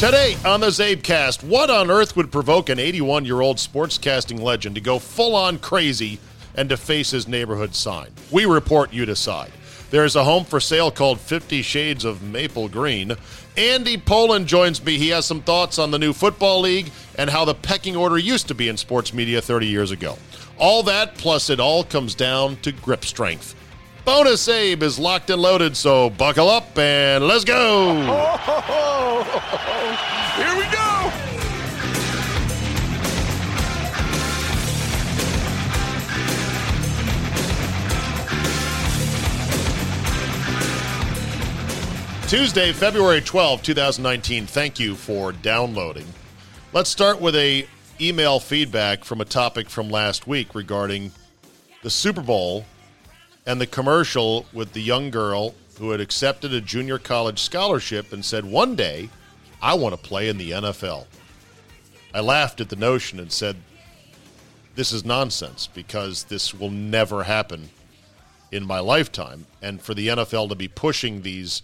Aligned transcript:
Today 0.00 0.34
on 0.46 0.60
the 0.60 0.68
Czabecast, 0.68 1.44
what 1.44 1.68
on 1.68 1.90
earth 1.90 2.16
would 2.16 2.32
provoke 2.32 2.70
an 2.70 2.78
81 2.78 3.26
year 3.26 3.42
old 3.42 3.58
sportscasting 3.58 4.40
legend 4.40 4.76
to 4.76 4.80
go 4.80 4.98
full 4.98 5.36
on 5.36 5.58
crazy 5.58 6.18
and 6.54 6.70
deface 6.70 7.10
his 7.10 7.28
neighborhood 7.28 7.74
sign? 7.74 8.08
We 8.30 8.46
report, 8.46 8.94
you 8.94 9.04
decide. 9.04 9.52
There's 9.90 10.16
a 10.16 10.24
home 10.24 10.46
for 10.46 10.58
sale 10.58 10.90
called 10.90 11.20
50 11.20 11.60
Shades 11.60 12.06
of 12.06 12.22
Maple 12.22 12.70
Glen. 12.70 13.14
Andy 13.58 13.98
Pollin 13.98 14.46
joins 14.46 14.82
me. 14.82 14.96
He 14.96 15.10
has 15.10 15.26
some 15.26 15.42
thoughts 15.42 15.78
on 15.78 15.90
the 15.90 15.98
new 15.98 16.14
football 16.14 16.60
league 16.60 16.90
and 17.18 17.28
how 17.28 17.44
the 17.44 17.54
pecking 17.54 17.94
order 17.94 18.16
used 18.16 18.48
to 18.48 18.54
be 18.54 18.70
in 18.70 18.78
sports 18.78 19.12
media 19.12 19.42
30 19.42 19.66
years 19.66 19.90
ago. 19.90 20.16
All 20.56 20.82
that, 20.84 21.16
plus 21.16 21.50
it 21.50 21.60
all 21.60 21.84
comes 21.84 22.14
down 22.14 22.56
to 22.62 22.72
grip 22.72 23.04
strength. 23.04 23.54
Bonus 24.04 24.48
Abe 24.48 24.82
is 24.82 24.98
locked 24.98 25.30
and 25.30 25.40
loaded, 25.40 25.76
so 25.76 26.10
buckle 26.10 26.48
up 26.48 26.76
and 26.78 27.26
let's 27.26 27.44
go. 27.44 27.94
Here 30.36 30.56
we 30.56 30.64
go. 30.72 31.12
Tuesday, 42.26 42.72
February 42.72 43.20
12, 43.20 43.62
2019. 43.62 44.46
Thank 44.46 44.78
you 44.78 44.94
for 44.94 45.32
downloading. 45.32 46.06
Let's 46.72 46.88
start 46.88 47.20
with 47.20 47.34
a 47.34 47.66
email 48.00 48.38
feedback 48.38 49.04
from 49.04 49.20
a 49.20 49.24
topic 49.24 49.68
from 49.68 49.90
last 49.90 50.26
week 50.26 50.54
regarding 50.54 51.10
the 51.82 51.90
Super 51.90 52.22
Bowl 52.22 52.64
and 53.50 53.60
the 53.60 53.66
commercial 53.66 54.46
with 54.52 54.74
the 54.74 54.80
young 54.80 55.10
girl 55.10 55.56
who 55.80 55.90
had 55.90 56.00
accepted 56.00 56.54
a 56.54 56.60
junior 56.60 57.00
college 57.00 57.40
scholarship 57.40 58.12
and 58.12 58.24
said, 58.24 58.44
One 58.44 58.76
day 58.76 59.10
I 59.60 59.74
want 59.74 59.92
to 59.92 60.00
play 60.00 60.28
in 60.28 60.38
the 60.38 60.52
NFL. 60.52 61.06
I 62.14 62.20
laughed 62.20 62.60
at 62.60 62.68
the 62.68 62.76
notion 62.76 63.18
and 63.18 63.32
said, 63.32 63.56
This 64.76 64.92
is 64.92 65.04
nonsense 65.04 65.66
because 65.66 66.24
this 66.24 66.54
will 66.54 66.70
never 66.70 67.24
happen 67.24 67.70
in 68.52 68.64
my 68.64 68.78
lifetime. 68.78 69.46
And 69.60 69.82
for 69.82 69.94
the 69.94 70.06
NFL 70.06 70.50
to 70.50 70.54
be 70.54 70.68
pushing 70.68 71.22
these 71.22 71.62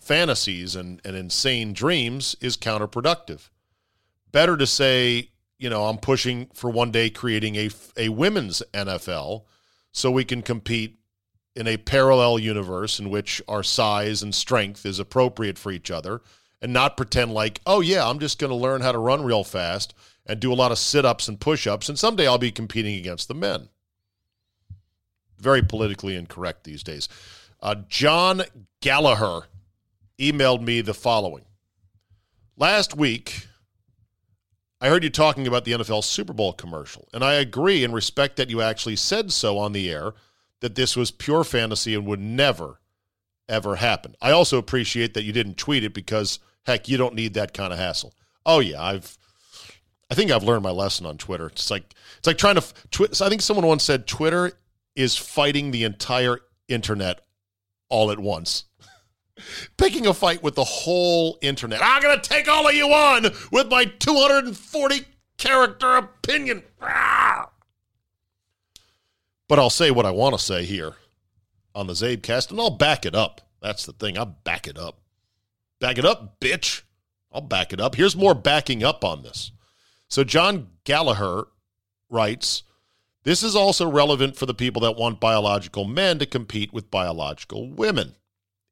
fantasies 0.00 0.74
and, 0.74 1.02
and 1.04 1.14
insane 1.14 1.74
dreams 1.74 2.34
is 2.40 2.56
counterproductive. 2.56 3.50
Better 4.32 4.56
to 4.56 4.66
say, 4.66 5.28
you 5.58 5.68
know, 5.68 5.84
I'm 5.84 5.98
pushing 5.98 6.48
for 6.54 6.70
one 6.70 6.92
day 6.92 7.10
creating 7.10 7.56
a, 7.56 7.68
a 7.98 8.08
women's 8.08 8.62
NFL 8.72 9.42
so 9.92 10.10
we 10.10 10.24
can 10.24 10.40
compete 10.40 10.95
in 11.56 11.66
a 11.66 11.78
parallel 11.78 12.38
universe 12.38 13.00
in 13.00 13.10
which 13.10 13.40
our 13.48 13.62
size 13.62 14.22
and 14.22 14.34
strength 14.34 14.84
is 14.84 14.98
appropriate 14.98 15.58
for 15.58 15.72
each 15.72 15.90
other 15.90 16.20
and 16.60 16.72
not 16.72 16.96
pretend 16.96 17.32
like, 17.32 17.60
oh, 17.66 17.80
yeah, 17.80 18.08
I'm 18.08 18.18
just 18.18 18.38
going 18.38 18.50
to 18.50 18.56
learn 18.56 18.82
how 18.82 18.92
to 18.92 18.98
run 18.98 19.24
real 19.24 19.44
fast 19.44 19.94
and 20.26 20.40
do 20.40 20.52
a 20.52 20.54
lot 20.54 20.72
of 20.72 20.78
sit 20.78 21.04
ups 21.04 21.28
and 21.28 21.40
push 21.40 21.66
ups, 21.66 21.88
and 21.88 21.98
someday 21.98 22.26
I'll 22.26 22.38
be 22.38 22.50
competing 22.50 22.96
against 22.96 23.28
the 23.28 23.34
men. 23.34 23.68
Very 25.38 25.62
politically 25.62 26.16
incorrect 26.16 26.64
these 26.64 26.82
days. 26.82 27.08
Uh, 27.60 27.76
John 27.88 28.42
Gallagher 28.80 29.46
emailed 30.18 30.62
me 30.62 30.80
the 30.80 30.94
following 30.94 31.44
Last 32.56 32.96
week, 32.96 33.46
I 34.80 34.88
heard 34.88 35.04
you 35.04 35.10
talking 35.10 35.46
about 35.46 35.64
the 35.64 35.72
NFL 35.72 36.04
Super 36.04 36.32
Bowl 36.32 36.52
commercial, 36.54 37.08
and 37.12 37.22
I 37.22 37.34
agree 37.34 37.84
and 37.84 37.94
respect 37.94 38.36
that 38.36 38.50
you 38.50 38.62
actually 38.62 38.96
said 38.96 39.30
so 39.30 39.58
on 39.58 39.72
the 39.72 39.90
air 39.90 40.14
that 40.60 40.74
this 40.74 40.96
was 40.96 41.10
pure 41.10 41.44
fantasy 41.44 41.94
and 41.94 42.06
would 42.06 42.20
never, 42.20 42.80
ever 43.48 43.76
happen. 43.76 44.14
I 44.20 44.30
also 44.30 44.58
appreciate 44.58 45.14
that 45.14 45.24
you 45.24 45.32
didn't 45.32 45.56
tweet 45.56 45.84
it 45.84 45.94
because, 45.94 46.38
heck, 46.64 46.88
you 46.88 46.96
don't 46.96 47.14
need 47.14 47.34
that 47.34 47.54
kind 47.54 47.72
of 47.72 47.78
hassle. 47.78 48.14
Oh, 48.44 48.60
yeah, 48.60 48.82
I've. 48.82 49.16
I 50.08 50.14
think 50.14 50.30
I've 50.30 50.44
learned 50.44 50.62
my 50.62 50.70
lesson 50.70 51.04
on 51.04 51.18
Twitter. 51.18 51.48
It's 51.48 51.68
like 51.68 51.92
it's 52.18 52.26
like 52.28 52.38
trying 52.38 52.54
to. 52.54 52.64
Twi- 52.92 53.08
I 53.20 53.28
think 53.28 53.42
someone 53.42 53.66
once 53.66 53.82
said 53.82 54.06
Twitter 54.06 54.52
is 54.94 55.16
fighting 55.16 55.72
the 55.72 55.82
entire 55.82 56.38
internet 56.68 57.20
all 57.88 58.10
at 58.12 58.18
once. 58.18 58.64
Picking 59.76 60.06
a 60.06 60.14
fight 60.14 60.42
with 60.42 60.54
the 60.54 60.64
whole 60.64 61.38
internet. 61.42 61.80
I'm 61.82 62.00
going 62.00 62.20
to 62.20 62.28
take 62.28 62.48
all 62.48 62.68
of 62.68 62.74
you 62.74 62.86
on 62.86 63.24
with 63.50 63.68
my 63.68 63.84
240 63.84 65.04
character 65.36 65.96
opinion. 65.96 66.62
Ah! 66.80 67.50
But 69.48 69.58
I'll 69.58 69.70
say 69.70 69.90
what 69.90 70.06
I 70.06 70.10
want 70.10 70.36
to 70.36 70.42
say 70.42 70.64
here 70.64 70.94
on 71.74 71.86
the 71.86 71.92
Czabecast, 71.92 72.50
and 72.50 72.60
I'll 72.60 72.70
back 72.70 73.06
it 73.06 73.14
up. 73.14 73.42
That's 73.60 73.86
the 73.86 73.92
thing. 73.92 74.18
I'll 74.18 74.26
back 74.44 74.66
it 74.66 74.78
up. 74.78 75.00
Back 75.80 75.98
it 75.98 76.04
up, 76.04 76.40
bitch. 76.40 76.82
I'll 77.32 77.42
back 77.42 77.72
it 77.72 77.80
up. 77.80 77.94
Here's 77.94 78.16
more 78.16 78.34
backing 78.34 78.82
up 78.82 79.04
on 79.04 79.22
this. 79.22 79.52
So, 80.08 80.24
John 80.24 80.68
Gallagher 80.84 81.48
writes 82.08 82.62
This 83.24 83.42
is 83.42 83.54
also 83.54 83.90
relevant 83.90 84.36
for 84.36 84.46
the 84.46 84.54
people 84.54 84.82
that 84.82 84.96
want 84.96 85.20
biological 85.20 85.84
men 85.84 86.18
to 86.18 86.26
compete 86.26 86.72
with 86.72 86.90
biological 86.90 87.70
women. 87.70 88.14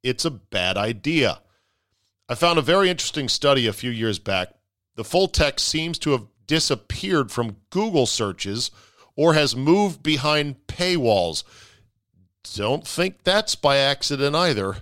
It's 0.03 0.25
a 0.25 0.31
bad 0.31 0.77
idea. 0.77 1.41
I 2.29 2.35
found 2.35 2.59
a 2.59 2.63
very 2.63 2.89
interesting 2.89 3.29
study 3.29 3.67
a 3.67 3.73
few 3.73 3.91
years 3.91 4.19
back. 4.19 4.49
The 4.97 5.05
full 5.05 5.29
text 5.29 5.67
seems 5.67 5.99
to 6.01 6.13
have 6.13 6.27
disappeared 6.47 7.31
from 7.31 7.57
Google 7.71 8.07
searches 8.07 8.71
or 9.17 9.35
has 9.35 9.57
moved 9.57 10.03
behind 10.03 10.67
paywalls. 10.67 11.45
Don't 12.55 12.87
think 12.87 13.25
that's 13.25 13.55
by 13.55 13.77
accident 13.79 14.37
either. 14.37 14.79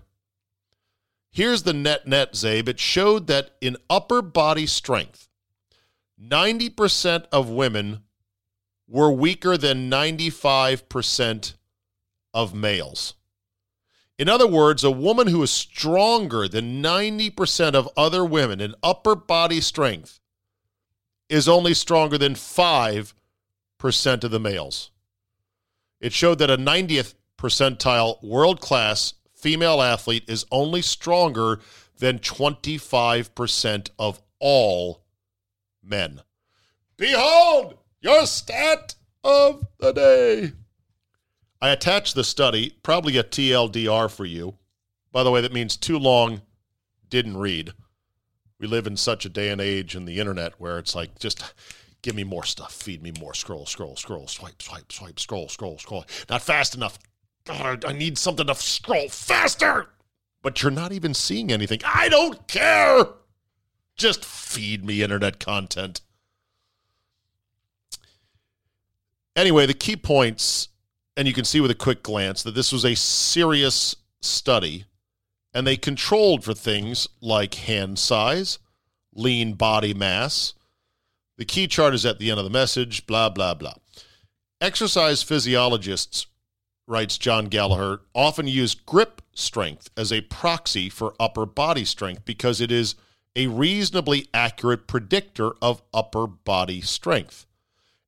Here's 1.30 1.62
the 1.62 1.72
net 1.72 2.06
net, 2.06 2.34
Czabe. 2.34 2.68
It 2.68 2.80
showed 2.80 3.26
that 3.28 3.52
in 3.60 3.76
upper 3.88 4.20
body 4.20 4.66
strength, 4.66 5.28
90% 6.20 7.26
of 7.32 7.48
women 7.48 8.02
were 8.86 9.10
weaker 9.10 9.56
than 9.56 9.90
95% 9.90 11.54
of 12.34 12.54
males. 12.54 13.14
In 14.18 14.28
other 14.28 14.46
words, 14.46 14.84
a 14.84 14.90
woman 14.90 15.28
who 15.28 15.42
is 15.42 15.50
stronger 15.50 16.46
than 16.46 16.82
90% 16.82 17.74
of 17.74 17.88
other 17.96 18.24
women 18.24 18.60
in 18.60 18.74
upper 18.82 19.16
body 19.16 19.60
strength 19.60 20.20
is 21.28 21.48
only 21.48 21.72
stronger 21.72 22.18
than 22.18 22.34
5 22.34 23.14
percent 23.82 24.22
of 24.22 24.30
the 24.30 24.38
males. 24.38 24.92
It 26.00 26.12
showed 26.12 26.38
that 26.38 26.50
a 26.50 26.56
90th 26.56 27.14
percentile 27.36 28.22
world 28.22 28.60
class 28.60 29.14
female 29.34 29.82
athlete 29.82 30.22
is 30.28 30.46
only 30.52 30.82
stronger 30.82 31.58
than 31.98 32.20
25% 32.20 33.90
of 33.98 34.22
all 34.38 35.02
men. 35.82 36.20
Behold 36.96 37.76
your 38.00 38.24
stat 38.26 38.94
of 39.24 39.66
the 39.80 39.90
day. 39.90 40.52
I 41.60 41.70
attached 41.70 42.14
the 42.14 42.22
study, 42.22 42.76
probably 42.84 43.16
a 43.16 43.24
TLDR 43.24 44.08
for 44.08 44.24
you. 44.24 44.58
By 45.10 45.24
the 45.24 45.32
way, 45.32 45.40
that 45.40 45.52
means 45.52 45.76
too 45.76 45.98
long, 45.98 46.42
didn't 47.08 47.36
read. 47.36 47.72
We 48.60 48.68
live 48.68 48.86
in 48.86 48.96
such 48.96 49.26
a 49.26 49.28
day 49.28 49.48
and 49.48 49.60
age 49.60 49.96
in 49.96 50.04
the 50.04 50.20
internet 50.20 50.60
where 50.60 50.78
it's 50.78 50.94
like 50.94 51.18
just 51.18 51.42
Give 52.02 52.14
me 52.16 52.24
more 52.24 52.44
stuff. 52.44 52.72
Feed 52.72 53.02
me 53.02 53.12
more. 53.20 53.32
Scroll, 53.32 53.64
scroll, 53.66 53.96
scroll, 53.96 54.26
swipe, 54.26 54.60
swipe, 54.60 54.90
swipe, 54.90 55.20
scroll, 55.20 55.48
scroll, 55.48 55.78
scroll. 55.78 56.04
Not 56.28 56.42
fast 56.42 56.74
enough. 56.74 56.98
God, 57.44 57.84
I 57.84 57.92
need 57.92 58.18
something 58.18 58.46
to 58.46 58.54
scroll 58.56 59.08
faster. 59.08 59.88
But 60.42 60.62
you're 60.62 60.72
not 60.72 60.92
even 60.92 61.14
seeing 61.14 61.52
anything. 61.52 61.80
I 61.84 62.08
don't 62.08 62.46
care. 62.48 63.06
Just 63.96 64.24
feed 64.24 64.84
me 64.84 65.02
internet 65.02 65.38
content. 65.38 66.00
Anyway, 69.36 69.66
the 69.66 69.74
key 69.74 69.96
points, 69.96 70.68
and 71.16 71.26
you 71.28 71.34
can 71.34 71.44
see 71.44 71.60
with 71.60 71.70
a 71.70 71.76
quick 71.76 72.02
glance 72.02 72.42
that 72.42 72.54
this 72.54 72.72
was 72.72 72.84
a 72.84 72.96
serious 72.96 73.96
study, 74.20 74.84
and 75.54 75.66
they 75.66 75.76
controlled 75.76 76.44
for 76.44 76.52
things 76.52 77.08
like 77.20 77.54
hand 77.54 77.98
size, 77.98 78.58
lean 79.14 79.54
body 79.54 79.94
mass. 79.94 80.54
The 81.38 81.44
key 81.44 81.66
chart 81.66 81.94
is 81.94 82.06
at 82.06 82.18
the 82.18 82.30
end 82.30 82.38
of 82.38 82.44
the 82.44 82.50
message, 82.50 83.06
blah, 83.06 83.28
blah, 83.28 83.54
blah. 83.54 83.74
Exercise 84.60 85.22
physiologists, 85.22 86.26
writes 86.86 87.18
John 87.18 87.46
Gallagher, 87.46 88.00
often 88.14 88.46
use 88.46 88.74
grip 88.74 89.22
strength 89.34 89.90
as 89.96 90.12
a 90.12 90.20
proxy 90.22 90.88
for 90.88 91.14
upper 91.18 91.46
body 91.46 91.84
strength 91.84 92.24
because 92.24 92.60
it 92.60 92.70
is 92.70 92.94
a 93.34 93.46
reasonably 93.46 94.28
accurate 94.34 94.86
predictor 94.86 95.52
of 95.62 95.82
upper 95.94 96.26
body 96.26 96.80
strength. 96.80 97.46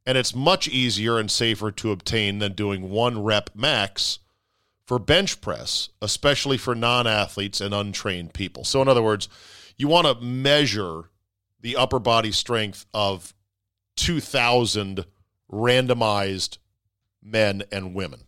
And 0.07 0.19
it's 0.19 0.35
much 0.35 0.69
easier 0.69 1.19
and 1.19 1.31
safer 1.31 1.71
to 1.73 1.93
obtain 1.93 2.39
than 2.39 2.53
doing 2.53 2.91
one 2.91 3.23
rep 3.23 3.51
max 3.55 4.19
for 4.87 4.99
bench 4.99 5.41
press, 5.41 5.89
especially 6.03 6.59
for 6.59 6.75
non 6.75 7.07
athletes 7.07 7.61
and 7.61 7.73
untrained 7.73 8.35
people. 8.35 8.65
So, 8.65 8.83
in 8.83 8.89
other 8.89 9.03
words, 9.03 9.31
you 9.79 9.89
want 9.89 10.07
to 10.07 10.23
measure 10.23 11.09
the 11.65 11.77
upper 11.77 11.99
body 11.99 12.31
strength 12.31 12.85
of 12.93 13.35
2,000 13.97 15.07
randomized 15.51 16.59
men 17.23 17.63
and 17.73 17.95
women. 17.95 18.21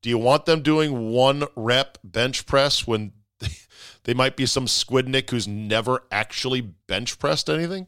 Do 0.00 0.08
you 0.08 0.16
want 0.16 0.46
them 0.46 0.62
doing 0.62 1.10
one 1.10 1.44
rep 1.54 1.98
bench 2.02 2.46
press 2.46 2.86
when 2.86 3.12
they 4.04 4.14
might 4.14 4.34
be 4.34 4.46
some 4.46 4.64
squidnick 4.64 5.28
who's 5.28 5.46
never 5.46 6.04
actually 6.10 6.62
bench 6.62 7.18
pressed 7.18 7.50
anything? 7.50 7.86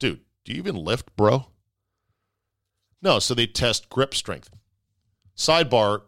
Dude, 0.00 0.22
do 0.44 0.52
you 0.52 0.58
even 0.58 0.74
lift, 0.74 1.14
bro? 1.14 1.46
No, 3.00 3.20
so 3.20 3.32
they 3.32 3.46
test 3.46 3.88
grip 3.88 4.12
strength. 4.12 4.50
Sidebar 5.36 6.02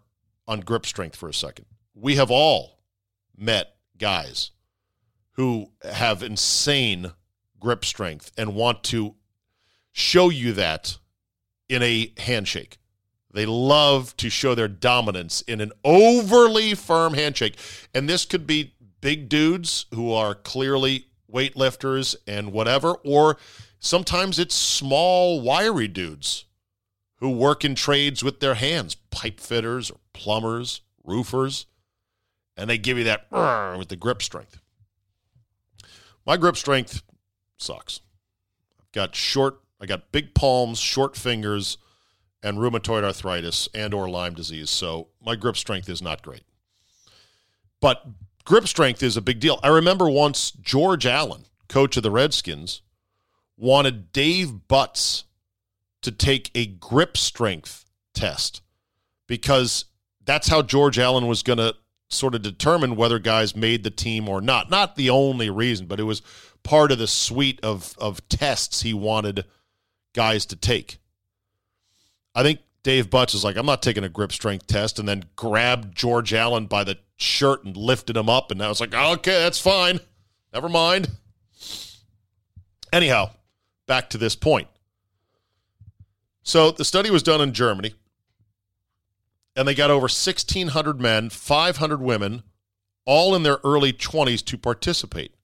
on 0.48 0.58
grip 0.58 0.84
strength 0.84 1.14
for 1.14 1.28
a 1.28 1.34
second. 1.34 1.66
We 1.94 2.16
have 2.16 2.32
all 2.32 2.80
met 3.36 3.76
guys 3.96 4.50
who 5.34 5.70
have 5.84 6.24
insane 6.24 7.12
grip 7.60 7.84
strength 7.84 8.30
and 8.36 8.54
want 8.54 8.82
to 8.84 9.14
show 9.92 10.28
you 10.28 10.52
that 10.52 10.98
in 11.68 11.82
a 11.82 12.12
handshake. 12.18 12.78
They 13.32 13.46
love 13.46 14.16
to 14.18 14.30
show 14.30 14.54
their 14.54 14.68
dominance 14.68 15.42
in 15.42 15.60
an 15.60 15.72
overly 15.84 16.74
firm 16.74 17.14
handshake. 17.14 17.56
And 17.94 18.08
this 18.08 18.24
could 18.24 18.46
be 18.46 18.74
big 19.00 19.28
dudes 19.28 19.86
who 19.94 20.12
are 20.12 20.34
clearly 20.34 21.06
weightlifters 21.30 22.16
and 22.26 22.52
whatever, 22.52 22.94
or 23.04 23.36
sometimes 23.78 24.38
it's 24.38 24.54
small, 24.54 25.40
wiry 25.40 25.88
dudes 25.88 26.46
who 27.16 27.30
work 27.30 27.64
in 27.64 27.74
trades 27.74 28.24
with 28.24 28.40
their 28.40 28.54
hands, 28.54 28.94
pipe 28.94 29.40
fitters 29.40 29.90
or 29.90 29.98
plumbers, 30.12 30.80
roofers, 31.04 31.66
and 32.56 32.70
they 32.70 32.78
give 32.78 32.96
you 32.96 33.04
that 33.04 33.26
with 33.78 33.88
the 33.88 33.96
grip 33.96 34.22
strength. 34.22 34.60
My 36.26 36.36
grip 36.36 36.56
strength 36.56 37.02
sucks. 37.58 38.00
I've 38.80 38.92
got 38.92 39.14
short, 39.14 39.60
I 39.80 39.86
got 39.86 40.12
big 40.12 40.34
palms, 40.34 40.78
short 40.78 41.16
fingers, 41.16 41.78
and 42.42 42.58
rheumatoid 42.58 43.04
arthritis 43.04 43.68
and 43.74 43.92
or 43.92 44.08
Lyme 44.08 44.34
disease. 44.34 44.70
So 44.70 45.08
my 45.24 45.36
grip 45.36 45.56
strength 45.56 45.88
is 45.88 46.00
not 46.00 46.22
great. 46.22 46.44
But 47.80 48.04
grip 48.44 48.66
strength 48.66 49.02
is 49.02 49.16
a 49.16 49.22
big 49.22 49.40
deal. 49.40 49.58
I 49.62 49.68
remember 49.68 50.08
once 50.08 50.50
George 50.52 51.06
Allen, 51.06 51.44
coach 51.68 51.96
of 51.96 52.02
the 52.02 52.10
Redskins, 52.10 52.82
wanted 53.56 54.12
Dave 54.12 54.52
Butz 54.68 55.24
to 56.02 56.12
take 56.12 56.50
a 56.54 56.66
grip 56.66 57.16
strength 57.16 57.84
test 58.14 58.62
because 59.26 59.86
that's 60.24 60.48
how 60.48 60.62
George 60.62 60.98
Allen 60.98 61.26
was 61.26 61.42
going 61.42 61.58
to 61.58 61.74
sort 62.08 62.34
of 62.34 62.42
determine 62.42 62.96
whether 62.96 63.18
guys 63.18 63.54
made 63.54 63.82
the 63.84 63.90
team 63.90 64.28
or 64.28 64.40
not. 64.40 64.70
Not 64.70 64.96
the 64.96 65.10
only 65.10 65.50
reason, 65.50 65.86
but 65.86 66.00
it 66.00 66.04
was 66.04 66.22
part 66.62 66.92
of 66.92 66.98
the 66.98 67.06
suite 67.06 67.60
of, 67.62 67.94
of 67.98 68.26
tests 68.28 68.82
he 68.82 68.94
wanted 68.94 69.44
guys 70.14 70.46
to 70.46 70.56
take. 70.56 70.98
I 72.34 72.42
think 72.42 72.60
Dave 72.82 73.10
Butz 73.10 73.34
is 73.34 73.44
like, 73.44 73.56
I'm 73.56 73.66
not 73.66 73.82
taking 73.82 74.04
a 74.04 74.08
grip 74.08 74.32
strength 74.32 74.66
test, 74.66 74.98
and 74.98 75.08
then 75.08 75.24
grabbed 75.36 75.96
George 75.96 76.32
Allen 76.32 76.66
by 76.66 76.84
the 76.84 76.98
shirt 77.16 77.64
and 77.64 77.76
lifted 77.76 78.16
him 78.16 78.28
up. 78.28 78.50
And 78.50 78.62
I 78.62 78.68
was 78.68 78.80
like, 78.80 78.94
okay, 78.94 79.42
that's 79.42 79.60
fine. 79.60 80.00
Never 80.52 80.68
mind. 80.68 81.10
Anyhow, 82.92 83.30
back 83.86 84.08
to 84.10 84.18
this 84.18 84.36
point. 84.36 84.68
So 86.42 86.70
the 86.70 86.84
study 86.84 87.10
was 87.10 87.22
done 87.22 87.42
in 87.42 87.52
Germany, 87.52 87.94
and 89.54 89.68
they 89.68 89.74
got 89.74 89.90
over 89.90 90.04
1,600 90.04 91.00
men, 91.00 91.28
500 91.28 92.00
women, 92.00 92.42
all 93.04 93.34
in 93.34 93.42
their 93.42 93.58
early 93.64 93.92
20s 93.92 94.44
to 94.46 94.56
participate. 94.56 95.34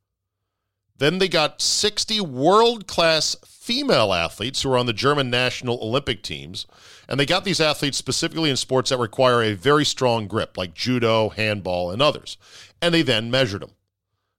Then 0.99 1.19
they 1.19 1.29
got 1.29 1.61
60 1.61 2.21
world 2.21 2.87
class 2.87 3.37
female 3.45 4.13
athletes 4.13 4.63
who 4.63 4.73
are 4.73 4.79
on 4.79 4.87
the 4.87 4.93
German 4.93 5.31
national 5.31 5.79
Olympic 5.83 6.23
teams. 6.23 6.67
And 7.09 7.19
they 7.19 7.27
got 7.27 7.45
these 7.45 7.61
athletes 7.61 7.99
specifically 7.99 8.51
in 8.51 8.57
sports 8.57 8.91
that 8.91 8.99
require 8.99 9.43
a 9.43 9.55
very 9.55 9.85
strong 9.85 10.27
grip, 10.29 10.57
like 10.57 10.75
judo, 10.75 11.31
handball, 11.31 11.91
and 11.91 12.01
others. 12.01 12.37
And 12.81 12.95
they 12.95 13.03
then 13.03 13.31
measured 13.31 13.63
them. 13.63 13.73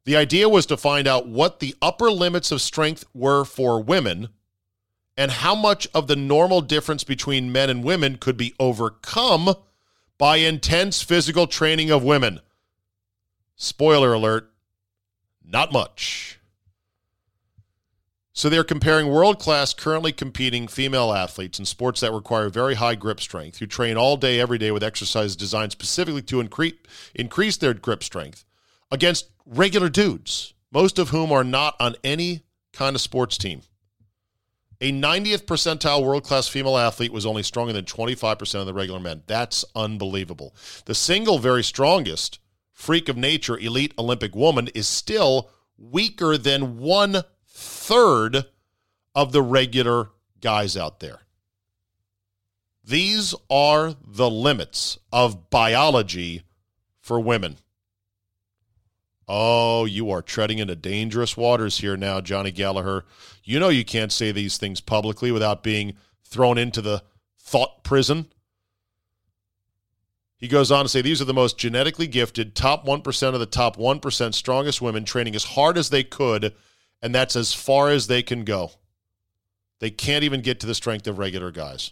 The 0.05 0.15
idea 0.15 0.47
was 0.47 0.65
to 0.67 0.77
find 0.77 1.07
out 1.07 1.27
what 1.27 1.59
the 1.59 1.75
upper 1.81 2.11
limits 2.11 2.51
of 2.51 2.61
strength 2.61 3.03
were 3.13 3.43
for 3.43 3.81
women 3.81 4.29
and 5.17 5.31
how 5.31 5.55
much 5.55 5.87
of 5.93 6.07
the 6.07 6.15
normal 6.15 6.61
difference 6.61 7.03
between 7.03 7.51
men 7.51 7.69
and 7.69 7.83
women 7.83 8.17
could 8.17 8.37
be 8.37 8.53
overcome 8.59 9.55
by 10.17 10.37
intense 10.37 11.01
physical 11.01 11.47
training 11.47 11.89
of 11.89 12.03
women. 12.03 12.39
Spoiler 13.55 14.13
alert, 14.13 14.51
not 15.43 15.71
much. 15.71 16.39
So 18.37 18.49
they're 18.49 18.65
comparing 18.65 19.07
world 19.07 19.39
class, 19.39 19.73
currently 19.73 20.11
competing 20.11 20.67
female 20.67 21.13
athletes 21.13 21.57
in 21.57 21.63
sports 21.63 22.01
that 22.01 22.11
require 22.11 22.49
very 22.49 22.75
high 22.75 22.95
grip 22.95 23.21
strength, 23.21 23.59
who 23.59 23.65
train 23.65 23.95
all 23.95 24.17
day, 24.17 24.41
every 24.41 24.57
day 24.57 24.71
with 24.71 24.83
exercises 24.83 25.37
designed 25.37 25.71
specifically 25.71 26.21
to 26.23 26.41
increase, 26.41 26.73
increase 27.15 27.55
their 27.55 27.73
grip 27.73 28.03
strength, 28.03 28.43
against 28.91 29.29
regular 29.45 29.87
dudes, 29.87 30.53
most 30.69 30.99
of 30.99 31.09
whom 31.09 31.31
are 31.31 31.45
not 31.45 31.77
on 31.79 31.95
any 32.03 32.43
kind 32.73 32.93
of 32.93 33.01
sports 33.01 33.37
team. 33.37 33.61
A 34.81 34.91
90th 34.91 35.45
percentile 35.45 36.03
world 36.03 36.25
class 36.25 36.49
female 36.49 36.77
athlete 36.77 37.13
was 37.13 37.25
only 37.25 37.41
stronger 37.41 37.71
than 37.71 37.85
25% 37.85 38.59
of 38.59 38.65
the 38.65 38.73
regular 38.73 38.99
men. 38.99 39.23
That's 39.27 39.63
unbelievable. 39.73 40.53
The 40.83 40.93
single 40.93 41.39
very 41.39 41.63
strongest 41.63 42.39
freak 42.73 43.07
of 43.07 43.15
nature 43.15 43.57
elite 43.57 43.93
Olympic 43.97 44.35
woman 44.35 44.67
is 44.75 44.89
still 44.89 45.49
weaker 45.77 46.37
than 46.37 46.79
one 46.79 47.23
third 47.55 48.45
of 49.15 49.31
the 49.31 49.41
regular 49.41 50.09
guys 50.41 50.75
out 50.75 50.99
there. 50.99 51.21
These 52.83 53.33
are 53.49 53.95
the 54.05 54.29
limits 54.29 54.99
of 55.11 55.49
biology 55.49 56.43
for 56.99 57.19
women. 57.19 57.57
Oh, 59.27 59.85
you 59.85 60.11
are 60.11 60.21
treading 60.21 60.59
into 60.59 60.75
dangerous 60.75 61.35
waters 61.35 61.79
here 61.79 61.97
now, 61.97 62.21
Johnny 62.21 62.51
Gallagher. 62.51 63.05
You 63.43 63.59
know 63.59 63.69
you 63.69 63.85
can't 63.85 64.11
say 64.11 64.31
these 64.31 64.57
things 64.57 64.81
publicly 64.81 65.31
without 65.31 65.63
being 65.63 65.95
thrown 66.25 66.57
into 66.57 66.81
the 66.81 67.03
thought 67.39 67.83
prison. 67.83 68.27
He 70.37 70.49
goes 70.49 70.71
on 70.71 70.83
to 70.83 70.89
say 70.89 71.01
these 71.01 71.21
are 71.21 71.25
the 71.25 71.33
most 71.33 71.57
genetically 71.57 72.07
gifted, 72.07 72.53
top 72.53 72.85
1% 72.85 73.33
of 73.33 73.39
the 73.39 73.45
top 73.45 73.77
1% 73.77 74.33
strongest 74.33 74.81
women 74.81 75.05
training 75.05 75.35
as 75.35 75.45
hard 75.45 75.77
as 75.77 75.89
they 75.89 76.03
could, 76.03 76.53
and 77.05 77.13
that's 77.13 77.35
as 77.35 77.53
far 77.53 77.91
as 77.91 78.07
they 78.07 78.23
can 78.23 78.43
go. 78.43 78.71
They 79.77 79.91
can't 79.91 80.23
even 80.23 80.41
get 80.41 80.59
to 80.61 80.65
the 80.65 80.73
strength 80.73 81.05
of 81.05 81.19
regular 81.19 81.51
guys. 81.51 81.91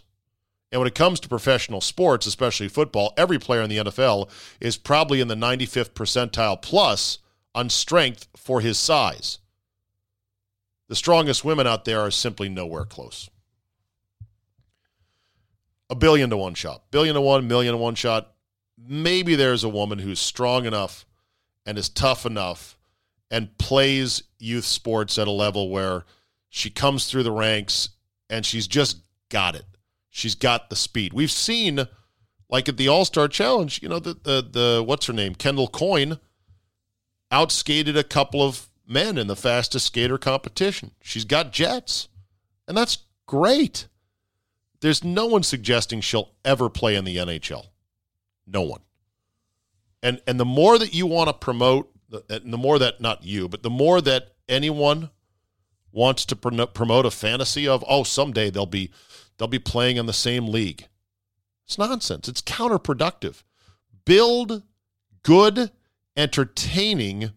And 0.72 0.80
when 0.80 0.88
it 0.88 0.96
comes 0.96 1.20
to 1.20 1.28
professional 1.28 1.80
sports, 1.80 2.26
especially 2.26 2.66
football, 2.66 3.14
every 3.16 3.38
player 3.38 3.62
in 3.62 3.70
the 3.70 3.76
NFL 3.76 4.28
is 4.58 4.76
probably 4.76 5.20
in 5.20 5.28
the 5.28 5.36
95th 5.36 5.90
percentile 5.90 6.60
plus 6.60 7.18
on 7.54 7.70
strength 7.70 8.26
for 8.36 8.60
his 8.60 8.76
size. 8.76 9.38
The 10.88 10.96
strongest 10.96 11.44
women 11.44 11.68
out 11.68 11.84
there 11.84 12.00
are 12.00 12.10
simply 12.10 12.48
nowhere 12.48 12.84
close. 12.84 13.30
A 15.90 15.94
billion 15.94 16.28
to 16.30 16.36
one 16.36 16.54
shot, 16.54 16.90
billion 16.90 17.14
to 17.14 17.20
one, 17.20 17.46
million 17.46 17.70
to 17.74 17.78
one 17.78 17.94
shot. 17.94 18.32
Maybe 18.76 19.36
there's 19.36 19.62
a 19.62 19.68
woman 19.68 20.00
who's 20.00 20.18
strong 20.18 20.66
enough 20.66 21.06
and 21.64 21.78
is 21.78 21.88
tough 21.88 22.26
enough 22.26 22.76
and 23.34 23.58
plays 23.58 24.22
youth 24.38 24.64
sports 24.64 25.18
at 25.18 25.26
a 25.26 25.32
level 25.32 25.68
where 25.68 26.04
she 26.50 26.70
comes 26.70 27.10
through 27.10 27.24
the 27.24 27.32
ranks 27.32 27.88
and 28.30 28.46
she's 28.46 28.68
just 28.68 28.98
got 29.28 29.56
it. 29.56 29.64
She's 30.08 30.36
got 30.36 30.70
the 30.70 30.76
speed. 30.76 31.12
We've 31.12 31.32
seen, 31.32 31.88
like 32.48 32.68
at 32.68 32.76
the 32.76 32.86
All 32.86 33.04
Star 33.04 33.26
Challenge, 33.26 33.82
you 33.82 33.88
know, 33.88 33.98
the, 33.98 34.14
the, 34.14 34.48
the, 34.48 34.84
what's 34.86 35.06
her 35.06 35.12
name? 35.12 35.34
Kendall 35.34 35.66
Coyne 35.66 36.20
outskated 37.32 37.98
a 37.98 38.04
couple 38.04 38.40
of 38.40 38.68
men 38.86 39.18
in 39.18 39.26
the 39.26 39.34
fastest 39.34 39.86
skater 39.86 40.16
competition. 40.16 40.92
She's 41.02 41.24
got 41.24 41.52
jets, 41.52 42.06
and 42.68 42.76
that's 42.76 42.98
great. 43.26 43.88
There's 44.80 45.02
no 45.02 45.26
one 45.26 45.42
suggesting 45.42 46.02
she'll 46.02 46.30
ever 46.44 46.68
play 46.68 46.94
in 46.94 47.04
the 47.04 47.16
NHL. 47.16 47.66
No 48.46 48.62
one. 48.62 48.82
And 50.04 50.22
and 50.24 50.38
the 50.38 50.44
more 50.44 50.78
that 50.78 50.94
you 50.94 51.08
want 51.08 51.30
to 51.30 51.32
promote, 51.32 51.90
and 52.28 52.52
the 52.52 52.58
more 52.58 52.78
that 52.78 53.00
not 53.00 53.24
you, 53.24 53.48
but 53.48 53.62
the 53.62 53.70
more 53.70 54.00
that 54.00 54.34
anyone 54.48 55.10
wants 55.92 56.24
to 56.26 56.36
promote 56.36 57.06
a 57.06 57.10
fantasy 57.10 57.68
of, 57.68 57.84
oh, 57.88 58.02
someday 58.02 58.50
they'll 58.50 58.66
be 58.66 58.90
they'll 59.38 59.48
be 59.48 59.58
playing 59.58 59.96
in 59.96 60.06
the 60.06 60.12
same 60.12 60.48
league. 60.48 60.88
It's 61.66 61.78
nonsense. 61.78 62.28
It's 62.28 62.42
counterproductive. 62.42 63.42
Build 64.04 64.62
good, 65.22 65.70
entertaining 66.16 67.30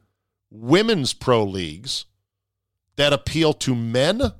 women's 0.49 1.13
pro 1.13 1.43
leagues 1.43 2.05
that 2.97 3.13
appeal 3.13 3.53
to 3.53 3.75
men, 3.75 4.33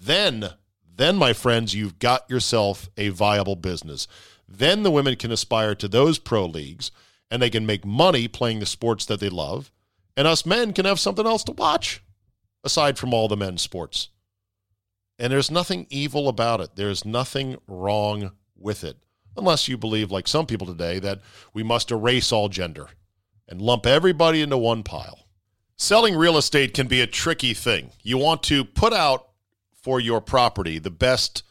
then, 0.00 0.50
then, 0.96 1.16
my 1.16 1.32
friends, 1.32 1.74
you've 1.74 1.98
got 1.98 2.28
yourself 2.30 2.88
a 2.96 3.08
viable 3.08 3.56
business. 3.56 4.06
Then 4.48 4.82
the 4.82 4.90
women 4.90 5.16
can 5.16 5.32
aspire 5.32 5.74
to 5.76 5.88
those 5.88 6.18
pro 6.18 6.44
leagues 6.46 6.90
and 7.30 7.40
they 7.40 7.50
can 7.50 7.66
make 7.66 7.84
money 7.84 8.28
playing 8.28 8.60
the 8.60 8.66
sports 8.66 9.04
that 9.06 9.20
they 9.20 9.28
love. 9.28 9.70
And 10.16 10.26
us 10.26 10.44
men 10.44 10.72
can 10.72 10.84
have 10.84 11.00
something 11.00 11.26
else 11.26 11.44
to 11.44 11.52
watch 11.52 12.02
aside 12.64 12.98
from 12.98 13.14
all 13.14 13.28
the 13.28 13.36
men's 13.36 13.62
sports. 13.62 14.08
And 15.18 15.32
there's 15.32 15.50
nothing 15.50 15.86
evil 15.90 16.28
about 16.28 16.60
it. 16.60 16.76
There's 16.76 17.04
nothing 17.04 17.56
wrong 17.66 18.32
with 18.56 18.84
it. 18.84 18.96
Unless 19.36 19.68
you 19.68 19.78
believe, 19.78 20.10
like 20.10 20.26
some 20.26 20.46
people 20.46 20.66
today, 20.66 20.98
that 20.98 21.20
we 21.54 21.62
must 21.62 21.90
erase 21.90 22.32
all 22.32 22.48
gender 22.48 22.88
and 23.48 23.62
lump 23.62 23.86
everybody 23.86 24.42
into 24.42 24.58
one 24.58 24.82
pile. 24.82 25.26
Selling 25.76 26.16
real 26.16 26.36
estate 26.36 26.74
can 26.74 26.88
be 26.88 27.00
a 27.00 27.06
tricky 27.06 27.54
thing. 27.54 27.92
You 28.02 28.18
want 28.18 28.42
to 28.44 28.64
put 28.64 28.92
out 28.92 29.28
for 29.72 30.00
your 30.00 30.20
property 30.20 30.78
the 30.78 30.90
best 30.90 31.42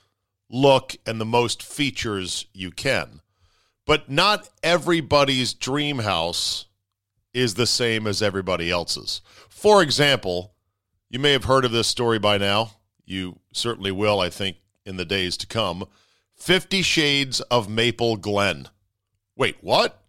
look 0.49 0.95
and 1.05 1.19
the 1.19 1.25
most 1.25 1.63
features 1.63 2.45
you 2.53 2.71
can. 2.71 3.21
But 3.89 4.07
not 4.07 4.47
everybody's 4.61 5.55
dream 5.55 5.97
house 5.97 6.67
is 7.33 7.55
the 7.55 7.65
same 7.65 8.05
as 8.05 8.21
everybody 8.21 8.69
else's. 8.69 9.21
For 9.49 9.81
example, 9.81 10.53
you 11.09 11.17
may 11.17 11.31
have 11.31 11.45
heard 11.45 11.65
of 11.65 11.71
this 11.71 11.87
story 11.87 12.19
by 12.19 12.37
now. 12.37 12.73
You 13.07 13.39
certainly 13.51 13.91
will, 13.91 14.19
I 14.19 14.29
think, 14.29 14.57
in 14.85 14.97
the 14.97 15.05
days 15.05 15.37
to 15.37 15.47
come. 15.47 15.87
Fifty 16.35 16.83
Shades 16.83 17.41
of 17.49 17.67
Maple 17.67 18.15
Glen. 18.15 18.67
Wait, 19.35 19.57
what? 19.61 20.03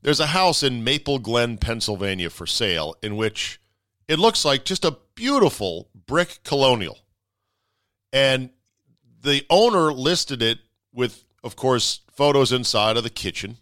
There's 0.00 0.20
a 0.20 0.28
house 0.28 0.62
in 0.62 0.82
Maple 0.82 1.18
Glen, 1.18 1.58
Pennsylvania 1.58 2.30
for 2.30 2.46
sale 2.46 2.94
in 3.02 3.16
which 3.16 3.60
it 4.08 4.18
looks 4.18 4.46
like 4.46 4.64
just 4.64 4.86
a 4.86 4.96
beautiful 5.14 5.90
brick 6.06 6.38
colonial. 6.42 6.96
And 8.14 8.48
the 9.20 9.44
owner 9.50 9.92
listed 9.92 10.40
it 10.40 10.60
with, 10.90 11.26
of 11.42 11.56
course, 11.56 12.00
photos 12.12 12.52
inside 12.52 12.96
of 12.96 13.02
the 13.02 13.10
kitchen. 13.10 13.58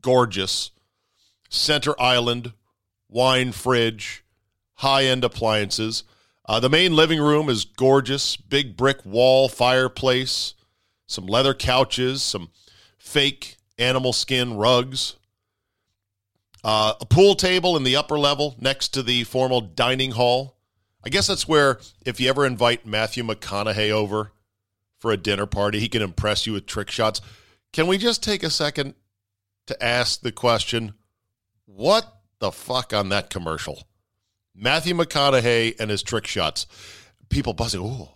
Gorgeous. 0.00 0.70
Center 1.48 2.00
island, 2.00 2.52
wine 3.08 3.52
fridge, 3.52 4.24
high 4.74 5.04
end 5.04 5.24
appliances. 5.24 6.04
Uh, 6.46 6.60
the 6.60 6.70
main 6.70 6.94
living 6.94 7.20
room 7.20 7.48
is 7.48 7.64
gorgeous. 7.64 8.36
Big 8.36 8.76
brick 8.76 9.04
wall 9.04 9.48
fireplace, 9.48 10.54
some 11.06 11.26
leather 11.26 11.54
couches, 11.54 12.22
some 12.22 12.50
fake 12.98 13.56
animal 13.78 14.12
skin 14.12 14.56
rugs. 14.56 15.16
Uh, 16.62 16.94
a 17.00 17.06
pool 17.06 17.34
table 17.34 17.76
in 17.76 17.84
the 17.84 17.96
upper 17.96 18.18
level 18.18 18.54
next 18.60 18.88
to 18.88 19.02
the 19.02 19.24
formal 19.24 19.60
dining 19.60 20.12
hall. 20.12 20.56
I 21.04 21.08
guess 21.08 21.26
that's 21.26 21.48
where, 21.48 21.80
if 22.04 22.20
you 22.20 22.28
ever 22.28 22.44
invite 22.44 22.84
Matthew 22.84 23.24
McConaughey 23.24 23.90
over 23.90 24.32
for 25.00 25.10
a 25.10 25.16
dinner 25.16 25.46
party, 25.46 25.80
he 25.80 25.88
can 25.88 26.02
impress 26.02 26.46
you 26.46 26.52
with 26.52 26.66
trick 26.66 26.90
shots. 26.90 27.20
Can 27.72 27.86
we 27.86 27.98
just 27.98 28.22
take 28.22 28.42
a 28.42 28.50
second 28.50 28.94
to 29.66 29.82
ask 29.82 30.20
the 30.20 30.32
question 30.32 30.94
what 31.66 32.20
the 32.38 32.52
fuck 32.52 32.92
on 32.92 33.08
that 33.08 33.30
commercial? 33.30 33.88
Matthew 34.54 34.94
McConaughey 34.94 35.80
and 35.80 35.90
his 35.90 36.02
trick 36.02 36.26
shots. 36.26 36.66
People 37.28 37.54
buzzing, 37.54 37.80
oh, 37.80 38.10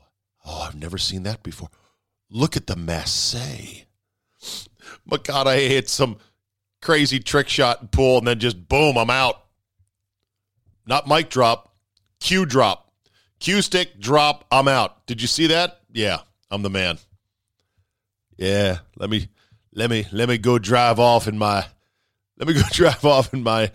oh, 0.44 0.62
I've 0.62 0.74
never 0.74 0.98
seen 0.98 1.22
that 1.22 1.42
before. 1.42 1.68
Look 2.30 2.56
at 2.56 2.66
the 2.66 2.76
masse. 2.76 3.84
McConaughey 5.08 5.68
hits 5.68 5.92
some 5.92 6.18
crazy 6.82 7.20
trick 7.20 7.48
shot 7.48 7.80
and 7.80 7.90
pull, 7.90 8.18
and 8.18 8.26
then 8.26 8.40
just 8.40 8.68
boom, 8.68 8.98
I'm 8.98 9.10
out. 9.10 9.44
Not 10.86 11.08
mic 11.08 11.30
drop, 11.30 11.74
cue 12.20 12.44
drop. 12.44 12.92
Cue 13.40 13.62
stick 13.62 13.98
drop, 14.00 14.44
I'm 14.50 14.68
out. 14.68 15.06
Did 15.06 15.22
you 15.22 15.28
see 15.28 15.46
that? 15.48 15.80
Yeah, 15.92 16.18
I'm 16.50 16.62
the 16.62 16.70
man. 16.70 16.98
Yeah, 18.36 18.78
let 18.96 19.10
me 19.10 19.28
let 19.72 19.90
me 19.90 20.06
let 20.12 20.28
me 20.28 20.38
go 20.38 20.58
drive 20.58 20.98
off 20.98 21.28
in 21.28 21.38
my 21.38 21.66
let 22.38 22.48
me 22.48 22.54
go 22.54 22.62
drive 22.72 23.04
off 23.04 23.32
in 23.32 23.42
my 23.42 23.70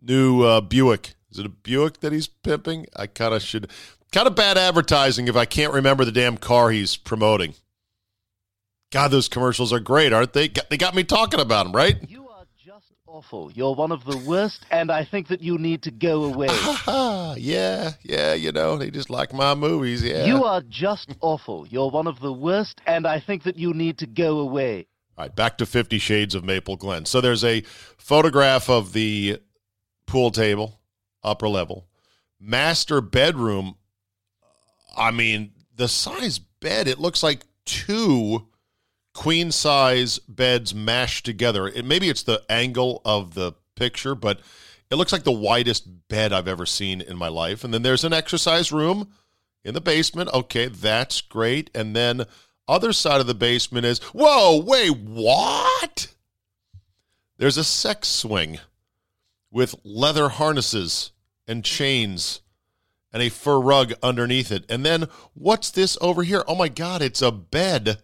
new 0.00 0.42
uh, 0.42 0.60
Buick. 0.60 1.14
Is 1.30 1.38
it 1.38 1.46
a 1.46 1.50
Buick 1.50 2.00
that 2.00 2.12
he's 2.12 2.28
pimping? 2.28 2.86
I 2.96 3.06
kind 3.06 3.34
of 3.34 3.42
should. 3.42 3.70
Kind 4.12 4.26
of 4.26 4.36
bad 4.36 4.58
advertising 4.58 5.26
if 5.26 5.36
I 5.36 5.46
can't 5.46 5.72
remember 5.72 6.04
the 6.04 6.12
damn 6.12 6.36
car 6.36 6.70
he's 6.70 6.98
promoting. 6.98 7.54
God, 8.90 9.08
those 9.08 9.26
commercials 9.26 9.72
are 9.72 9.80
great, 9.80 10.12
aren't 10.12 10.34
they? 10.34 10.48
They 10.68 10.76
got 10.76 10.94
me 10.94 11.02
talking 11.02 11.40
about 11.40 11.64
them, 11.64 11.72
right? 11.74 11.96
You 12.10 12.21
awful. 13.12 13.52
You're 13.52 13.74
one 13.74 13.92
of 13.92 14.04
the 14.04 14.16
worst, 14.16 14.64
and 14.70 14.90
I 14.90 15.04
think 15.04 15.28
that 15.28 15.42
you 15.42 15.58
need 15.58 15.82
to 15.82 15.90
go 15.90 16.24
away. 16.24 16.48
yeah, 17.38 17.92
yeah, 18.02 18.32
you 18.32 18.52
know, 18.52 18.78
they 18.78 18.90
just 18.90 19.10
like 19.10 19.34
my 19.34 19.54
movies, 19.54 20.02
yeah. 20.02 20.24
You 20.24 20.44
are 20.44 20.62
just 20.62 21.14
awful. 21.20 21.66
You're 21.68 21.90
one 21.90 22.06
of 22.06 22.20
the 22.20 22.32
worst, 22.32 22.80
and 22.86 23.06
I 23.06 23.20
think 23.20 23.42
that 23.42 23.58
you 23.58 23.74
need 23.74 23.98
to 23.98 24.06
go 24.06 24.38
away. 24.38 24.86
All 25.18 25.24
right, 25.24 25.36
back 25.36 25.58
to 25.58 25.66
Fifty 25.66 25.98
Shades 25.98 26.34
of 26.34 26.42
Maple 26.42 26.76
Glen. 26.76 27.04
So 27.04 27.20
there's 27.20 27.44
a 27.44 27.60
photograph 27.98 28.70
of 28.70 28.94
the 28.94 29.40
pool 30.06 30.30
table 30.30 30.80
upper 31.22 31.48
level. 31.48 31.86
Master 32.40 33.02
bedroom, 33.02 33.76
I 34.96 35.10
mean, 35.10 35.52
the 35.76 35.86
size 35.86 36.38
bed, 36.38 36.88
it 36.88 36.98
looks 36.98 37.22
like 37.22 37.42
two 37.66 38.48
queen 39.14 39.52
size 39.52 40.18
beds 40.20 40.74
mashed 40.74 41.24
together. 41.24 41.68
It, 41.68 41.84
maybe 41.84 42.08
it's 42.08 42.22
the 42.22 42.42
angle 42.48 43.02
of 43.04 43.34
the 43.34 43.52
picture, 43.74 44.14
but 44.14 44.40
it 44.90 44.96
looks 44.96 45.12
like 45.12 45.24
the 45.24 45.32
widest 45.32 46.08
bed 46.08 46.32
I've 46.32 46.48
ever 46.48 46.66
seen 46.66 47.00
in 47.00 47.16
my 47.16 47.28
life. 47.28 47.64
And 47.64 47.72
then 47.72 47.82
there's 47.82 48.04
an 48.04 48.12
exercise 48.12 48.72
room 48.72 49.12
in 49.64 49.74
the 49.74 49.80
basement. 49.80 50.30
Okay, 50.32 50.68
that's 50.68 51.20
great. 51.20 51.70
And 51.74 51.96
then 51.96 52.26
other 52.68 52.92
side 52.92 53.20
of 53.20 53.26
the 53.26 53.34
basement 53.34 53.86
is 53.86 53.98
whoa, 54.12 54.62
wait, 54.62 54.96
what? 54.96 56.14
There's 57.38 57.56
a 57.56 57.64
sex 57.64 58.08
swing 58.08 58.60
with 59.50 59.74
leather 59.84 60.30
harnesses 60.30 61.12
and 61.46 61.64
chains 61.64 62.40
and 63.12 63.22
a 63.22 63.28
fur 63.28 63.60
rug 63.60 63.92
underneath 64.02 64.50
it. 64.50 64.64
And 64.68 64.86
then 64.86 65.08
what's 65.34 65.70
this 65.70 65.98
over 66.00 66.22
here? 66.22 66.44
Oh 66.46 66.54
my 66.54 66.68
God, 66.68 67.02
it's 67.02 67.20
a 67.20 67.32
bed 67.32 67.98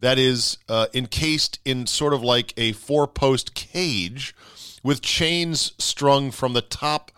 that 0.00 0.18
is 0.18 0.58
uh, 0.68 0.86
encased 0.94 1.58
in 1.64 1.86
sort 1.86 2.14
of 2.14 2.22
like 2.22 2.54
a 2.56 2.72
four 2.72 3.06
post 3.06 3.54
cage 3.54 4.34
with 4.82 5.02
chains 5.02 5.72
strung 5.78 6.30
from 6.30 6.52
the 6.52 6.62
top 6.62 7.10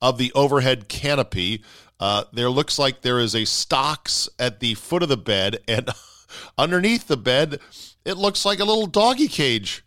of 0.00 0.18
the 0.18 0.32
overhead 0.34 0.88
canopy. 0.88 1.62
Uh, 2.00 2.24
there 2.32 2.50
looks 2.50 2.78
like 2.78 3.00
there 3.00 3.20
is 3.20 3.34
a 3.34 3.44
stocks 3.44 4.28
at 4.38 4.60
the 4.60 4.74
foot 4.74 5.02
of 5.02 5.08
the 5.08 5.16
bed, 5.16 5.58
and 5.68 5.88
underneath 6.58 7.06
the 7.06 7.16
bed, 7.16 7.60
it 8.04 8.16
looks 8.16 8.44
like 8.44 8.58
a 8.58 8.64
little 8.64 8.86
doggy 8.86 9.28
cage. 9.28 9.84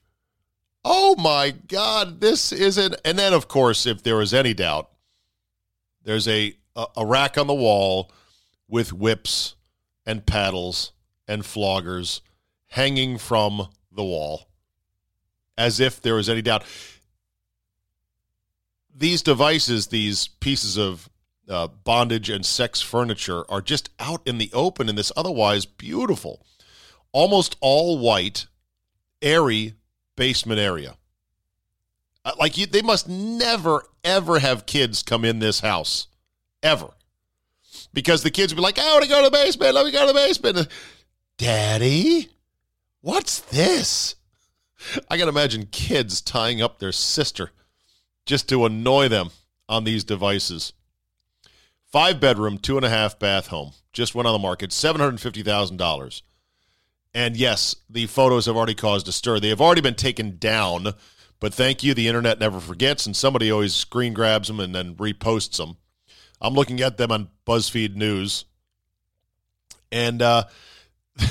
Oh 0.86 1.16
my 1.18 1.52
God, 1.52 2.22
this 2.22 2.54
isn't. 2.54 2.96
And 3.04 3.20
then, 3.20 3.34
of 3.34 3.50
course, 3.50 3.86
if 3.86 4.04
there 4.04 4.22
is 4.22 4.34
any 4.34 4.54
doubt, 4.54 4.90
there's 6.04 6.28
a, 6.30 6.56
a, 6.78 6.86
a 6.98 7.06
rack 7.06 7.38
on 7.38 7.48
the 7.48 7.54
wall 7.54 8.10
with 8.70 8.94
whips 8.94 9.56
and 10.06 10.26
paddles 10.26 10.94
and 11.28 11.44
floggers 11.44 12.22
hanging 12.68 13.18
from 13.18 13.68
the 13.92 14.04
wall, 14.04 14.48
as 15.58 15.80
if 15.80 16.02
there 16.02 16.16
was 16.16 16.30
any 16.30 16.42
doubt. 16.42 16.64
These 18.96 19.22
devices, 19.22 19.88
these 19.88 20.28
pieces 20.28 20.78
of 20.78 21.10
uh, 21.50 21.68
bondage 21.68 22.30
and 22.30 22.46
sex 22.46 22.82
furniture, 22.82 23.50
are 23.50 23.62
just 23.62 23.90
out 24.00 24.22
in 24.26 24.38
the 24.38 24.52
open 24.54 24.90
in 24.90 24.96
this 24.96 25.12
otherwise 25.16 25.66
beautiful, 25.66 26.46
almost 27.12 27.56
all 27.62 28.00
white, 28.00 28.48
airy 29.22 29.74
basement 30.16 30.60
area. 30.60 30.98
Uh, 32.26 32.34
like 32.38 32.58
you, 32.58 32.66
they 32.66 32.82
must 32.82 33.08
never 33.08 33.84
ever 34.04 34.40
have 34.40 34.66
kids 34.66 35.02
come 35.04 35.24
in 35.24 35.40
this 35.40 35.62
house, 35.62 36.08
ever, 36.62 36.90
because 37.94 38.24
the 38.24 38.32
kids 38.32 38.54
would 38.54 38.58
be 38.58 38.64
like, 38.64 38.78
"I 38.78 38.92
want 38.92 39.04
to 39.04 39.10
go 39.10 39.24
to 39.24 39.30
the 39.30 39.32
basement. 39.32 39.74
Let 39.74 39.86
me 39.86 39.92
go 39.92 40.02
to 40.02 40.14
the 40.14 40.20
basement." 40.20 40.68
Daddy, 41.38 42.30
what's 43.02 43.40
this? 43.40 44.16
I 45.10 45.18
can 45.18 45.28
imagine 45.30 45.68
kids 45.72 46.22
tying 46.22 46.62
up 46.62 46.80
their 46.80 46.92
sister 46.92 47.52
just 48.26 48.48
to 48.50 48.66
annoy 48.66 49.08
them 49.08 49.30
on 49.68 49.84
these 49.84 50.04
devices. 50.04 50.74
five 51.92 52.20
bedroom, 52.20 52.58
two 52.58 52.76
and 52.78 52.86
a 52.86 52.90
half 52.90 53.18
bath 53.18 53.48
home. 53.48 53.72
Just 53.94 54.14
went 54.14 54.28
on 54.28 54.34
the 54.34 54.40
market, 54.40 54.72
seven 54.72 55.02
hundred 55.02 55.20
fifty 55.22 55.42
thousand 55.44 55.78
dollars. 55.78 56.22
And 57.14 57.36
yes, 57.36 57.76
the 57.90 58.06
photos 58.06 58.46
have 58.46 58.56
already 58.56 58.76
caused 58.76 59.08
a 59.08 59.12
stir. 59.12 59.40
They 59.40 59.50
have 59.50 59.62
already 59.62 59.82
been 59.82 59.96
taken 59.96 60.38
down, 60.38 60.94
but 61.40 61.54
thank 61.54 61.84
you. 61.84 61.94
The 61.96 62.08
internet 62.08 62.40
never 62.40 62.60
forgets, 62.60 63.06
and 63.08 63.16
somebody 63.16 63.50
always 63.50 63.74
screen 63.74 64.14
grabs 64.14 64.50
them 64.50 64.60
and 64.60 64.76
then 64.76 64.94
reposts 64.96 65.58
them. 65.58 65.78
I'm 66.40 66.54
looking 66.54 66.82
at 66.82 66.98
them 66.98 67.12
on 67.12 67.30
BuzzFeed 67.48 67.96
News, 67.96 68.46
and 69.92 70.22
uh, 70.22 70.44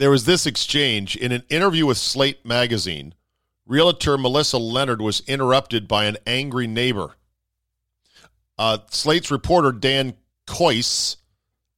there 0.00 0.10
was 0.10 0.24
this 0.24 0.46
exchange 0.46 1.14
in 1.14 1.30
an 1.30 1.42
interview 1.50 1.84
with 1.84 1.98
Slate 1.98 2.42
Magazine. 2.42 3.12
Realtor 3.66 4.16
Melissa 4.16 4.56
Leonard 4.56 5.02
was 5.02 5.20
interrupted 5.26 5.86
by 5.86 6.06
an 6.06 6.16
angry 6.26 6.66
neighbor. 6.66 7.16
Uh, 8.56 8.78
Slate's 8.90 9.30
reporter 9.30 9.72
Dan 9.72 10.14
Kois 10.46 11.16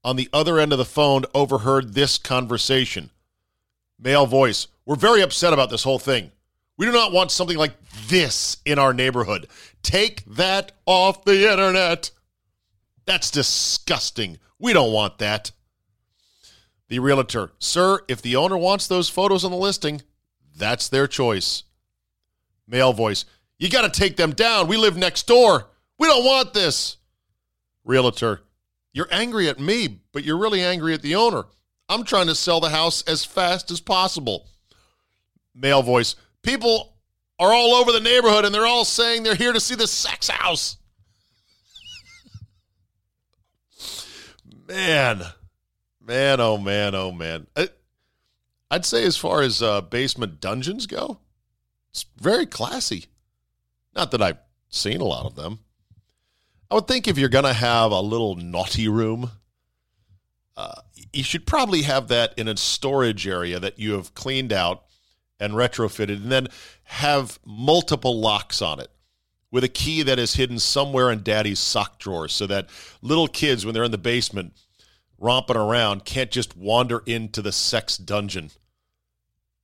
on 0.04 0.14
the 0.14 0.28
other 0.32 0.60
end 0.60 0.70
of 0.70 0.78
the 0.78 0.84
phone 0.84 1.24
overheard 1.34 1.94
this 1.94 2.16
conversation. 2.16 3.10
Male 3.98 4.26
voice, 4.26 4.68
We're 4.86 4.94
very 4.94 5.20
upset 5.20 5.52
about 5.52 5.70
this 5.70 5.82
whole 5.82 5.98
thing. 5.98 6.30
We 6.76 6.86
do 6.86 6.92
not 6.92 7.10
want 7.10 7.32
something 7.32 7.58
like 7.58 7.74
this 8.06 8.58
in 8.64 8.78
our 8.78 8.94
neighborhood. 8.94 9.48
Take 9.82 10.24
that 10.26 10.70
off 10.86 11.24
the 11.24 11.50
internet. 11.50 12.12
That's 13.04 13.32
disgusting. 13.32 14.38
We 14.60 14.72
don't 14.72 14.92
want 14.92 15.18
that. 15.18 15.50
The 16.92 16.98
realtor, 16.98 17.52
sir, 17.58 18.00
if 18.06 18.20
the 18.20 18.36
owner 18.36 18.58
wants 18.58 18.86
those 18.86 19.08
photos 19.08 19.46
on 19.46 19.50
the 19.50 19.56
listing, 19.56 20.02
that's 20.54 20.90
their 20.90 21.06
choice. 21.06 21.62
Male 22.68 22.92
voice, 22.92 23.24
you 23.58 23.70
got 23.70 23.90
to 23.90 24.00
take 24.00 24.18
them 24.18 24.32
down. 24.32 24.68
We 24.68 24.76
live 24.76 24.94
next 24.94 25.26
door. 25.26 25.68
We 25.98 26.06
don't 26.06 26.22
want 26.22 26.52
this. 26.52 26.98
Realtor, 27.82 28.42
you're 28.92 29.08
angry 29.10 29.48
at 29.48 29.58
me, 29.58 30.02
but 30.12 30.22
you're 30.22 30.36
really 30.36 30.60
angry 30.60 30.92
at 30.92 31.00
the 31.00 31.14
owner. 31.14 31.44
I'm 31.88 32.04
trying 32.04 32.26
to 32.26 32.34
sell 32.34 32.60
the 32.60 32.68
house 32.68 33.00
as 33.04 33.24
fast 33.24 33.70
as 33.70 33.80
possible. 33.80 34.46
Male 35.54 35.82
voice, 35.82 36.14
people 36.42 36.92
are 37.38 37.54
all 37.54 37.72
over 37.72 37.90
the 37.90 38.00
neighborhood 38.00 38.44
and 38.44 38.54
they're 38.54 38.66
all 38.66 38.84
saying 38.84 39.22
they're 39.22 39.34
here 39.34 39.54
to 39.54 39.60
see 39.60 39.76
the 39.76 39.86
sex 39.86 40.28
house. 40.28 40.76
man, 44.68 45.22
man, 46.12 46.40
oh 46.40 46.58
man, 46.58 46.94
oh 46.94 47.10
man. 47.10 47.46
I'd 48.70 48.84
say 48.84 49.04
as 49.04 49.16
far 49.16 49.40
as 49.40 49.62
uh, 49.62 49.80
basement 49.80 50.40
dungeons 50.40 50.86
go, 50.86 51.18
it's 51.90 52.04
very 52.20 52.44
classy. 52.44 53.06
Not 53.96 54.10
that 54.10 54.20
I've 54.20 54.38
seen 54.68 55.00
a 55.00 55.04
lot 55.04 55.24
of 55.24 55.36
them. 55.36 55.60
I 56.70 56.74
would 56.74 56.86
think 56.86 57.08
if 57.08 57.16
you're 57.16 57.30
going 57.30 57.44
to 57.44 57.52
have 57.54 57.92
a 57.92 58.00
little 58.00 58.36
naughty 58.36 58.88
room, 58.88 59.30
uh, 60.56 60.82
you 61.14 61.22
should 61.22 61.46
probably 61.46 61.82
have 61.82 62.08
that 62.08 62.34
in 62.36 62.46
a 62.46 62.56
storage 62.58 63.26
area 63.26 63.58
that 63.58 63.78
you 63.78 63.92
have 63.92 64.14
cleaned 64.14 64.52
out 64.52 64.84
and 65.40 65.54
retrofitted, 65.54 66.16
and 66.16 66.30
then 66.30 66.48
have 66.84 67.38
multiple 67.44 68.20
locks 68.20 68.60
on 68.62 68.78
it 68.78 68.90
with 69.50 69.64
a 69.64 69.68
key 69.68 70.02
that 70.02 70.18
is 70.18 70.34
hidden 70.34 70.58
somewhere 70.58 71.10
in 71.10 71.22
daddy's 71.22 71.58
sock 71.58 71.98
drawer 71.98 72.28
so 72.28 72.46
that 72.46 72.68
little 73.00 73.28
kids, 73.28 73.64
when 73.64 73.74
they're 73.74 73.82
in 73.82 73.90
the 73.90 73.98
basement 73.98 74.52
romping 75.22 75.56
around, 75.56 76.04
can't 76.04 76.30
just 76.30 76.56
wander 76.56 77.02
into 77.06 77.40
the 77.40 77.52
sex 77.52 77.96
dungeon. 77.96 78.50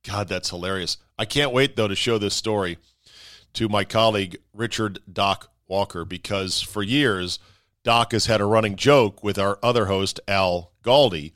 God, 0.07 0.29
that's 0.29 0.49
hilarious. 0.49 0.97
I 1.17 1.25
can't 1.25 1.51
wait, 1.51 1.75
though, 1.75 1.89
to 1.89 1.95
show 1.95 2.17
this 2.17 2.33
story 2.33 2.77
to 3.53 3.67
my 3.67 3.83
colleague, 3.83 4.37
Richard 4.53 4.99
Doc 5.11 5.51
Walker 5.67 6.05
because 6.05 6.61
for 6.61 6.81
years, 6.81 7.39
Doc 7.83 8.13
has 8.13 8.25
had 8.27 8.41
a 8.41 8.45
running 8.45 8.77
joke 8.77 9.21
with 9.23 9.37
our 9.37 9.59
other 9.61 9.87
host, 9.87 10.19
Al 10.27 10.71
Galdi, 10.83 11.33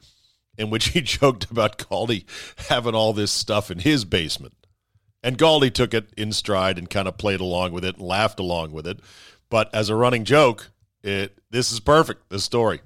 in 0.57 0.69
which 0.69 0.87
he 0.89 1.01
joked 1.01 1.51
about 1.51 1.77
Galdi 1.77 2.25
having 2.69 2.95
all 2.95 3.11
this 3.11 3.31
stuff 3.31 3.69
in 3.69 3.79
his 3.79 4.05
basement. 4.05 4.53
And 5.21 5.37
Galdi 5.37 5.73
took 5.73 5.93
it 5.93 6.13
in 6.17 6.31
stride 6.31 6.77
and 6.77 6.89
kind 6.89 7.07
of 7.07 7.17
played 7.17 7.41
along 7.41 7.73
with 7.73 7.83
it 7.83 7.97
and 7.97 8.05
laughed 8.05 8.39
along 8.39 8.71
with 8.71 8.87
it. 8.87 8.99
But 9.49 9.73
as 9.73 9.89
a 9.89 9.95
running 9.95 10.23
joke, 10.23 10.71
it 11.01 11.37
this 11.49 11.71
is 11.71 11.79
perfect, 11.79 12.29
this 12.29 12.43
story. 12.43 12.81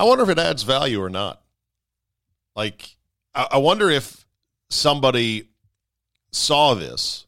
I 0.00 0.04
wonder 0.04 0.24
if 0.24 0.30
it 0.30 0.38
adds 0.38 0.62
value 0.62 1.02
or 1.02 1.10
not. 1.10 1.42
Like, 2.56 2.96
I 3.34 3.58
wonder 3.58 3.90
if 3.90 4.24
somebody 4.70 5.50
saw 6.32 6.72
this 6.72 7.26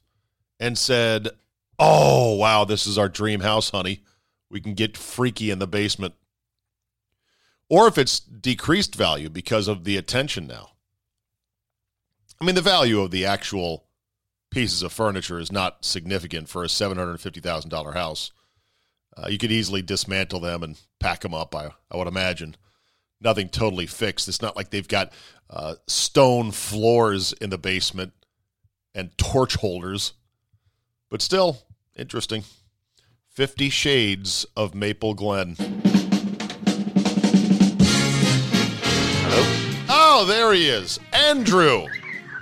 and 0.59 0.79
said, 0.79 1.29
Oh, 1.79 2.35
wow, 2.37 2.65
this 2.65 2.87
is 2.87 2.97
our 2.97 3.11
dream 3.11 3.41
house, 3.41 3.69
honey. 3.69 4.01
We 4.51 4.63
can 4.63 4.73
get 4.73 4.97
freaky 4.97 5.51
in 5.51 5.59
the 5.59 5.67
basement. 5.67 6.15
Or 7.69 7.89
if 7.89 7.99
it's 7.99 8.19
decreased 8.19 8.95
value 8.95 9.29
because 9.29 9.69
of 9.69 9.85
the 9.85 9.99
attention 9.99 10.47
now. 10.47 10.71
I 12.41 12.47
mean, 12.47 12.55
the 12.55 12.63
value 12.63 13.03
of 13.03 13.11
the 13.11 13.27
actual 13.27 13.85
pieces 14.51 14.83
of 14.83 14.95
furniture 14.95 15.39
is 15.39 15.53
not 15.53 15.85
significant 15.85 16.49
for 16.49 16.65
a 16.65 16.69
$750,000 16.69 17.93
house. 17.93 18.33
Uh, 19.15 19.29
you 19.29 19.37
could 19.37 19.53
easily 19.53 19.83
dismantle 19.83 20.41
them 20.41 20.63
and 20.63 20.81
pack 21.01 21.21
them 21.21 21.35
up, 21.35 21.55
I, 21.55 21.73
I 21.91 21.99
would 21.99 22.09
imagine. 22.09 22.57
Nothing 23.23 23.49
totally 23.49 23.87
fixed. 23.87 24.29
It's 24.29 24.43
not 24.43 24.57
like 24.57 24.71
they've 24.71 24.89
got 24.89 25.13
uh, 25.49 25.75
stone 25.87 26.51
floors 26.51 27.33
in 27.35 27.51
the 27.51 27.59
basement 27.59 28.13
and 28.95 29.17
torch 29.17 29.55
holders. 29.57 30.13
But 31.11 31.23
still, 31.23 31.59
Interesting. 31.97 32.45
Fifty 33.29 33.69
Shades 33.69 34.47
of 34.57 34.75
Maple 34.75 35.15
Glen. 35.15 35.57
Hello? 39.21 39.85
Oh, 39.89 40.25
there 40.27 40.53
he 40.53 40.69
is. 40.69 40.99
Andrew. 41.13 41.87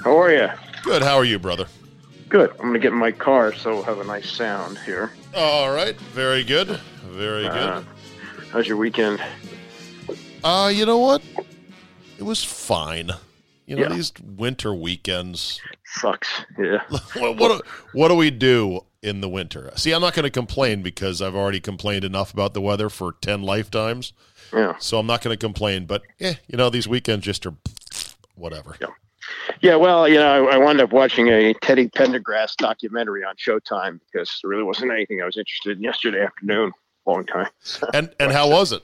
How 0.05 0.17
are 0.17 0.33
you? 0.33 0.49
Good. 0.83 1.03
How 1.03 1.17
are 1.17 1.25
you, 1.25 1.39
brother? 1.39 1.67
Good. 2.29 2.51
I'm 2.53 2.59
going 2.59 2.75
to 2.75 2.79
get 2.79 2.93
in 2.93 2.99
my 2.99 3.11
car 3.11 3.53
so 3.53 3.75
we'll 3.75 3.83
have 3.83 3.99
a 3.99 4.05
nice 4.05 4.31
sound 4.31 4.79
here. 4.79 5.11
All 5.35 5.73
right. 5.73 5.97
Very 6.01 6.45
good. 6.45 6.69
Very 7.09 7.43
good. 7.43 7.57
Uh, 7.57 7.83
how's 8.53 8.69
your 8.69 8.77
weekend? 8.77 9.21
Uh, 10.43 10.71
you 10.75 10.87
know 10.87 10.99
what? 10.99 11.23
It 12.19 12.23
was 12.23 12.43
fine. 12.43 13.11
You 13.67 13.77
know, 13.77 13.83
yeah. 13.83 13.89
these 13.89 14.13
winter 14.37 14.75
weekends 14.75 15.61
sucks. 15.85 16.29
Yeah. 16.59 16.83
what, 17.15 17.37
what, 17.37 17.67
what 17.93 18.09
do 18.09 18.17
we 18.17 18.31
do 18.31 18.81
in 19.03 19.21
the 19.21 19.29
winter. 19.29 19.71
See, 19.77 19.93
I'm 19.93 20.03
not 20.03 20.15
going 20.15 20.25
to 20.25 20.31
complain 20.31 20.83
because 20.83 21.23
I've 21.23 21.35
already 21.35 21.61
complained 21.61 22.05
enough 22.05 22.33
about 22.33 22.55
the 22.55 22.61
weather 22.61 22.89
for 22.89 23.13
10 23.21 23.43
lifetimes. 23.43 24.13
Yeah. 24.53 24.75
So 24.79 24.99
I'm 24.99 25.07
not 25.07 25.23
going 25.23 25.35
to 25.35 25.39
complain, 25.39 25.87
but 25.87 26.03
yeah, 26.19 26.35
you 26.49 26.57
know, 26.57 26.71
these 26.71 26.89
weekends 26.89 27.25
just 27.25 27.47
are 27.47 27.55
whatever. 28.35 28.77
Yeah. 28.81 28.89
Yeah, 29.61 29.77
well, 29.77 30.09
you 30.09 30.17
know, 30.17 30.49
I, 30.49 30.55
I 30.55 30.59
wound 30.59 30.81
up 30.81 30.93
watching 30.93 31.29
a 31.29 31.55
Teddy 31.55 31.89
Pendergrass 31.89 32.57
documentary 32.57 33.23
on 33.23 33.35
Showtime 33.37 34.01
because 34.07 34.41
there 34.43 34.49
really 34.49 34.65
wasn't 34.65 34.91
anything 34.91 35.23
I 35.23 35.27
was 35.27 35.37
interested 35.37 35.77
in 35.77 35.85
yesterday 35.85 36.25
afternoon. 36.25 36.73
Long 37.07 37.25
time. 37.27 37.49
and 37.95 38.13
and 38.19 38.33
how 38.33 38.51
was 38.51 38.73
it? 38.73 38.83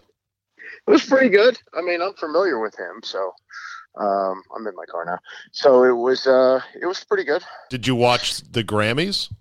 It 0.87 0.90
was 0.90 1.05
pretty 1.05 1.29
good. 1.29 1.59
I 1.75 1.83
mean, 1.83 2.01
I'm 2.01 2.14
familiar 2.14 2.61
with 2.61 2.79
him, 2.79 3.01
so 3.03 3.33
um, 3.96 4.42
I'm 4.55 4.66
in 4.66 4.75
my 4.77 4.85
car 4.90 5.05
now. 5.05 5.18
So 5.53 5.85
it 5.85 5.96
was 5.96 6.27
uh, 6.27 6.61
it 6.81 6.87
was 6.87 7.03
pretty 7.05 7.25
good. 7.25 7.42
Did 7.70 7.87
you 7.87 7.94
watch 7.94 8.40
the 8.53 8.62
Grammys? 8.62 9.33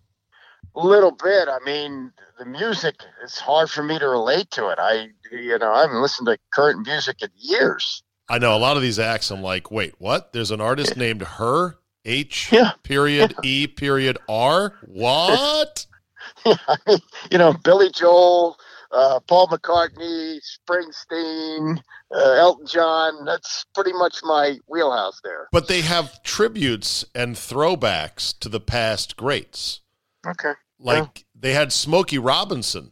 A 0.75 0.85
little 0.85 1.11
bit. 1.11 1.47
I 1.47 1.59
mean, 1.65 2.11
the 2.37 2.45
music 2.45 2.95
it's 3.23 3.39
hard 3.39 3.69
for 3.69 3.83
me 3.83 3.99
to 3.99 4.07
relate 4.07 4.51
to 4.51 4.69
it. 4.69 4.79
I 4.79 5.09
you 5.31 5.57
know 5.57 5.71
I 5.71 5.81
haven't 5.81 6.01
listened 6.01 6.27
to 6.27 6.37
current 6.51 6.85
music 6.85 7.21
in 7.21 7.29
years. 7.37 8.03
I 8.27 8.39
know 8.39 8.55
a 8.55 8.59
lot 8.59 8.75
of 8.75 8.81
these 8.81 8.97
acts. 8.97 9.29
I'm 9.29 9.43
like, 9.43 9.69
wait, 9.69 9.93
what? 9.99 10.33
There's 10.33 10.51
an 10.51 10.61
artist 10.61 10.93
yeah. 10.95 11.03
named 11.03 11.21
Her 11.21 11.77
H 12.05 12.51
yeah. 12.51 12.71
period 12.83 13.35
yeah. 13.43 13.49
E 13.49 13.67
period 13.67 14.17
R. 14.27 14.73
What? 14.87 15.85
I 16.45 16.77
mean, 16.87 16.99
you 17.31 17.37
know, 17.37 17.53
Billy 17.53 17.89
Joel, 17.91 18.57
uh, 18.95 19.19
Paul 19.27 19.47
McCartney, 19.47 20.39
Springsteen, 20.39 21.81
uh, 22.15 22.31
Elton 22.33 22.65
John. 22.65 23.25
That's 23.25 23.65
pretty 23.73 23.93
much 23.93 24.19
my 24.23 24.57
wheelhouse 24.67 25.19
there. 25.23 25.47
But 25.51 25.67
they 25.67 25.81
have 25.81 26.23
tributes 26.23 27.05
and 27.13 27.35
throwbacks 27.35 28.37
to 28.39 28.49
the 28.49 28.59
past 28.59 29.17
greats. 29.17 29.81
Okay. 30.25 30.53
Like 30.79 31.19
yeah. 31.19 31.23
they 31.39 31.53
had 31.53 31.71
Smokey 31.71 32.17
Robinson 32.17 32.91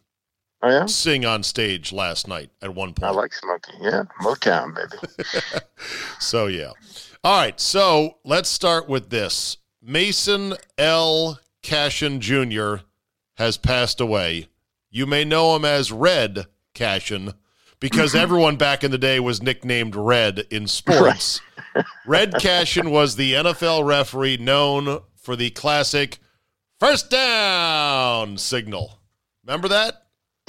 oh, 0.61 0.69
yeah? 0.69 0.85
sing 0.85 1.25
on 1.25 1.43
stage 1.43 1.91
last 1.91 2.27
night 2.27 2.49
at 2.61 2.75
one 2.75 2.93
point. 2.93 3.11
I 3.11 3.15
like 3.15 3.33
Smokey. 3.33 3.73
Yeah, 3.81 4.03
Motown, 4.21 4.75
baby. 4.75 5.29
so 6.19 6.47
yeah. 6.47 6.71
All 7.23 7.39
right. 7.39 7.59
So 7.59 8.17
let's 8.25 8.49
start 8.49 8.89
with 8.89 9.09
this. 9.09 9.57
Mason 9.81 10.55
L. 10.77 11.39
Cashion 11.61 12.19
Jr. 12.19 12.75
has 13.37 13.57
passed 13.57 14.01
away. 14.01 14.47
You 14.95 15.07
may 15.07 15.25
know 15.25 15.55
him 15.55 15.65
as 15.65 15.91
Red 15.91 16.45
Cashion 16.75 17.33
because 17.79 18.13
everyone 18.15 18.57
back 18.57 18.83
in 18.83 18.91
the 18.91 18.99
day 18.99 19.19
was 19.19 19.41
nicknamed 19.41 19.95
Red 19.95 20.45
in 20.51 20.67
sports. 20.67 21.41
Red 22.05 22.35
Cashion 22.39 22.91
was 22.91 23.15
the 23.15 23.33
NFL 23.33 23.87
referee 23.87 24.37
known 24.37 24.99
for 25.15 25.35
the 25.35 25.49
classic 25.49 26.19
First 26.79 27.09
down 27.09 28.37
signal. 28.37 28.99
Remember 29.45 29.69
that? 29.69 30.03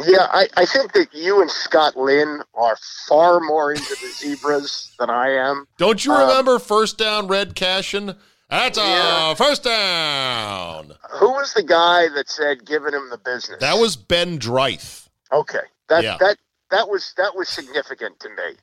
Yeah, 0.05 0.27
I, 0.33 0.49
I 0.57 0.67
think 0.67 0.93
that 0.95 1.15
you 1.15 1.41
and 1.41 1.51
Scott 1.51 1.97
Lynn 1.97 2.43
are 2.55 2.77
far 3.09 3.39
more 3.41 3.73
into 3.73 3.95
the 4.03 4.09
zebras 4.09 4.93
than 4.99 5.09
I 5.09 5.29
am. 5.31 5.67
Don't 5.79 6.05
you 6.05 6.13
Um, 6.13 6.29
remember 6.29 6.59
first 6.59 6.99
down 6.99 7.29
Red 7.29 7.55
Cashion? 7.55 8.17
That's 8.51 8.79
Yeah. 8.79 9.33
a 9.33 9.37
first 9.37 9.63
down. 9.65 10.93
Who 11.19 11.31
was 11.33 11.53
the 11.55 11.63
guy 11.63 12.09
that 12.09 12.29
said 12.29 12.65
giving 12.67 12.93
him 12.95 13.09
the 13.11 13.19
business? 13.19 13.59
That 13.61 13.79
was 13.79 13.97
Ben 13.97 14.39
Dreith. 14.39 15.09
Okay, 15.33 15.63
that 15.89 16.05
Yeah. 16.05 16.17
that 16.19 16.39
that 16.71 16.89
was 16.89 17.13
that 17.17 17.35
was 17.35 17.49
significant 17.49 18.21
to 18.21 18.29
me. 18.29 18.57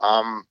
Um, 0.00 0.46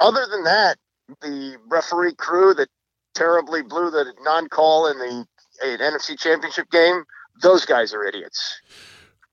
other 0.00 0.26
than 0.26 0.44
that, 0.44 0.78
the 1.20 1.58
referee 1.68 2.14
crew 2.14 2.54
that 2.54 2.68
terribly 3.14 3.62
blew 3.62 3.90
the 3.90 4.12
non-call 4.22 4.86
in 4.88 4.98
the 4.98 5.26
uh, 5.62 5.66
NFC 5.78 6.18
Championship 6.18 6.70
game, 6.70 7.04
those 7.42 7.64
guys 7.64 7.94
are 7.94 8.04
idiots. 8.04 8.60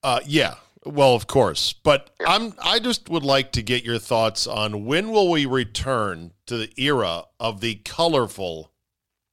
Uh, 0.03 0.19
yeah. 0.25 0.55
Well, 0.83 1.13
of 1.13 1.27
course, 1.27 1.73
but 1.73 2.09
I'm. 2.25 2.53
I 2.59 2.79
just 2.79 3.07
would 3.07 3.23
like 3.23 3.51
to 3.51 3.61
get 3.61 3.83
your 3.83 3.99
thoughts 3.99 4.47
on 4.47 4.85
when 4.85 5.11
will 5.11 5.29
we 5.29 5.45
return 5.45 6.33
to 6.47 6.57
the 6.57 6.71
era 6.75 7.25
of 7.39 7.61
the 7.61 7.75
colorful 7.85 8.70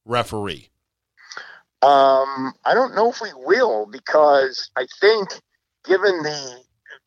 referee? 0.05 0.69
Um, 1.81 2.53
I 2.65 2.73
don't 2.73 2.95
know 2.95 3.09
if 3.09 3.21
we 3.21 3.29
will 3.35 3.85
because 3.85 4.69
I 4.75 4.85
think, 4.99 5.29
given 5.85 6.23
the 6.23 6.59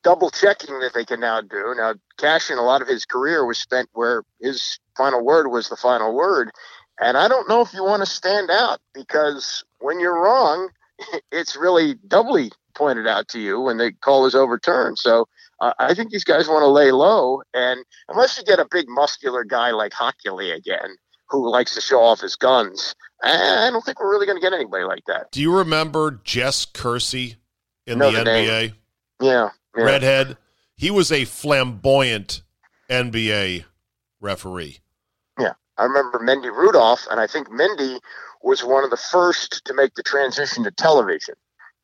double 0.03 0.31
checking 0.31 0.81
that 0.81 0.95
they 0.95 1.05
can 1.05 1.21
now 1.21 1.43
do 1.43 1.75
now, 1.77 1.95
Cashion, 2.17 2.57
a 2.57 2.63
lot 2.63 2.81
of 2.81 2.89
his 2.89 3.05
career 3.05 3.45
was 3.45 3.59
spent 3.59 3.91
where 3.93 4.23
his 4.41 4.79
final 4.97 5.23
word 5.23 5.49
was 5.49 5.69
the 5.69 5.77
final 5.77 6.15
word, 6.15 6.51
and 6.99 7.19
I 7.19 7.29
don't 7.29 7.49
know 7.51 7.61
if 7.61 7.75
you 7.75 7.85
want 7.85 8.01
to 8.01 8.07
stand 8.07 8.51
out 8.51 8.81
because 8.95 9.63
when 9.81 10.01
you're 10.01 10.23
wrong, 10.23 10.71
it's 11.33 11.55
really 11.55 11.95
doubly 12.09 12.51
pointed 12.75 13.07
out 13.07 13.29
to 13.29 13.41
you 13.41 13.61
when 13.61 13.77
the 13.77 13.93
call 14.01 14.27
is 14.27 14.35
overturned. 14.35 14.99
So. 14.99 15.29
Uh, 15.61 15.73
I 15.79 15.95
think 15.95 16.11
these 16.11 16.25
guys 16.25 16.49
want 16.49 16.63
to 16.63 16.67
lay 16.67 16.91
low, 16.91 17.41
and 17.55 17.85
unless 18.09 18.37
you 18.37 18.43
get 18.43 18.59
a 18.59 18.67
big 18.69 18.87
muscular 18.89 19.45
guy 19.45 19.71
like 19.71 19.93
Hochuli 19.93 20.53
again, 20.53 20.97
who 21.33 21.51
likes 21.51 21.75
to 21.75 21.81
show 21.81 22.01
off 22.01 22.21
his 22.21 22.37
guns, 22.37 22.95
I 23.23 23.71
don't 23.73 23.85
think 23.85 24.01
we're 24.01 24.11
really 24.11 24.27
going 24.27 24.37
to 24.37 24.43
get 24.43 24.53
anybody 24.53 24.85
like 24.85 25.05
that. 25.07 25.33
Do 25.33 25.41
you 25.41 25.57
remember 25.57 26.21
Jess 26.25 26.65
Kersey 26.65 27.37
in 27.87 27.99
the 27.99 28.11
the 28.11 28.19
NBA? 28.19 28.25
name. 28.25 28.73
Yeah. 29.21 29.49
yeah. 29.77 29.85
Redhead. 29.85 30.37
He 30.77 30.91
was 30.91 31.11
a 31.11 31.25
flamboyant 31.25 32.43
NBA 32.91 33.65
referee. 34.21 34.79
Yeah. 35.39 35.53
I 35.79 35.85
remember 35.85 36.19
Mendy 36.19 36.55
Rudolph, 36.55 37.07
and 37.11 37.19
I 37.19 37.27
think 37.27 37.49
Mendy 37.49 37.99
was 38.43 38.63
one 38.63 38.85
of 38.85 38.91
the 38.91 38.97
first 38.97 39.65
to 39.65 39.75
make 39.75 39.95
the 39.95 40.03
transition 40.03 40.65
to 40.65 40.71
television. 40.71 41.35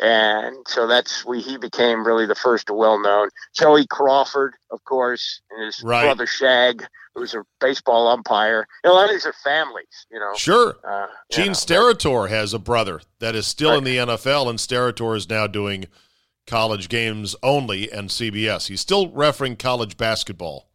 And 0.01 0.57
so 0.69 0.87
that's 0.87 1.25
we 1.25 1.41
he 1.41 1.59
became 1.59 2.07
really 2.07 2.27
the 2.27 2.35
first 2.35 2.71
well 2.71 3.01
known. 3.01 3.31
Joey 3.55 3.87
Crawford, 3.89 4.55
of 4.71 4.83
course, 4.85 5.41
and 5.51 5.67
his 5.67 5.83
Right. 5.83 6.05
brother 6.05 6.27
Shag, 6.27 6.87
who 7.15 7.23
was 7.23 7.35
a 7.35 7.45
baseball 7.61 8.07
umpire. 8.07 8.67
You 8.85 8.91
know, 8.91 8.95
a 8.95 8.97
lot 8.97 9.05
of 9.07 9.11
these 9.11 9.27
are 9.27 9.33
families, 9.45 10.07
you 10.11 10.21
know. 10.21 10.33
Sure. 10.37 10.77
Uh, 10.85 11.07
you 11.31 11.37
Gene 11.37 11.47
know. 11.49 11.53
Steratore 11.53 12.29
has 12.29 12.55
a 12.55 12.59
brother 12.61 13.01
that 13.19 13.35
is 13.35 13.47
still 13.49 13.75
in 13.77 13.83
the 13.85 13.97
NFL, 13.97 14.49
and 14.49 14.59
Steratore 14.59 15.17
is 15.17 15.29
now 15.29 15.47
doing 15.49 15.87
college 16.47 16.89
games 16.89 17.35
only 17.43 17.91
and 17.91 18.09
CBS. 18.09 18.69
He's 18.69 18.81
still 18.81 19.11
refereeing 19.11 19.57
college 19.57 19.97
basketball, 19.97 20.69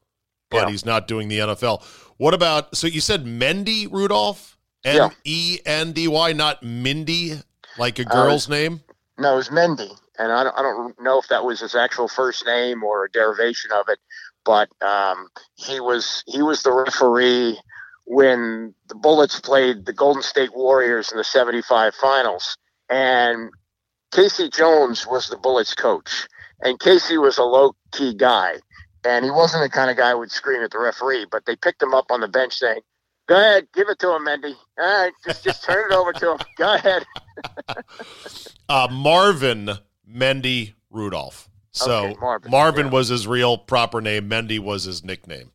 but 0.52 0.66
Yeah. 0.66 0.70
he's 0.70 0.86
not 0.86 1.08
doing 1.08 1.30
the 1.30 1.40
NFL. 1.40 1.82
What 2.18 2.34
about, 2.34 2.76
so 2.78 2.88
you 2.88 3.00
said 3.02 3.26
Mendy 3.26 3.88
Rudolph? 3.92 4.58
M 4.86 5.12
E 5.24 5.60
N 5.66 5.94
D 5.94 6.10
Y, 6.10 6.34
not 6.34 6.62
Mindy, 6.62 7.42
like 7.78 8.00
a 8.00 8.02
Uh, 8.06 8.12
girl's 8.12 8.50
name? 8.50 8.82
No, 9.18 9.34
it 9.34 9.38
was 9.38 9.50
Mendy, 9.50 9.92
and 10.20 10.32
I 10.32 10.44
don't, 10.44 10.58
I 10.58 10.64
don't 10.64 11.00
know 11.02 11.20
if 11.20 11.28
that 11.30 11.46
was 11.46 11.62
his 11.62 11.76
actual 11.76 12.08
first 12.08 12.46
name 12.48 12.84
or 12.84 13.06
a 13.06 13.12
derivation 13.12 13.72
of 13.72 13.88
it, 13.90 14.00
but 14.46 14.70
um, 14.84 15.30
he 15.56 15.80
was 15.80 16.24
he 16.28 16.42
was 16.42 16.64
the 16.64 16.74
referee 16.74 17.60
when 18.06 18.74
the 18.90 18.96
Bullets 18.96 19.40
played 19.40 19.86
the 19.86 19.94
Golden 19.94 20.24
State 20.24 20.56
Warriors 20.56 21.12
in 21.12 21.20
the 21.20 21.24
'75 21.24 21.96
finals, 21.96 22.58
and 22.90 23.52
K.C. 24.12 24.50
Jones 24.50 25.08
was 25.08 25.30
the 25.30 25.38
Bullets 25.38 25.76
coach, 25.76 26.28
and 26.64 26.80
K.C. 26.80 27.18
was 27.20 27.38
a 27.38 27.44
low 27.44 27.76
key 27.92 28.16
guy, 28.16 28.56
and 29.06 29.26
he 29.26 29.32
wasn't 29.32 29.64
the 29.64 29.70
kind 29.70 29.92
of 29.92 29.98
guy 29.98 30.12
who 30.12 30.20
would 30.20 30.32
scream 30.32 30.64
at 30.64 30.72
the 30.72 30.80
referee, 30.80 31.28
but 31.32 31.46
they 31.46 31.56
picked 31.56 31.84
him 31.84 31.94
up 31.94 32.08
on 32.12 32.22
the 32.22 32.28
bench 32.28 32.56
saying. 32.56 32.82
Go 33.28 33.36
ahead, 33.38 33.68
give 33.74 33.88
it 33.90 34.00
to 34.00 34.14
him, 34.16 34.26
Mendy. 34.26 34.54
All 34.78 35.04
right, 35.04 35.12
just 35.26 35.44
just 35.44 35.64
turn 35.64 35.92
it 35.92 35.96
over 35.96 36.12
to 36.14 36.32
him. 36.34 36.38
Go 36.58 36.74
ahead. 36.76 37.04
Uh, 38.70 38.88
Marvin 38.92 39.70
Mendy 40.10 40.74
Rudolph. 40.90 41.50
So 41.72 42.06
Okay, 42.08 42.16
Marvin, 42.20 42.52
Marvin 42.52 42.86
yeah. 42.88 42.92
was 42.92 43.08
his 43.08 43.26
real 43.28 43.58
proper 43.58 44.02
name. 44.02 44.30
Mendy 44.30 44.60
was 44.60 44.84
his 44.84 45.04
nickname. 45.04 45.52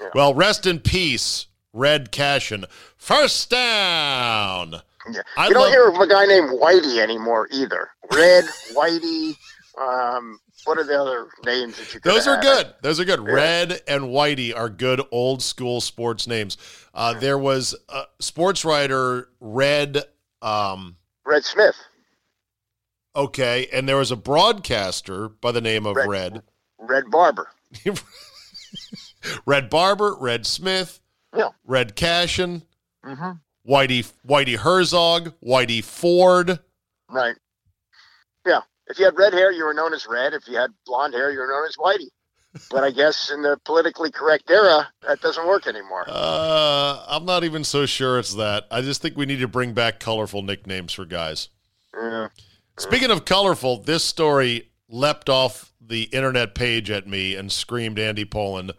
Yeah. 0.00 0.08
Well, 0.14 0.34
rest 0.34 0.66
in 0.66 0.80
peace, 0.80 1.46
Red 1.72 2.10
Cashion. 2.12 2.66
First 2.96 3.50
down. 3.50 4.82
Yeah. 5.10 5.22
I 5.36 5.48
you 5.48 5.54
don't 5.54 5.62
love- 5.62 5.72
hear 5.72 5.88
of 5.88 5.96
a 5.96 6.06
guy 6.06 6.26
named 6.26 6.50
Whitey 6.50 6.98
anymore 6.98 7.48
either. 7.52 7.88
Red, 8.12 8.44
Whitey. 8.74 9.36
Um, 9.80 10.38
what 10.64 10.76
are 10.78 10.84
the 10.84 11.00
other 11.00 11.28
names 11.46 11.76
that 11.78 11.94
you? 11.94 12.00
Those 12.00 12.26
are 12.28 12.34
have? 12.34 12.42
good. 12.42 12.74
Those 12.82 13.00
are 13.00 13.04
good. 13.04 13.20
Red 13.20 13.80
and 13.88 14.04
Whitey 14.04 14.54
are 14.54 14.68
good 14.68 15.00
old 15.10 15.42
school 15.42 15.80
sports 15.80 16.26
names. 16.26 16.58
Uh, 16.94 17.14
there 17.18 17.38
was 17.38 17.74
a 17.88 18.02
sports 18.20 18.64
writer 18.64 19.28
Red. 19.40 19.98
Um, 20.42 20.96
Red 21.24 21.44
Smith. 21.44 21.76
okay, 23.16 23.68
and 23.72 23.88
there 23.88 23.96
was 23.96 24.10
a 24.10 24.16
broadcaster 24.16 25.28
by 25.28 25.52
the 25.52 25.60
name 25.60 25.86
of 25.86 25.96
Red. 25.96 26.08
Red. 26.08 26.42
Red 26.78 27.04
Barber. 27.10 27.48
Red 29.46 29.70
Barber, 29.70 30.16
Red 30.18 30.46
Smith, 30.46 31.00
Yeah. 31.36 31.50
Red 31.64 31.94
Cashion, 31.96 32.62
Mm-hmm. 33.04 33.32
Whitey 33.68 34.12
Whitey 34.26 34.56
Herzog, 34.56 35.32
Whitey 35.44 35.82
Ford. 35.82 36.58
Right. 37.08 37.34
Yeah. 38.46 38.60
If 38.88 38.98
you 38.98 39.04
had 39.06 39.16
red 39.16 39.32
hair, 39.32 39.50
you 39.52 39.64
were 39.64 39.74
known 39.74 39.92
as 39.94 40.06
Red. 40.06 40.34
If 40.34 40.46
you 40.48 40.56
had 40.56 40.70
blonde 40.86 41.14
hair, 41.14 41.30
you 41.32 41.38
were 41.40 41.46
known 41.48 41.66
as 41.68 41.76
Whitey. 41.76 42.08
But 42.70 42.84
I 42.84 42.90
guess 42.90 43.30
in 43.30 43.42
the 43.42 43.58
politically 43.64 44.10
correct 44.10 44.50
era, 44.50 44.88
that 45.06 45.20
doesn't 45.20 45.46
work 45.46 45.66
anymore. 45.66 46.04
Uh, 46.06 47.04
I'm 47.08 47.24
not 47.24 47.44
even 47.44 47.64
so 47.64 47.86
sure 47.86 48.18
it's 48.18 48.34
that. 48.34 48.66
I 48.70 48.82
just 48.82 49.00
think 49.00 49.16
we 49.16 49.26
need 49.26 49.40
to 49.40 49.48
bring 49.48 49.72
back 49.72 50.00
colorful 50.00 50.42
nicknames 50.42 50.92
for 50.92 51.04
guys. 51.06 51.48
Yeah. 51.94 52.28
Speaking 52.78 53.10
of 53.10 53.24
colorful, 53.24 53.78
this 53.78 54.04
story 54.04 54.70
leapt 54.88 55.28
off 55.28 55.72
the 55.80 56.04
internet 56.04 56.54
page 56.54 56.90
at 56.90 57.06
me 57.06 57.34
and 57.34 57.50
screamed 57.50 57.98
Andy 57.98 58.24
Pollin. 58.24 58.72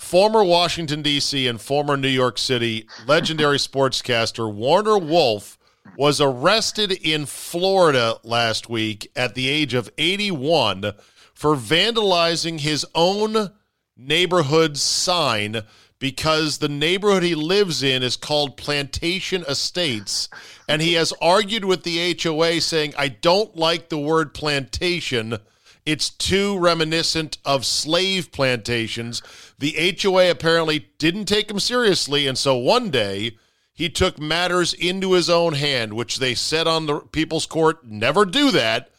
Former 0.00 0.42
Washington, 0.42 1.02
D.C., 1.02 1.46
and 1.46 1.60
former 1.60 1.96
New 1.96 2.08
York 2.08 2.38
City 2.38 2.88
legendary 3.06 3.58
sportscaster 3.58 4.52
Warner 4.52 4.98
Wolf 4.98 5.58
was 5.96 6.20
arrested 6.20 6.92
in 6.92 7.26
Florida 7.26 8.18
last 8.22 8.68
week 8.68 9.10
at 9.14 9.34
the 9.34 9.48
age 9.48 9.74
of 9.74 9.90
81 9.98 10.92
for 11.42 11.56
vandalizing 11.56 12.60
his 12.60 12.86
own 12.94 13.50
neighborhood 13.96 14.76
sign 14.76 15.60
because 15.98 16.58
the 16.58 16.68
neighborhood 16.68 17.24
he 17.24 17.34
lives 17.34 17.82
in 17.82 18.00
is 18.04 18.14
called 18.14 18.56
Plantation 18.56 19.44
Estates. 19.48 20.28
And 20.68 20.80
he 20.80 20.92
has 20.92 21.12
argued 21.20 21.64
with 21.64 21.82
the 21.82 22.16
HOA 22.16 22.60
saying, 22.60 22.94
I 22.96 23.08
don't 23.08 23.56
like 23.56 23.88
the 23.88 23.98
word 23.98 24.34
plantation. 24.34 25.38
It's 25.84 26.10
too 26.10 26.60
reminiscent 26.60 27.38
of 27.44 27.66
slave 27.66 28.30
plantations. 28.30 29.20
The 29.58 29.96
HOA 30.00 30.30
apparently 30.30 30.90
didn't 30.98 31.24
take 31.24 31.50
him 31.50 31.58
seriously. 31.58 32.28
And 32.28 32.38
so 32.38 32.54
one 32.54 32.88
day 32.88 33.36
he 33.74 33.88
took 33.88 34.16
matters 34.16 34.74
into 34.74 35.14
his 35.14 35.28
own 35.28 35.54
hand, 35.54 35.94
which 35.94 36.18
they 36.18 36.36
said 36.36 36.68
on 36.68 36.86
the 36.86 37.00
people's 37.00 37.46
court 37.46 37.84
never 37.84 38.24
do 38.24 38.52
that. 38.52 38.91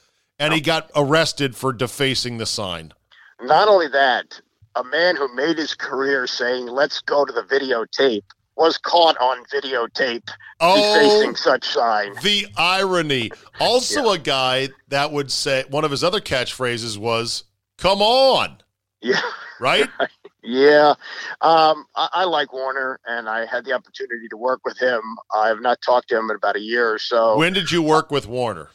And 0.43 0.53
he 0.53 0.62
got 0.62 0.91
arrested 0.95 1.56
for 1.56 1.71
defacing 1.73 2.38
the 2.38 2.45
sign. 2.45 2.93
Not 3.41 3.67
only 3.67 3.88
that, 3.89 4.39
a 4.75 4.84
man 4.84 5.15
who 5.15 5.34
made 5.36 5.58
his 5.58 5.73
career 5.73 6.27
saying, 6.27 6.67
let's 6.67 7.01
go 7.01 7.25
to 7.25 7.32
the 7.32 7.43
videotape, 7.43 8.23
was 8.56 8.77
caught 8.77 9.17
on 9.17 9.43
videotape 9.45 10.27
Oh, 10.60 10.75
defacing 10.75 11.36
such 11.36 11.65
sign. 11.67 12.13
the 12.23 12.47
irony. 12.58 13.32
Also, 13.60 14.10
a 14.12 14.17
guy 14.17 14.69
that 14.89 15.12
would 15.12 15.32
say 15.32 15.63
one 15.69 15.84
of 15.84 15.91
his 15.91 16.03
other 16.03 16.19
catchphrases 16.21 16.97
was, 16.97 17.45
Come 17.77 18.01
on, 18.01 18.58
Yeah. 19.01 19.19
right? 19.60 19.89
Yeah, 20.45 20.95
um, 21.39 21.86
I, 21.95 22.10
I 22.12 22.23
like 22.25 22.51
Warner, 22.51 22.99
and 23.06 23.29
I 23.29 23.45
had 23.45 23.63
the 23.63 23.71
opportunity 23.71 24.27
to 24.29 24.36
work 24.36 24.60
with 24.65 24.77
him. 24.77 25.01
I 25.34 25.47
have 25.47 25.62
not 25.62 25.82
talked 25.82 26.10
to 26.10 26.19
him 26.19 26.29
in 26.29 26.36
about 26.36 26.58
a 26.58 26.60
year 26.60 26.91
or 26.93 26.99
so. 26.99 27.38
when 27.38 27.53
did 27.53 27.71
you 27.71 27.82
work 27.82 28.12
with 28.12 28.27
Warner? 28.27 28.67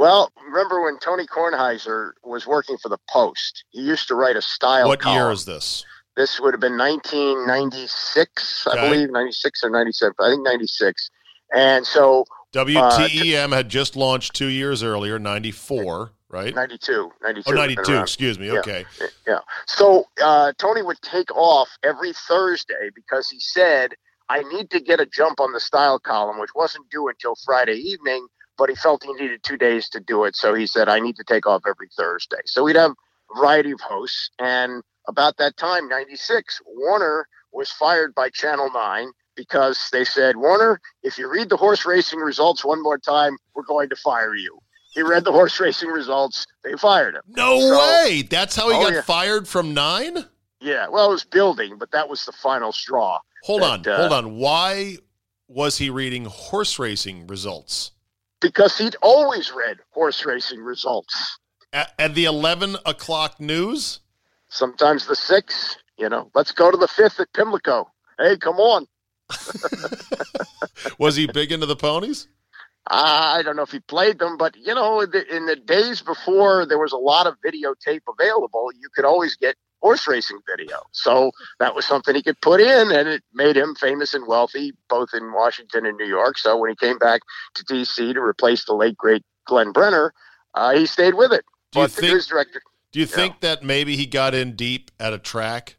Well, 0.00 0.32
remember 0.42 0.82
when 0.82 0.98
Tony 0.98 1.26
Kornheiser 1.26 2.12
was 2.24 2.46
working 2.46 2.78
for 2.78 2.88
the 2.88 2.96
Post? 3.10 3.64
He 3.68 3.82
used 3.82 4.08
to 4.08 4.14
write 4.14 4.34
a 4.34 4.40
style. 4.40 4.88
What 4.88 5.04
year 5.04 5.30
is 5.30 5.44
this? 5.44 5.84
This 6.16 6.40
would 6.40 6.54
have 6.54 6.60
been 6.60 6.78
1996, 6.78 8.66
Okay. 8.66 8.78
I 8.78 8.88
believe, 8.88 9.10
96 9.10 9.62
or 9.62 9.68
97. 9.68 10.14
I 10.18 10.30
think 10.30 10.42
96. 10.42 11.10
And 11.52 11.86
so, 11.86 12.24
WTEM 12.54 13.52
had 13.52 13.68
just 13.68 13.94
launched 13.94 14.34
two 14.34 14.46
years 14.46 14.82
earlier, 14.82 15.18
94. 15.18 16.12
right? 16.30 16.54
92, 16.54 17.12
92. 17.22 17.50
Oh, 17.50 17.54
92, 17.54 17.98
excuse 17.98 18.38
me. 18.38 18.46
Yeah. 18.46 18.60
Okay. 18.60 18.86
Yeah. 19.26 19.40
So 19.66 20.06
uh, 20.22 20.52
Tony 20.56 20.80
would 20.82 21.00
take 21.02 21.30
off 21.36 21.68
every 21.82 22.14
Thursday 22.14 22.88
because 22.94 23.28
he 23.28 23.38
said, 23.38 23.92
I 24.30 24.44
need 24.44 24.70
to 24.70 24.80
get 24.80 24.98
a 25.00 25.06
jump 25.06 25.40
on 25.40 25.52
the 25.52 25.60
style 25.60 25.98
column, 25.98 26.40
which 26.40 26.54
wasn't 26.54 26.88
due 26.88 27.08
until 27.08 27.34
Friday 27.44 27.74
evening, 27.74 28.26
but 28.60 28.68
he 28.68 28.76
felt 28.76 29.02
he 29.02 29.12
needed 29.14 29.42
two 29.42 29.56
days 29.56 29.88
to 29.88 29.98
do 30.00 30.24
it. 30.24 30.36
So 30.36 30.52
he 30.54 30.66
said, 30.66 30.88
I 30.88 31.00
need 31.00 31.16
to 31.16 31.24
take 31.24 31.46
off 31.46 31.62
every 31.66 31.88
Thursday. 31.96 32.42
So 32.44 32.62
we'd 32.62 32.76
have 32.76 32.90
a 32.92 33.38
variety 33.38 33.70
of 33.72 33.80
hosts. 33.80 34.28
And 34.38 34.82
about 35.08 35.38
that 35.38 35.56
time, 35.56 35.88
96, 35.88 36.60
Warner 36.66 37.26
was 37.52 37.70
fired 37.72 38.14
by 38.14 38.28
Channel 38.28 38.70
9 38.72 39.08
because 39.34 39.88
they 39.92 40.04
said, 40.04 40.36
Warner, 40.36 40.78
if 41.02 41.16
you 41.16 41.28
read 41.30 41.48
the 41.48 41.56
horse 41.56 41.86
racing 41.86 42.18
results 42.20 42.62
one 42.64 42.82
more 42.82 42.98
time, 42.98 43.36
we're 43.54 43.64
going 43.64 43.88
to 43.88 43.96
fire 43.96 44.34
you. 44.34 44.58
He 44.92 45.02
read 45.02 45.24
the 45.24 45.32
horse 45.32 45.58
racing 45.58 45.88
results, 45.88 46.46
they 46.62 46.74
fired 46.74 47.14
him. 47.14 47.22
No 47.28 47.58
So- 47.60 47.78
way. 47.78 48.22
That's 48.28 48.54
how 48.56 48.68
he 48.68 48.76
Oh, 48.76 48.82
got 48.82 48.92
yeah. 48.92 49.02
fired 49.02 49.48
from 49.48 49.72
nine? 49.72 50.26
Yeah, 50.60 50.88
well, 50.88 51.08
it 51.08 51.12
was 51.12 51.24
building, 51.24 51.78
but 51.78 51.90
that 51.92 52.10
was 52.10 52.26
the 52.26 52.32
final 52.32 52.72
straw. 52.72 53.20
Hold 53.44 53.62
That, 53.62 53.86
on. 53.86 53.88
uh, 53.88 53.96
hold 53.96 54.12
on. 54.12 54.36
Why 54.36 54.98
was 55.48 55.78
he 55.78 55.88
reading 55.88 56.26
horse 56.26 56.78
racing 56.78 57.26
results? 57.26 57.92
Because 58.40 58.78
he'd 58.78 58.96
always 59.02 59.52
read 59.52 59.78
horse 59.90 60.24
racing 60.24 60.60
results. 60.60 61.38
At, 61.72 61.92
at 61.98 62.14
the 62.14 62.24
11 62.24 62.76
o'clock 62.86 63.40
news? 63.40 64.00
Sometimes 64.48 65.06
the 65.06 65.14
six, 65.14 65.76
you 65.98 66.08
know, 66.08 66.30
let's 66.34 66.52
go 66.52 66.70
to 66.70 66.76
the 66.76 66.88
fifth 66.88 67.20
at 67.20 67.32
Pimlico. 67.32 67.90
Hey, 68.18 68.36
come 68.36 68.56
on. 68.56 68.86
Was 70.98 71.16
he 71.16 71.26
big 71.26 71.52
into 71.52 71.66
the 71.66 71.76
ponies? 71.76 72.28
I 72.86 73.42
don't 73.44 73.56
know 73.56 73.62
if 73.62 73.70
he 73.70 73.80
played 73.80 74.18
them, 74.18 74.36
but 74.36 74.56
you 74.56 74.74
know, 74.74 75.00
in 75.00 75.10
the, 75.10 75.36
in 75.36 75.46
the 75.46 75.54
days 75.54 76.02
before 76.02 76.66
there 76.66 76.78
was 76.78 76.92
a 76.92 76.96
lot 76.96 77.26
of 77.26 77.36
videotape 77.44 78.00
available, 78.08 78.70
you 78.74 78.88
could 78.94 79.04
always 79.04 79.36
get 79.36 79.54
horse 79.80 80.06
racing 80.06 80.38
video. 80.48 80.78
So 80.92 81.30
that 81.58 81.74
was 81.74 81.84
something 81.86 82.14
he 82.14 82.22
could 82.22 82.40
put 82.40 82.60
in, 82.60 82.90
and 82.92 83.08
it 83.08 83.22
made 83.32 83.56
him 83.56 83.74
famous 83.74 84.14
and 84.14 84.26
wealthy, 84.26 84.72
both 84.88 85.10
in 85.14 85.32
Washington 85.32 85.86
and 85.86 85.96
New 85.96 86.06
York. 86.06 86.38
So 86.38 86.56
when 86.56 86.70
he 86.70 86.76
came 86.76 86.98
back 86.98 87.22
to 87.54 87.64
D.C. 87.64 88.12
to 88.12 88.20
replace 88.20 88.64
the 88.64 88.74
late 88.74 88.96
great 88.96 89.22
Glenn 89.46 89.72
Brenner, 89.72 90.12
uh, 90.54 90.74
he 90.74 90.86
stayed 90.86 91.14
with 91.14 91.32
it. 91.32 91.44
Do 91.72 91.80
you 91.80 91.86
but 91.86 91.92
the 91.96 92.00
think- 92.02 92.26
director, 92.26 92.62
Do 92.92 92.98
you 93.00 93.06
think 93.06 93.40
that 93.40 93.62
maybe 93.62 93.96
he 93.96 94.06
got 94.06 94.34
in 94.34 94.56
deep 94.56 94.90
at 94.98 95.12
a 95.12 95.18
track 95.18 95.76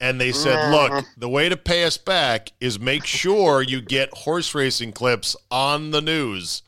and 0.00 0.18
they 0.18 0.32
said, 0.32 0.56
Mhm. 0.56 0.70
look, 0.94 1.04
the 1.18 1.28
way 1.28 1.50
to 1.50 1.56
pay 1.58 1.84
us 1.84 1.98
back 1.98 2.52
is 2.60 2.80
make 2.80 3.04
sure 3.04 3.60
you 3.60 3.82
get 3.82 4.08
horse 4.14 4.54
racing 4.54 4.92
clips 4.92 5.36
on 5.50 5.90
the 5.90 6.00
news 6.00 6.62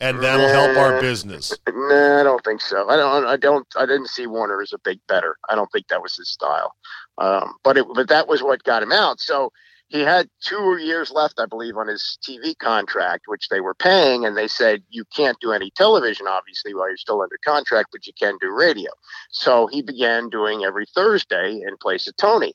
and 0.00 0.20
that'll 0.20 0.48
help 0.48 0.76
our 0.76 1.00
business? 1.00 1.52
No, 1.68 2.20
I 2.20 2.22
don't 2.22 2.44
think 2.44 2.60
so. 2.60 2.88
I 2.88 2.96
don't. 2.96 3.26
I 3.26 3.36
don't. 3.36 3.66
I 3.76 3.86
didn't 3.86 4.08
see 4.08 4.26
Warner 4.26 4.62
as 4.62 4.72
a 4.72 4.78
big 4.78 5.00
better. 5.08 5.36
I 5.48 5.54
don't 5.54 5.70
think 5.72 5.88
that 5.88 6.02
was 6.02 6.16
his 6.16 6.28
style. 6.28 6.74
Um, 7.18 7.54
but 7.64 7.78
it, 7.78 7.86
but 7.94 8.08
that 8.08 8.28
was 8.28 8.42
what 8.42 8.62
got 8.64 8.82
him 8.82 8.92
out. 8.92 9.20
So 9.20 9.50
he 9.88 10.00
had 10.00 10.28
two 10.40 10.78
years 10.78 11.12
left, 11.12 11.38
I 11.38 11.46
believe, 11.46 11.76
on 11.76 11.86
his 11.86 12.18
TV 12.22 12.58
contract, 12.58 13.24
which 13.26 13.48
they 13.48 13.60
were 13.60 13.74
paying, 13.74 14.24
and 14.24 14.36
they 14.36 14.48
said 14.48 14.82
you 14.90 15.04
can't 15.14 15.38
do 15.40 15.52
any 15.52 15.70
television, 15.70 16.26
obviously, 16.26 16.74
while 16.74 16.88
you're 16.88 16.96
still 16.96 17.22
under 17.22 17.38
contract, 17.44 17.90
but 17.92 18.06
you 18.06 18.12
can 18.18 18.36
do 18.40 18.52
radio. 18.52 18.90
So 19.30 19.68
he 19.68 19.82
began 19.82 20.28
doing 20.28 20.64
every 20.64 20.86
Thursday 20.86 21.60
in 21.66 21.76
place 21.80 22.08
of 22.08 22.16
Tony. 22.16 22.54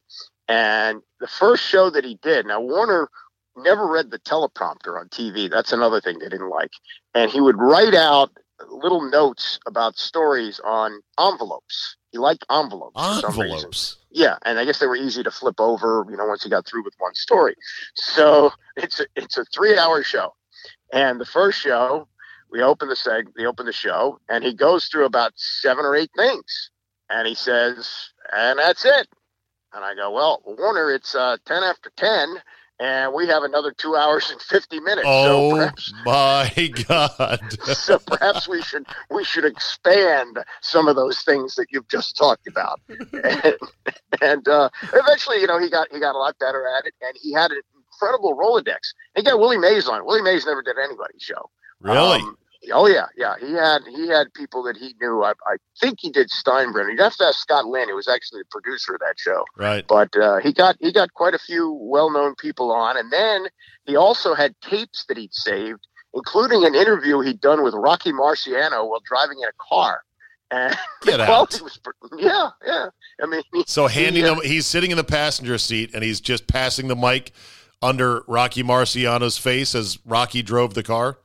And 0.49 1.01
the 1.21 1.27
first 1.27 1.63
show 1.63 1.89
that 1.89 2.03
he 2.03 2.19
did, 2.21 2.45
now 2.47 2.59
Warner 2.59 3.07
never 3.55 3.87
read 3.87 4.11
the 4.11 4.19
teleprompter 4.19 4.99
on 4.99 5.09
TV. 5.09 5.49
That's 5.49 5.71
another 5.71 6.01
thing 6.01 6.19
they 6.19 6.29
didn't 6.29 6.49
like. 6.49 6.71
And 7.13 7.29
he 7.29 7.41
would 7.41 7.57
write 7.57 7.93
out 7.93 8.31
little 8.69 9.09
notes 9.09 9.59
about 9.65 9.97
stories 9.97 10.59
on 10.63 11.01
envelopes. 11.19 11.97
He 12.11 12.17
liked 12.17 12.45
envelopes. 12.49 13.23
Envelopes. 13.23 13.97
Yeah, 14.11 14.37
and 14.43 14.59
I 14.59 14.65
guess 14.65 14.79
they 14.79 14.87
were 14.87 14.97
easy 14.97 15.23
to 15.23 15.31
flip 15.31 15.59
over, 15.59 16.05
you 16.09 16.17
know, 16.17 16.25
once 16.25 16.43
he 16.43 16.49
got 16.49 16.65
through 16.65 16.83
with 16.83 16.93
one 16.97 17.15
story. 17.15 17.55
So 17.95 18.51
it's 18.75 18.99
a, 18.99 19.05
it's 19.15 19.37
a 19.37 19.45
three 19.45 19.77
hour 19.77 20.03
show, 20.03 20.33
and 20.91 21.19
the 21.19 21.25
first 21.25 21.59
show 21.59 22.07
we 22.51 22.61
open 22.61 22.89
the 22.89 22.95
seg, 22.95 23.27
we 23.37 23.45
open 23.45 23.65
the 23.65 23.71
show, 23.71 24.19
and 24.27 24.43
he 24.43 24.53
goes 24.53 24.87
through 24.87 25.05
about 25.05 25.31
seven 25.35 25.85
or 25.85 25.95
eight 25.95 26.11
things, 26.15 26.69
and 27.09 27.25
he 27.25 27.33
says, 27.33 28.09
and 28.33 28.59
that's 28.59 28.83
it. 28.83 29.07
And 29.73 29.85
I 29.85 29.95
go, 29.95 30.11
well, 30.11 30.41
Warner, 30.45 30.91
it's 30.91 31.15
uh, 31.15 31.37
ten 31.45 31.63
after 31.63 31.89
ten, 31.95 32.35
and 32.81 33.13
we 33.13 33.27
have 33.27 33.43
another 33.43 33.71
two 33.71 33.95
hours 33.95 34.31
and 34.31 34.41
fifty 34.41 34.79
minutes. 34.79 35.05
so 35.07 35.51
Oh 35.51 35.51
perhaps 35.55 35.93
my 36.05 36.71
God. 36.87 37.39
so 37.63 37.99
perhaps 37.99 38.47
we 38.47 38.61
should 38.61 38.85
we 39.09 39.23
should 39.23 39.45
expand 39.45 40.39
some 40.61 40.87
of 40.87 40.95
those 40.95 41.19
things 41.21 41.55
that 41.55 41.67
you've 41.71 41.87
just 41.87 42.17
talked 42.17 42.47
about 42.47 42.81
and, 43.23 43.55
and 44.21 44.47
uh, 44.47 44.69
eventually 44.93 45.39
you 45.39 45.47
know 45.47 45.59
he 45.59 45.69
got 45.69 45.87
he 45.91 45.99
got 45.99 46.15
a 46.15 46.17
lot 46.17 46.37
better 46.39 46.67
at 46.77 46.85
it 46.85 46.93
and 47.01 47.15
he 47.21 47.31
had 47.31 47.51
an 47.51 47.61
incredible 47.93 48.35
rolodex 48.35 48.93
he 49.15 49.23
got 49.23 49.37
willie 49.39 49.57
mays 49.57 49.87
on 49.87 50.03
willie 50.05 50.21
mays 50.21 50.45
never 50.45 50.61
did 50.63 50.75
anybody's 50.77 51.21
show 51.21 51.49
Really? 51.81 52.19
Um, 52.19 52.37
oh 52.73 52.87
yeah 52.87 53.07
yeah 53.17 53.35
he 53.39 53.53
had 53.53 53.79
he 53.89 54.07
had 54.07 54.33
people 54.33 54.61
that 54.63 54.77
he 54.77 54.93
knew 55.01 55.23
i, 55.23 55.31
I 55.47 55.55
think 55.79 55.97
he 55.99 56.11
did 56.11 56.29
steinbrenner 56.29 56.89
you'd 56.91 56.99
have 56.99 57.15
to 57.15 57.25
ask 57.25 57.39
scott 57.39 57.65
lynn 57.65 57.89
who 57.89 57.95
was 57.95 58.07
actually 58.07 58.41
the 58.41 58.49
producer 58.51 58.93
of 58.93 58.99
that 58.99 59.15
show 59.17 59.43
right. 59.57 59.85
but 59.87 60.15
uh, 60.15 60.37
he 60.37 60.53
got 60.53 60.75
he 60.79 60.91
got 60.91 61.13
quite 61.13 61.33
a 61.33 61.39
few 61.39 61.71
well-known 61.81 62.35
people 62.35 62.71
on, 62.71 62.97
and 62.97 63.11
then 63.11 63.47
he 63.85 63.95
also 63.95 64.33
had 64.33 64.55
tapes 64.61 65.05
that 65.07 65.17
he'd 65.17 65.33
saved, 65.33 65.87
including 66.13 66.65
an 66.65 66.75
interview 66.75 67.19
he'd 67.21 67.41
done 67.41 67.63
with 67.63 67.73
Rocky 67.73 68.11
Marciano 68.11 68.87
while 68.87 69.01
driving 69.05 69.39
in 69.39 69.47
a 69.47 69.51
car. 69.59 70.03
And 70.51 70.75
Get 71.01 71.19
out. 71.19 71.59
was, 71.61 71.79
yeah, 72.17 72.49
yeah. 72.65 72.87
I 73.21 73.25
mean, 73.25 73.41
he- 73.53 73.63
So 73.67 73.87
handing 73.87 74.23
he, 74.23 74.29
uh, 74.29 74.35
him, 74.35 74.41
he's 74.43 74.65
sitting 74.65 74.91
in 74.91 74.97
the 74.97 75.03
passenger 75.03 75.57
seat 75.57 75.91
and 75.93 76.03
he's 76.03 76.19
just 76.21 76.47
passing 76.47 76.87
the 76.87 76.95
mic 76.95 77.31
under 77.81 78.21
Rocky 78.27 78.63
Marciano's 78.63 79.37
face 79.37 79.73
as 79.73 79.97
Rocky 80.05 80.41
drove 80.41 80.73
the 80.73 80.83
car. 80.83 81.17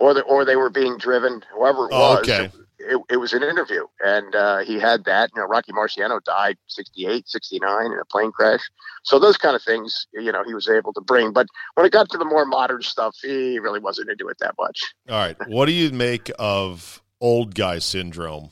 Or 0.00 0.14
the, 0.14 0.22
or 0.22 0.44
they 0.44 0.56
were 0.56 0.70
being 0.70 0.98
driven, 0.98 1.42
whoever 1.54 1.86
it 1.86 1.90
Oh, 1.92 2.14
was. 2.16 2.28
okay. 2.28 2.50
It, 2.82 2.98
it 3.10 3.16
was 3.18 3.34
an 3.34 3.42
interview, 3.42 3.84
and 4.02 4.34
uh, 4.34 4.58
he 4.60 4.80
had 4.80 5.04
that. 5.04 5.30
You 5.34 5.42
know, 5.42 5.46
Rocky 5.46 5.70
Marciano 5.70 6.18
died 6.24 6.56
68, 6.68 7.28
69 7.28 7.86
in 7.92 7.98
a 8.00 8.04
plane 8.06 8.32
crash. 8.32 8.62
So 9.02 9.18
those 9.18 9.36
kind 9.36 9.54
of 9.54 9.62
things, 9.62 10.06
you 10.14 10.32
know, 10.32 10.42
he 10.44 10.54
was 10.54 10.66
able 10.66 10.94
to 10.94 11.00
bring. 11.02 11.30
But 11.34 11.46
when 11.74 11.84
it 11.84 11.92
got 11.92 12.08
to 12.08 12.16
the 12.18 12.24
more 12.24 12.46
modern 12.46 12.80
stuff, 12.80 13.14
he 13.22 13.58
really 13.58 13.80
wasn't 13.80 14.08
into 14.08 14.28
it 14.28 14.38
that 14.40 14.54
much. 14.58 14.80
All 15.10 15.16
right. 15.18 15.36
What 15.46 15.66
do 15.66 15.72
you 15.72 15.90
make 15.90 16.30
of 16.38 17.02
old 17.20 17.54
guy 17.54 17.80
syndrome 17.80 18.48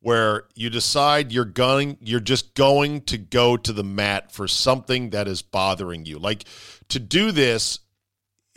where 0.00 0.44
you 0.54 0.70
decide 0.70 1.30
you're 1.30 1.44
going 1.44 1.98
you're 2.00 2.20
just 2.20 2.54
going 2.54 3.02
to 3.02 3.18
go 3.18 3.58
to 3.58 3.72
the 3.74 3.84
mat 3.84 4.32
for 4.32 4.48
something 4.48 5.10
that 5.10 5.28
is 5.28 5.42
bothering 5.42 6.06
you? 6.06 6.18
Like 6.18 6.44
to 6.88 6.98
do 6.98 7.32
this 7.32 7.80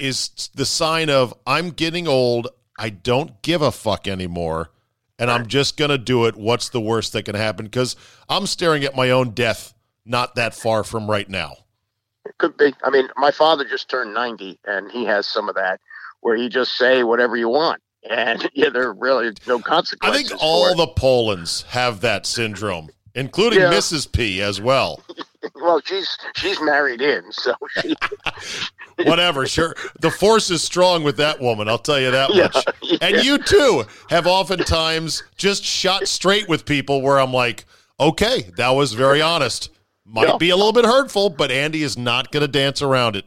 is 0.01 0.49
the 0.55 0.65
sign 0.65 1.09
of 1.09 1.33
I'm 1.45 1.69
getting 1.69 2.07
old, 2.07 2.47
I 2.77 2.89
don't 2.89 3.41
give 3.41 3.61
a 3.61 3.71
fuck 3.71 4.07
anymore, 4.07 4.71
and 5.19 5.29
I'm 5.29 5.47
just 5.47 5.77
going 5.77 5.91
to 5.91 5.97
do 5.97 6.25
it. 6.25 6.35
What's 6.35 6.69
the 6.69 6.81
worst 6.81 7.13
that 7.13 7.23
can 7.23 7.35
happen 7.35 7.69
cuz 7.69 7.95
I'm 8.27 8.47
staring 8.47 8.83
at 8.83 8.95
my 8.95 9.11
own 9.11 9.31
death 9.31 9.73
not 10.05 10.35
that 10.35 10.53
far 10.55 10.83
from 10.83 11.09
right 11.09 11.29
now. 11.29 11.57
It 12.25 12.37
could 12.37 12.57
be. 12.57 12.73
I 12.83 12.89
mean, 12.89 13.07
my 13.17 13.31
father 13.31 13.65
just 13.65 13.89
turned 13.89 14.13
90 14.13 14.59
and 14.65 14.91
he 14.91 15.05
has 15.05 15.27
some 15.27 15.49
of 15.49 15.55
that 15.55 15.79
where 16.21 16.35
he 16.35 16.49
just 16.49 16.77
say 16.77 17.03
whatever 17.03 17.35
you 17.35 17.49
want. 17.49 17.81
And 18.09 18.49
yeah, 18.53 18.69
there 18.69 18.87
are 18.87 18.93
really 18.93 19.31
no 19.47 19.59
consequences. 19.59 20.25
I 20.25 20.27
think 20.29 20.41
all 20.41 20.75
the 20.75 20.87
Pollins 20.87 21.63
have 21.69 22.01
that 22.01 22.25
syndrome, 22.25 22.89
including 23.13 23.59
Yeah. 23.59 23.71
Mrs. 23.71 24.11
P 24.11 24.41
as 24.41 24.59
well. 24.59 25.03
well, 25.55 25.81
she's 25.83 26.17
she's 26.35 26.59
married 26.61 27.01
in, 27.01 27.31
so 27.31 27.53
she, 27.81 27.95
Whatever, 29.03 29.47
sure. 29.47 29.75
The 29.99 30.11
force 30.11 30.49
is 30.51 30.63
strong 30.63 31.03
with 31.03 31.17
that 31.17 31.39
woman, 31.39 31.67
I'll 31.67 31.77
tell 31.79 31.99
you 31.99 32.11
that 32.11 32.33
Yeah, 32.33 32.49
much. 32.53 32.65
yeah. 32.83 32.97
And 33.01 33.23
you 33.23 33.37
too 33.39 33.83
have 34.09 34.27
oftentimes 34.27 35.23
just 35.37 35.63
shot 35.63 36.07
straight 36.07 36.47
with 36.47 36.65
people 36.65 37.01
where 37.01 37.19
I'm 37.19 37.33
like, 37.33 37.65
okay, 37.99 38.51
that 38.57 38.69
was 38.71 38.93
very 38.93 39.21
honest. 39.21 39.69
Might 40.05 40.27
Yeah. 40.27 40.37
be 40.37 40.49
a 40.49 40.55
little 40.55 40.73
bit 40.73 40.85
hurtful, 40.85 41.29
but 41.29 41.51
Andy 41.51 41.83
is 41.83 41.97
not 41.97 42.31
going 42.31 42.41
to 42.41 42.47
dance 42.47 42.81
around 42.81 43.15
it. 43.15 43.25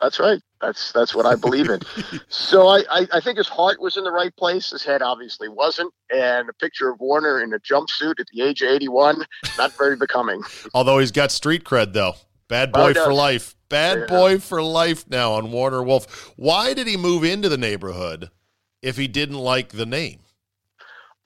that's 0.00 0.20
right. 0.20 0.40
That's 0.66 0.90
that's 0.90 1.14
what 1.14 1.26
I 1.26 1.36
believe 1.36 1.70
in. 1.70 1.80
so 2.28 2.66
I, 2.66 2.82
I 2.90 3.06
I 3.14 3.20
think 3.20 3.38
his 3.38 3.46
heart 3.46 3.80
was 3.80 3.96
in 3.96 4.02
the 4.02 4.10
right 4.10 4.34
place. 4.36 4.70
His 4.70 4.82
head 4.84 5.00
obviously 5.00 5.48
wasn't. 5.48 5.94
And 6.12 6.48
a 6.48 6.52
picture 6.52 6.90
of 6.90 6.98
Warner 6.98 7.40
in 7.40 7.54
a 7.54 7.58
jumpsuit 7.60 8.18
at 8.18 8.26
the 8.32 8.42
age 8.42 8.62
of 8.62 8.70
81, 8.70 9.24
not 9.56 9.72
very 9.78 9.96
becoming. 9.96 10.42
Although 10.74 10.98
he's 10.98 11.12
got 11.12 11.30
street 11.30 11.62
cred, 11.64 11.92
though. 11.92 12.14
Bad 12.48 12.72
boy 12.72 12.94
for 12.94 13.12
life. 13.12 13.54
Bad 13.68 13.98
Yeah. 13.98 14.06
boy 14.06 14.38
for 14.38 14.60
life 14.62 15.08
now 15.08 15.32
on 15.34 15.52
Warner 15.52 15.82
Wolf. 15.82 16.32
Why 16.36 16.74
did 16.74 16.86
he 16.86 16.96
move 16.96 17.22
into 17.24 17.48
the 17.48 17.56
neighborhood 17.56 18.30
if 18.82 18.96
he 18.96 19.06
didn't 19.08 19.38
like 19.38 19.70
the 19.70 19.86
name? 19.86 20.20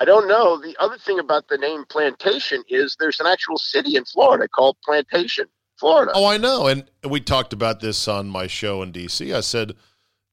I 0.00 0.06
don't 0.06 0.28
know. 0.28 0.58
The 0.58 0.74
other 0.80 0.96
thing 0.96 1.18
about 1.18 1.48
the 1.48 1.58
name 1.58 1.84
Plantation 1.86 2.62
is 2.68 2.96
there's 2.98 3.20
an 3.20 3.26
actual 3.26 3.58
city 3.58 3.96
in 3.96 4.04
Florida 4.06 4.48
called 4.48 4.76
Plantation, 4.82 5.46
Florida. 5.80 6.12
Oh, 6.14 6.26
I 6.26 6.36
know. 6.36 6.66
And 6.66 6.84
we 7.08 7.20
talked 7.20 7.52
about 7.52 7.80
this 7.80 8.06
on 8.06 8.28
my 8.28 8.46
show 8.46 8.82
in 8.82 8.92
DC. 8.92 9.34
I 9.34 9.40
said, 9.40 9.74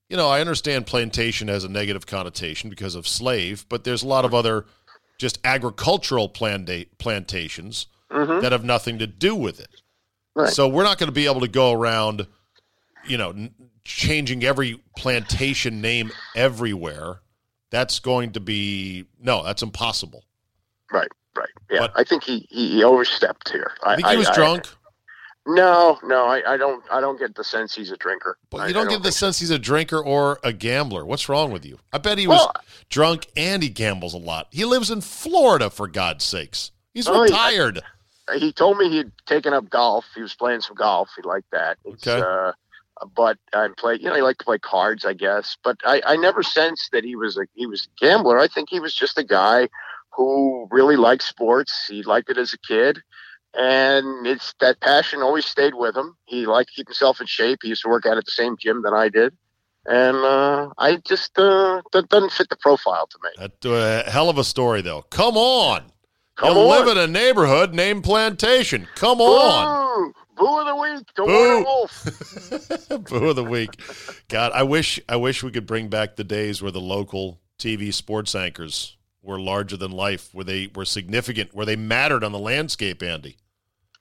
you 0.09 0.17
know, 0.17 0.27
I 0.29 0.41
understand 0.41 0.85
plantation 0.85 1.47
has 1.47 1.63
a 1.63 1.69
negative 1.69 2.05
connotation 2.05 2.69
because 2.69 2.95
of 2.95 3.07
slave, 3.07 3.65
but 3.69 3.83
there's 3.85 4.03
a 4.03 4.07
lot 4.07 4.25
of 4.25 4.33
other 4.33 4.65
just 5.17 5.39
agricultural 5.43 6.29
planta- 6.29 6.87
plantations 6.97 7.87
Mhm. 8.11 8.41
that 8.41 8.51
have 8.51 8.63
nothing 8.63 8.99
to 8.99 9.07
do 9.07 9.35
with 9.35 9.59
it. 9.59 9.81
Right. 10.35 10.53
So 10.53 10.67
we're 10.67 10.83
not 10.83 10.97
going 10.97 11.07
to 11.07 11.13
be 11.13 11.25
able 11.25 11.41
to 11.41 11.47
go 11.47 11.71
around, 11.71 12.27
you 13.05 13.17
know, 13.17 13.29
n- 13.31 13.53
changing 13.83 14.43
every 14.43 14.79
plantation 14.97 15.81
name 15.81 16.11
everywhere. 16.35 17.21
That's 17.71 17.99
going 17.99 18.33
to 18.33 18.39
be 18.39 19.05
no, 19.19 19.43
that's 19.43 19.61
impossible. 19.63 20.23
Right, 20.91 21.07
right. 21.35 21.49
Yeah, 21.69 21.79
But- 21.79 21.93
I 21.95 22.03
think 22.03 22.23
he, 22.23 22.47
he, 22.49 22.69
he 22.75 22.83
overstepped 22.83 23.49
here. 23.49 23.71
I 23.83 23.95
think 23.95 24.07
he 24.07 24.17
was 24.17 24.29
drunk, 24.29 24.67
no, 25.47 25.97
no, 26.03 26.25
I, 26.25 26.53
I 26.53 26.57
don't. 26.57 26.83
I 26.91 26.99
don't 27.01 27.17
get 27.17 27.35
the 27.35 27.43
sense 27.43 27.73
he's 27.73 27.91
a 27.91 27.97
drinker. 27.97 28.37
but 28.49 28.57
I- 28.57 28.63
you 28.65 28.69
I 28.69 28.73
don't 28.73 28.87
get 28.89 28.97
the 28.97 29.03
think 29.05 29.13
so. 29.13 29.25
sense 29.27 29.39
he's 29.39 29.49
a 29.49 29.57
drinker 29.59 29.99
or 29.99 30.39
a 30.43 30.51
gambler. 30.53 31.05
What's 31.05 31.29
wrong 31.29 31.51
with 31.51 31.65
you? 31.65 31.79
I 31.93 31.97
bet 31.99 32.17
he 32.17 32.27
was 32.27 32.39
Well- 32.39 32.53
drunk 32.89 33.27
and 33.37 33.63
he 33.63 33.69
gambles 33.69 34.13
a 34.13 34.17
lot. 34.17 34.47
He 34.51 34.65
lives 34.65 34.91
in 34.91 35.01
Florida, 35.01 35.69
for 35.69 35.87
God's 35.87 36.23
sakes. 36.25 36.71
He's 36.93 37.07
he- 37.07 37.19
retired. 37.19 37.81
He 38.35 38.51
told 38.51 38.77
me 38.77 38.89
he'd 38.89 39.11
taken 39.25 39.53
up 39.53 39.69
golf. 39.69 40.05
He 40.13 40.21
was 40.21 40.35
playing 40.35 40.59
some 40.59 40.75
golf. 40.75 41.09
He 41.15 41.21
liked 41.21 41.49
that. 41.51 41.77
It's, 41.85 42.05
Okay. 42.05 42.21
Uh, 42.21 42.51
but 43.15 43.37
I 43.53 43.69
play. 43.77 43.95
You 44.01 44.09
know, 44.09 44.15
he 44.15 44.21
liked 44.21 44.39
to 44.39 44.45
play 44.45 44.57
cards, 44.59 45.05
I 45.05 45.13
guess. 45.13 45.55
But 45.63 45.77
I, 45.85 46.01
I 46.05 46.15
never 46.17 46.43
sensed 46.43 46.89
that 46.91 47.03
he 47.05 47.15
was 47.15 47.37
a 47.37 47.45
he 47.53 47.65
was 47.67 47.87
a 47.87 48.05
gambler. 48.05 48.37
I 48.39 48.47
think 48.47 48.67
he 48.69 48.79
was 48.81 48.93
just 48.93 49.17
a 49.17 49.23
guy 49.23 49.69
who 50.11 50.67
really 50.71 50.95
liked 50.97 51.21
sports. 51.23 51.85
He 51.87 52.01
liked 52.03 52.29
it 52.29 52.37
as 52.37 52.51
a 52.53 52.57
kid. 52.57 52.99
And 53.57 54.27
it's 54.27 54.53
that 54.59 54.79
passion 54.81 55.23
always 55.23 55.45
stayed 55.45 55.73
with 55.73 55.97
him. 55.97 56.15
He 56.25 56.45
liked 56.45 56.69
to 56.69 56.75
keep 56.75 56.87
himself 56.87 57.19
in 57.19 57.25
shape. 57.25 57.59
He 57.63 57.69
used 57.69 57.81
to 57.81 57.89
work 57.89 58.05
out 58.05 58.15
at 58.15 58.25
the 58.25 58.31
same 58.31 58.55
gym 58.55 58.83
that 58.83 58.93
I 58.93 59.09
did. 59.09 59.35
And 59.87 60.17
uh, 60.17 60.69
I 60.77 60.97
just 60.97 61.37
uh, 61.39 61.81
that 61.91 62.07
doesn't 62.09 62.33
fit 62.33 62.49
the 62.49 62.57
profile 62.57 63.07
to 63.07 63.17
me. 63.23 63.29
That 63.63 63.65
uh, 63.65 64.11
hell 64.11 64.29
of 64.29 64.37
a 64.37 64.43
story, 64.43 64.81
though. 64.81 65.01
Come 65.03 65.37
on. 65.37 65.85
Come 66.35 66.55
you 66.55 66.61
on. 66.61 66.67
live 66.67 66.87
in 66.89 66.97
a 66.99 67.07
neighborhood 67.07 67.73
named 67.73 68.03
Plantation. 68.03 68.87
Come 68.93 69.21
on. 69.21 70.13
Boo! 70.13 70.13
Boo 70.35 70.59
of 70.59 70.67
the 70.67 70.75
week. 70.75 71.07
The 71.15 71.23
Boo. 71.23 71.63
Wolf. 71.63 73.09
Boo 73.09 73.29
of 73.29 73.35
the 73.37 73.43
week. 73.43 73.81
God, 74.27 74.51
I 74.51 74.61
wish 74.61 74.99
I 75.09 75.15
wish 75.15 75.41
we 75.41 75.49
could 75.49 75.65
bring 75.65 75.87
back 75.87 76.15
the 76.15 76.23
days 76.23 76.61
where 76.61 76.71
the 76.71 76.81
local 76.81 77.39
TV 77.57 77.91
sports 77.91 78.35
anchors 78.35 78.97
were 79.23 79.39
larger 79.39 79.77
than 79.77 79.91
life, 79.91 80.29
where 80.31 80.45
they 80.45 80.69
were 80.75 80.85
significant, 80.85 81.55
where 81.55 81.65
they 81.65 81.75
mattered 81.75 82.23
on 82.23 82.33
the 82.33 82.39
landscape, 82.39 83.01
Andy. 83.01 83.37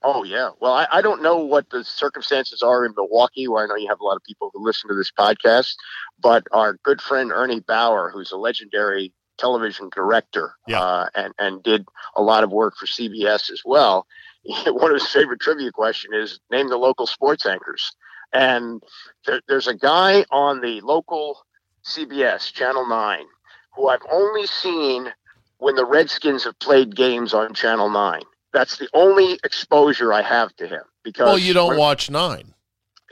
Oh 0.09 0.23
yeah. 0.23 0.51
Well, 0.61 0.73
I, 0.73 0.87
I 0.92 1.03
don't 1.03 1.21
know 1.21 1.38
what 1.38 1.69
the 1.71 1.83
circumstances 1.83 2.62
are 2.62 2.87
in 2.87 2.92
Milwaukee, 2.97 3.49
where 3.49 3.64
I 3.64 3.66
know 3.66 3.75
you 3.75 3.88
have 3.88 3.99
a 4.01 4.05
lot 4.05 4.14
of 4.16 4.23
people 4.23 4.53
who 4.55 4.64
listen 4.64 4.88
to 4.88 4.95
this 4.95 5.11
podcast, 5.11 5.75
but 6.21 6.45
our 6.53 6.79
good 6.85 7.01
friend 7.01 7.33
Ernie 7.33 7.59
Bauer, 7.59 8.11
who's 8.14 8.31
a 8.31 8.37
legendary 8.37 9.12
television 9.37 9.90
director, 9.92 10.55
Yeah. 10.69 10.81
uh, 10.81 11.09
and 11.16 11.35
and 11.40 11.61
did 11.64 11.87
a 12.14 12.23
lot 12.23 12.45
of 12.45 12.53
work 12.53 12.77
for 12.77 12.87
CBS 12.87 13.51
as 13.51 13.62
well. 13.64 14.07
One 14.66 14.92
of 14.92 15.01
his 15.01 15.09
favorite 15.09 15.40
trivia 15.40 15.73
question 15.73 16.14
is 16.14 16.38
name 16.53 16.69
the 16.69 16.77
local 16.77 17.09
sports 17.09 17.45
anchors, 17.45 17.90
and 18.33 18.81
there, 19.27 19.40
there's 19.49 19.66
a 19.66 19.75
guy 19.75 20.25
on 20.31 20.61
the 20.61 20.81
local 20.83 21.38
CBS 21.85 22.53
Channel 22.53 22.87
Nine 22.87 23.27
who 23.75 23.88
I've 23.88 24.07
only 24.11 24.47
seen 24.47 25.12
when 25.59 25.75
the 25.75 25.85
Redskins 25.85 26.45
have 26.45 26.59
played 26.61 26.95
games 26.95 27.35
on 27.35 27.55
Channel 27.55 27.90
Nine. 27.90 28.23
That's 28.57 28.79
the 28.79 28.88
only 28.95 29.38
exposure 29.45 30.14
I 30.14 30.23
have 30.23 30.57
to 30.57 30.66
him 30.66 30.81
because 31.05 31.27
Well, 31.27 31.38
you 31.38 31.53
don't 31.53 31.77
watch 31.77 32.09
nine. 32.11 32.55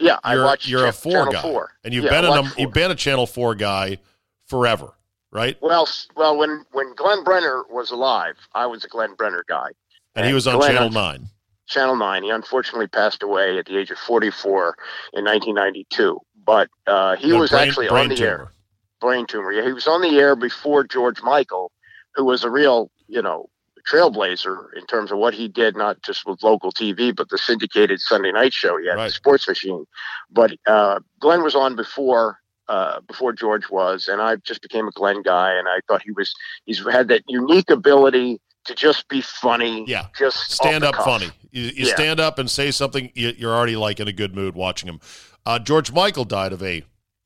Yeah, 0.01 0.19
I 0.25 0.35
You're, 0.35 0.45
watch. 0.45 0.67
you're 0.67 0.87
a 0.87 0.93
Ch- 0.93 0.97
four 0.97 1.13
Channel 1.13 1.33
guy, 1.35 1.43
Four. 1.43 1.71
and 1.85 1.93
you've 1.93 2.05
Yeah, 2.05 2.11
been 2.11 2.25
I 2.25 2.29
a 2.29 2.31
watch 2.31 2.37
num- 2.45 2.51
four. 2.53 2.61
you've 2.63 2.73
been 2.73 2.91
a 2.91 2.95
Channel 2.95 3.27
Four 3.27 3.55
guy 3.55 3.99
forever, 4.47 4.95
right? 5.31 5.59
Well, 5.61 5.87
well, 6.17 6.35
when 6.39 6.65
when 6.73 6.95
Glenn 6.95 7.23
Brenner 7.25 7.63
was 7.69 7.91
alive, 7.91 8.37
I 8.55 8.65
was 8.65 8.85
a 8.85 8.89
Glenn 8.89 9.15
Brenner 9.17 9.45
guy. 9.47 9.69
And 10.15 10.27
he 10.27 10.33
was 10.33 10.47
on 10.47 10.57
Glenn- 10.57 10.73
Channel 10.73 10.91
Nine. 10.91 11.27
Channel 11.67 11.97
Nine. 11.97 12.23
He 12.23 12.31
unfortunately 12.31 12.87
passed 12.87 13.23
away 13.23 13.59
at 13.59 13.67
the 13.67 13.77
age 13.77 13.91
of 13.91 13.99
44 13.99 14.77
in 15.13 15.25
1992. 15.27 16.19
But 16.47 16.71
uh, 16.87 17.17
he 17.17 17.29
No, 17.29 17.39
was 17.41 17.51
brain- 17.51 17.69
actually 17.69 17.89
brain 17.89 18.05
on 18.05 18.09
the 18.09 18.17
tumor. 18.17 18.29
air. 18.31 18.53
Brain 19.01 19.27
tumor. 19.27 19.53
Yeah, 19.53 19.65
he 19.67 19.73
was 19.75 19.87
on 19.87 20.01
the 20.01 20.17
air 20.19 20.35
before 20.37 20.85
George 20.85 21.21
Michael, 21.23 21.71
who 22.15 22.25
was 22.25 22.45
a 22.45 22.51
real, 22.51 22.91
you 23.09 23.21
know, 23.23 23.51
trailblazer 23.87 24.67
in 24.77 24.87
terms 24.87 25.11
of 25.13 25.19
what 25.19 25.35
he 25.35 25.49
did, 25.49 25.77
not 25.77 26.03
just 26.03 26.27
with 26.27 26.43
local 26.43 26.73
TV, 26.73 27.15
but 27.15 27.29
the 27.29 27.39
syndicated 27.39 28.01
Sunday 28.01 28.33
night 28.33 28.53
show. 28.53 28.77
He 28.79 28.87
had 28.89 28.97
Right. 28.97 29.07
the 29.09 29.13
Sports 29.13 29.47
Machine. 29.49 29.87
But 30.31 30.53
uh, 30.67 31.01
Glenn 31.21 31.43
was 31.43 31.55
on 31.55 31.77
before 31.77 32.41
uh, 32.67 33.01
before 33.03 33.31
George 33.35 33.69
was, 33.69 34.09
and 34.09 34.23
I 34.23 34.37
just 34.37 34.63
became 34.63 34.89
a 34.89 34.91
Glenn 34.93 35.21
guy, 35.23 35.53
and 35.53 35.69
I 35.69 35.81
thought 35.87 36.01
he 36.03 36.13
was 36.13 36.35
he's 36.65 36.83
had 36.91 37.09
that 37.09 37.23
unique 37.29 37.69
ability 37.69 38.41
to 38.65 38.75
just 38.75 39.07
be 39.09 39.21
funny. 39.21 39.85
Yeah. 39.87 40.07
just 40.19 40.51
stand 40.51 40.83
up 40.83 40.95
cuff. 40.95 41.05
funny. 41.05 41.31
You, 41.51 41.65
you 41.65 41.87
Yeah. 41.87 41.95
stand 41.95 42.21
up 42.21 42.39
and 42.39 42.51
say 42.51 42.71
something, 42.71 43.11
you, 43.15 43.35
you're 43.37 43.53
already 43.53 43.77
like 43.77 44.01
in 44.01 44.09
a 44.09 44.13
good 44.13 44.35
mood 44.35 44.55
watching 44.55 44.89
him. 44.89 45.01
Uh, 45.45 45.59
George 45.59 45.93
Michael 45.93 46.25
died 46.25 46.55
of 46.55 46.63
a 46.63 46.83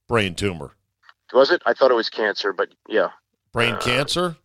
brain 0.09 0.35
tumor, 0.35 0.73
Was 1.33 1.53
it? 1.53 1.63
I 1.65 1.73
thought 1.75 1.93
it 1.93 1.95
was 1.95 2.09
cancer, 2.11 2.53
but 2.53 2.71
yeah. 2.89 3.11
brain 3.53 3.75
Uh, 3.75 3.79
cancer. 3.79 4.37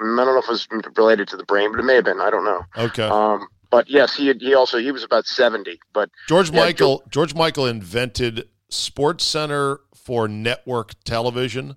I 0.00 0.04
don't 0.04 0.16
know 0.16 0.38
if 0.38 0.44
it 0.44 0.50
was 0.50 0.68
related 0.96 1.28
to 1.28 1.36
the 1.36 1.44
brain, 1.44 1.70
but 1.70 1.80
it 1.80 1.84
may 1.84 1.96
have 1.96 2.04
been. 2.04 2.20
I 2.20 2.30
don't 2.30 2.44
know. 2.44 2.62
Okay. 2.76 3.04
Um, 3.04 3.46
but 3.70 3.88
yes, 3.88 4.14
he 4.14 4.26
had, 4.26 4.40
he 4.40 4.54
also 4.54 4.78
he 4.78 4.92
was 4.92 5.02
about 5.02 5.26
seventy. 5.26 5.80
But 5.92 6.10
George 6.28 6.50
yeah, 6.50 6.60
Michael. 6.60 7.02
George 7.08 7.34
Michael 7.34 7.66
invented 7.66 8.48
Sports 8.68 9.24
Center 9.24 9.80
for 9.94 10.28
network 10.28 10.92
television 11.04 11.76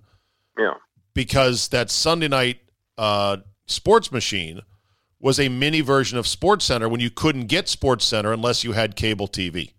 yeah, 0.58 0.74
because 1.14 1.68
that 1.68 1.90
Sunday 1.90 2.28
night 2.28 2.58
uh, 2.98 3.38
sports 3.66 4.10
machine 4.12 4.60
was 5.20 5.40
a 5.40 5.48
mini 5.48 5.80
version 5.80 6.18
of 6.18 6.26
Sports 6.26 6.66
Center 6.66 6.88
when 6.88 7.00
you 7.00 7.10
couldn't 7.10 7.46
get 7.46 7.68
Sports 7.68 8.04
Center 8.04 8.32
unless 8.32 8.64
you 8.64 8.72
had 8.72 8.96
cable 8.96 9.28
TV. 9.28 9.72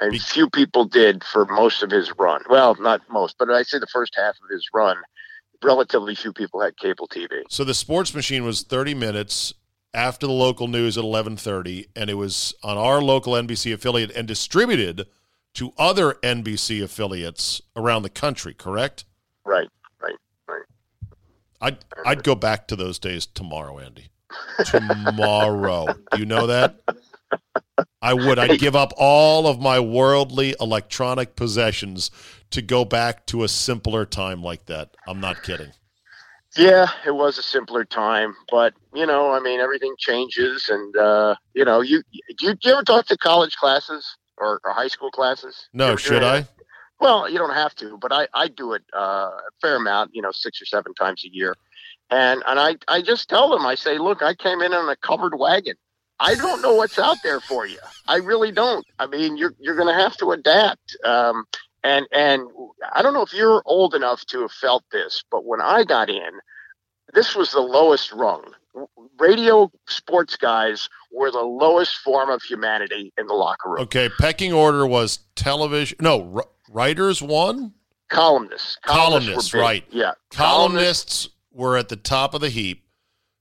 and 0.00 0.12
Be- 0.12 0.18
few 0.18 0.50
people 0.50 0.84
did 0.84 1.22
for 1.22 1.46
most 1.46 1.82
of 1.82 1.90
his 1.90 2.12
run. 2.18 2.42
Well, 2.48 2.74
not 2.80 3.00
most, 3.08 3.36
but 3.38 3.50
I 3.50 3.62
say 3.62 3.78
the 3.78 3.86
first 3.86 4.14
half 4.16 4.34
of 4.42 4.50
his 4.50 4.66
run. 4.74 4.96
Relatively 5.62 6.14
few 6.14 6.32
people 6.32 6.60
had 6.60 6.76
cable 6.76 7.08
TV. 7.08 7.42
So 7.48 7.64
the 7.64 7.74
sports 7.74 8.14
machine 8.14 8.44
was 8.44 8.62
30 8.62 8.94
minutes 8.94 9.54
after 9.94 10.26
the 10.26 10.32
local 10.32 10.68
news 10.68 10.96
at 10.96 11.04
11:30 11.04 11.88
and 11.94 12.08
it 12.08 12.14
was 12.14 12.54
on 12.62 12.78
our 12.78 13.00
local 13.00 13.34
NBC 13.34 13.72
affiliate 13.72 14.10
and 14.12 14.26
distributed 14.26 15.06
to 15.54 15.72
other 15.76 16.14
NBC 16.22 16.82
affiliates 16.82 17.60
around 17.76 18.02
the 18.02 18.10
country, 18.10 18.54
correct? 18.54 19.04
Right, 19.44 19.68
right, 20.00 20.16
right. 20.48 20.62
I'd 21.60 21.78
I'd 22.06 22.24
go 22.24 22.34
back 22.34 22.66
to 22.68 22.76
those 22.76 22.98
days 22.98 23.26
tomorrow, 23.26 23.78
Andy. 23.78 24.08
Tomorrow. 24.64 25.86
Do 26.12 26.18
you 26.18 26.26
know 26.26 26.46
that? 26.46 26.80
I 28.00 28.14
would. 28.14 28.38
I'd 28.38 28.58
give 28.58 28.74
up 28.74 28.92
all 28.96 29.46
of 29.46 29.60
my 29.60 29.78
worldly 29.78 30.54
electronic 30.60 31.36
possessions 31.36 32.10
to 32.52 32.62
go 32.62 32.84
back 32.84 33.26
to 33.26 33.44
a 33.44 33.48
simpler 33.48 34.04
time 34.04 34.42
like 34.42 34.66
that. 34.66 34.96
I'm 35.06 35.20
not 35.20 35.42
kidding. 35.42 35.72
Yeah, 36.56 36.88
it 37.06 37.12
was 37.12 37.38
a 37.38 37.42
simpler 37.42 37.84
time, 37.84 38.34
but 38.50 38.74
you 38.94 39.06
know, 39.06 39.32
I 39.32 39.40
mean, 39.40 39.60
everything 39.60 39.94
changes, 39.98 40.68
and 40.68 40.94
uh, 40.96 41.34
you 41.54 41.64
know, 41.64 41.80
you 41.80 42.02
do 42.36 42.46
you, 42.46 42.54
do 42.54 42.68
you 42.68 42.72
ever 42.74 42.82
talk 42.82 43.06
to 43.06 43.16
college 43.16 43.56
classes 43.56 44.16
or, 44.36 44.60
or 44.62 44.72
high 44.72 44.88
school 44.88 45.10
classes? 45.10 45.68
No, 45.72 45.96
should 45.96 46.22
I? 46.22 46.46
Well, 47.00 47.28
you 47.28 47.38
don't 47.38 47.54
have 47.54 47.74
to, 47.76 47.98
but 47.98 48.12
I, 48.12 48.28
I 48.34 48.48
do 48.48 48.74
it 48.74 48.82
uh, 48.94 49.30
a 49.30 49.50
fair 49.60 49.76
amount, 49.76 50.14
you 50.14 50.22
know, 50.22 50.30
six 50.30 50.60
or 50.62 50.66
seven 50.66 50.94
times 50.94 51.24
a 51.24 51.34
year. 51.34 51.56
And 52.10 52.42
and 52.46 52.60
I, 52.60 52.76
I 52.86 53.00
just 53.00 53.30
tell 53.30 53.48
them, 53.48 53.64
I 53.64 53.74
say, 53.74 53.96
look, 53.98 54.22
I 54.22 54.34
came 54.34 54.60
in 54.60 54.74
on 54.74 54.88
a 54.88 54.96
covered 54.96 55.36
wagon. 55.36 55.76
I 56.20 56.34
don't 56.34 56.62
know 56.62 56.74
what's 56.74 56.98
out 56.98 57.16
there 57.24 57.40
for 57.40 57.66
you. 57.66 57.78
I 58.06 58.16
really 58.16 58.52
don't. 58.52 58.86
I 58.98 59.06
mean, 59.06 59.36
you're 59.36 59.54
you're 59.58 59.74
going 59.74 59.88
to 59.88 60.00
have 60.00 60.16
to 60.18 60.32
adapt. 60.32 60.96
Um, 61.04 61.44
and 61.84 62.06
and 62.12 62.48
I 62.94 63.02
don't 63.02 63.14
know 63.14 63.22
if 63.22 63.32
you're 63.32 63.62
old 63.66 63.94
enough 63.94 64.24
to 64.26 64.42
have 64.42 64.52
felt 64.52 64.84
this, 64.92 65.24
but 65.30 65.44
when 65.44 65.60
I 65.60 65.84
got 65.84 66.08
in, 66.08 66.30
this 67.14 67.34
was 67.34 67.52
the 67.52 67.60
lowest 67.60 68.12
rung. 68.12 68.44
Radio 69.18 69.70
sports 69.86 70.36
guys 70.36 70.88
were 71.12 71.30
the 71.30 71.42
lowest 71.42 71.96
form 71.96 72.30
of 72.30 72.42
humanity 72.42 73.12
in 73.18 73.26
the 73.26 73.34
locker 73.34 73.70
room. 73.70 73.80
Okay, 73.82 74.08
pecking 74.18 74.52
order 74.52 74.86
was 74.86 75.18
television. 75.36 75.98
No, 76.00 76.32
r- 76.36 76.46
writers 76.70 77.20
one. 77.20 77.74
Columnists. 78.08 78.78
Columnists, 78.84 79.52
big. 79.52 79.60
right. 79.60 79.84
Yeah. 79.90 80.12
Columnists 80.30 81.28
were 81.50 81.76
at 81.76 81.88
the 81.88 81.96
top 81.96 82.34
of 82.34 82.40
the 82.40 82.50
heap. 82.50 82.84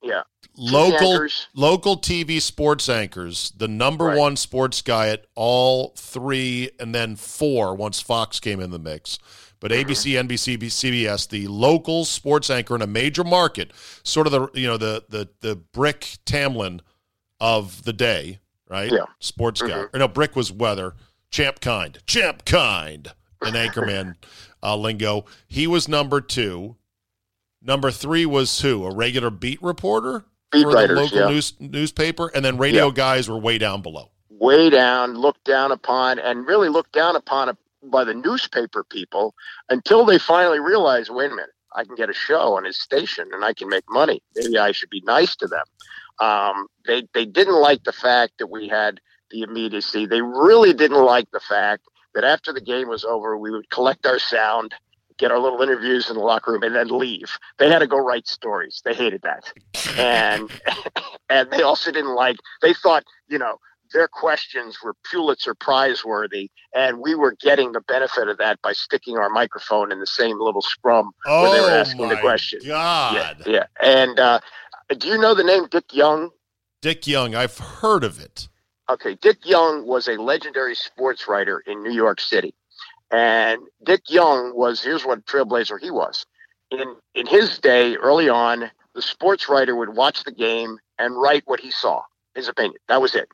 Yeah. 0.03 0.21
Local 0.57 1.13
anchors. 1.13 1.47
local 1.55 1.97
TV 1.97 2.41
sports 2.41 2.89
anchors, 2.89 3.53
the 3.55 3.67
number 3.69 4.05
Right. 4.05 4.17
one 4.17 4.35
sports 4.35 4.81
guy 4.81 5.09
at 5.09 5.25
all 5.35 5.93
three, 5.97 6.69
and 6.79 6.93
then 6.93 7.15
four 7.15 7.73
once 7.75 8.01
Fox 8.01 8.39
came 8.39 8.59
in 8.59 8.69
the 8.71 8.79
mix. 8.79 9.17
But 9.61 9.71
Mm-hmm. 9.71 9.89
ABC, 9.91 10.17
NBC, 10.17 10.57
CBS, 10.57 11.27
the 11.29 11.47
local 11.47 12.03
sports 12.03 12.49
anchor 12.49 12.75
in 12.75 12.81
a 12.81 12.87
major 12.87 13.23
market, 13.23 13.71
sort 14.03 14.27
of 14.27 14.31
the 14.33 14.49
you 14.59 14.67
know 14.67 14.77
the 14.77 15.03
the 15.09 15.29
the 15.39 15.55
Brick 15.55 16.17
Tamland 16.25 16.81
of 17.39 17.83
the 17.83 17.93
day, 17.93 18.39
right? 18.69 18.91
Yeah. 18.91 19.05
Sports 19.19 19.61
guy. 19.61 19.69
Mhm. 19.69 19.89
Or 19.93 19.99
no, 19.99 20.07
Brick 20.07 20.35
was 20.35 20.51
weather. 20.51 20.95
Champ 21.29 21.61
Kind, 21.61 21.99
Champ 22.07 22.43
Kind, 22.43 23.13
an 23.41 23.53
anchorman 23.65 24.15
uh, 24.61 24.75
lingo. 24.75 25.25
He 25.47 25.65
was 25.65 25.87
number 25.87 26.19
two. 26.21 26.75
Number 27.61 27.91
three 27.91 28.25
was 28.25 28.61
who? 28.61 28.85
A 28.85 28.93
regular 28.93 29.29
beat 29.29 29.61
reporter? 29.61 30.25
Beat 30.51 30.63
for 30.63 30.71
writers, 30.73 30.97
the 30.97 31.01
local 31.03 31.17
yeah. 31.19 31.27
news, 31.29 31.53
newspaper, 31.59 32.27
and 32.33 32.43
then 32.43 32.57
radio 32.57 32.87
Yeah. 32.87 32.93
guys 32.93 33.29
were 33.29 33.37
way 33.37 33.57
down 33.57 33.81
below. 33.81 34.09
way 34.29 34.71
down, 34.71 35.13
looked 35.13 35.43
down 35.43 35.71
upon, 35.71 36.17
and 36.17 36.47
really 36.47 36.67
looked 36.67 36.93
down 36.93 37.15
upon 37.15 37.55
by 37.83 38.03
the 38.03 38.13
newspaper 38.13 38.83
people 38.83 39.35
until 39.69 40.03
they 40.03 40.17
finally 40.17 40.59
realized, 40.59 41.11
wait 41.11 41.27
a 41.31 41.35
minute, 41.35 41.51
I 41.75 41.83
can 41.83 41.93
get 41.95 42.09
a 42.09 42.13
show 42.13 42.55
on 42.57 42.63
his 42.65 42.79
station 42.81 43.29
and 43.33 43.45
I 43.45 43.53
can 43.53 43.69
make 43.69 43.83
money. 43.87 44.23
Maybe 44.35 44.57
I 44.57 44.71
should 44.71 44.89
be 44.89 45.01
nice 45.05 45.35
to 45.37 45.47
them. 45.47 45.63
Um, 46.19 46.67
they 46.87 47.07
they 47.13 47.25
didn't 47.25 47.61
like 47.61 47.83
the 47.83 47.93
fact 47.93 48.33
that 48.39 48.47
we 48.47 48.67
had 48.67 48.99
the 49.29 49.43
immediacy. 49.43 50.05
They 50.07 50.21
really 50.21 50.73
didn't 50.73 51.03
like 51.03 51.29
the 51.31 51.39
fact 51.39 51.83
that 52.15 52.23
after 52.23 52.51
the 52.51 52.61
game 52.61 52.89
was 52.89 53.05
over, 53.05 53.37
we 53.37 53.51
would 53.51 53.69
collect 53.69 54.05
our 54.07 54.19
sound. 54.19 54.73
Get 55.21 55.31
our 55.31 55.37
little 55.37 55.61
interviews 55.61 56.09
in 56.09 56.15
the 56.15 56.23
locker 56.23 56.51
room 56.51 56.63
and 56.63 56.75
then 56.75 56.87
leave. 56.87 57.37
They 57.59 57.69
had 57.69 57.77
to 57.79 57.87
go 57.87 57.99
write 57.99 58.27
stories. 58.27 58.81
They 58.83 58.95
hated 58.95 59.21
that, 59.21 59.53
and 59.99 60.49
and 61.29 61.51
they 61.51 61.61
also 61.61 61.91
didn't 61.91 62.15
like. 62.15 62.37
They 62.63 62.73
thought, 62.73 63.03
you 63.27 63.37
know, 63.37 63.57
their 63.93 64.07
questions 64.07 64.79
were 64.83 64.95
Pulitzer 65.11 65.53
Prize 65.53 66.03
worthy, 66.03 66.49
and 66.73 66.97
we 66.97 67.13
were 67.13 67.35
getting 67.39 67.71
the 67.71 67.81
benefit 67.81 68.29
of 68.29 68.39
that 68.39 68.59
by 68.63 68.73
sticking 68.73 69.15
our 69.15 69.29
microphone 69.29 69.91
in 69.91 69.99
the 69.99 70.07
same 70.07 70.39
little 70.39 70.63
scrum 70.63 71.11
Oh 71.27 71.43
where 71.43 71.51
they 71.51 71.61
were 71.61 71.69
asking 71.69 72.07
my 72.07 72.15
the 72.15 72.21
question. 72.21 72.59
God, 72.65 73.37
Yeah, 73.45 73.51
yeah. 73.51 73.65
And 73.79 74.19
uh, 74.19 74.39
do 74.97 75.07
you 75.07 75.19
know 75.19 75.35
the 75.35 75.43
name 75.43 75.67
Dick 75.69 75.93
Young? 75.93 76.31
Dick 76.81 77.05
Young, 77.05 77.35
I've 77.35 77.59
heard 77.59 78.03
of 78.03 78.19
it. 78.19 78.49
Okay, 78.89 79.15
Dick 79.21 79.45
Young 79.45 79.85
was 79.85 80.07
a 80.07 80.13
legendary 80.13 80.73
sports 80.73 81.27
writer 81.27 81.63
in 81.67 81.83
New 81.83 81.93
York 81.93 82.19
City, 82.19 82.55
and 83.11 83.61
Dick 83.83 84.01
Young 84.09 84.55
was 84.55 84.81
here's 84.81 85.05
what 85.05 85.25
trailblazer 85.25 85.79
he 85.79 85.91
was. 85.91 86.25
In 86.71 86.95
in 87.15 87.27
his 87.27 87.59
day, 87.59 87.95
early 87.97 88.29
on, 88.29 88.71
the 88.95 89.01
sports 89.01 89.49
writer 89.49 89.75
would 89.75 89.89
watch 89.95 90.23
the 90.23 90.31
game 90.31 90.77
and 90.99 91.19
write 91.19 91.43
what 91.45 91.59
he 91.59 91.71
saw, 91.71 92.01
his 92.35 92.47
opinion. 92.47 92.75
That 92.87 93.01
was 93.01 93.15
it. 93.15 93.27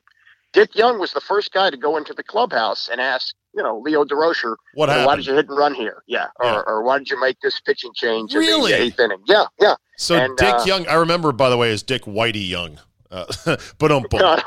Dick 0.54 0.74
Young 0.74 0.98
was 0.98 1.12
the 1.12 1.20
first 1.20 1.52
guy 1.52 1.68
to 1.70 1.76
go 1.76 1.96
into 1.98 2.14
the 2.14 2.22
clubhouse 2.22 2.88
and 2.90 3.00
ask, 3.02 3.34
you 3.54 3.62
know, 3.62 3.78
Leo 3.78 4.02
Durocher, 4.04 4.56
What 4.74 4.88
you 4.88 5.04
why 5.06 5.14
did 5.14 5.26
you 5.26 5.34
hit 5.34 5.46
and 5.48 5.58
run 5.58 5.74
here? 5.74 6.02
Yeah, 6.06 6.28
or, 6.40 6.46
Yeah. 6.46 6.62
or 6.66 6.82
why 6.82 6.98
did 6.98 7.10
you 7.10 7.20
make 7.20 7.38
this 7.42 7.60
pitching 7.60 7.92
change 7.94 8.32
in 8.32 8.40
Really? 8.40 8.72
the 8.72 8.82
eighth 8.82 8.98
inning? 8.98 9.18
Yeah, 9.26 9.44
yeah. 9.60 9.74
So 9.98 10.14
And, 10.16 10.36
Dick 10.38 10.54
uh, 10.54 10.62
Young, 10.66 10.88
I 10.88 10.94
remember 10.94 11.32
by 11.32 11.50
the 11.50 11.56
way, 11.58 11.70
is 11.70 11.82
Dick 11.82 12.04
Whitey 12.04 12.48
Young. 12.48 12.78
Uh, 13.10 13.26
but 13.78 13.92
um, 13.92 14.06
No, 14.14 14.26
I 14.26 14.36
don't- 14.36 14.44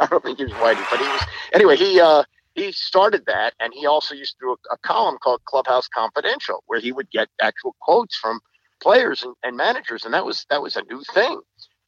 I 0.00 0.06
don't 0.06 0.22
think 0.24 0.38
he 0.38 0.44
was 0.44 0.52
whitey, 0.54 0.82
but 0.90 0.98
he 1.00 1.04
was. 1.06 1.20
Anyway, 1.52 1.76
he 1.76 2.00
uh, 2.00 2.22
he 2.54 2.72
started 2.72 3.24
that, 3.26 3.54
and 3.60 3.72
he 3.74 3.86
also 3.86 4.14
used 4.14 4.36
to 4.40 4.46
do 4.46 4.50
a, 4.52 4.74
a 4.74 4.78
column 4.78 5.18
called 5.22 5.44
Clubhouse 5.46 5.88
Confidential, 5.88 6.62
where 6.66 6.80
he 6.80 6.92
would 6.92 7.10
get 7.10 7.28
actual 7.40 7.74
quotes 7.80 8.16
from 8.16 8.40
players 8.82 9.22
and, 9.22 9.34
and 9.42 9.56
managers, 9.56 10.04
and 10.04 10.14
that 10.14 10.24
was 10.24 10.46
that 10.50 10.62
was 10.62 10.76
a 10.76 10.82
new 10.90 11.02
thing. 11.14 11.40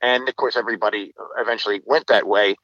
And 0.03 0.29
of 0.29 0.37
course, 0.37 0.57
everybody 0.57 1.13
eventually 1.39 1.81
went 1.87 2.07
that 2.09 2.27
way. 2.27 2.57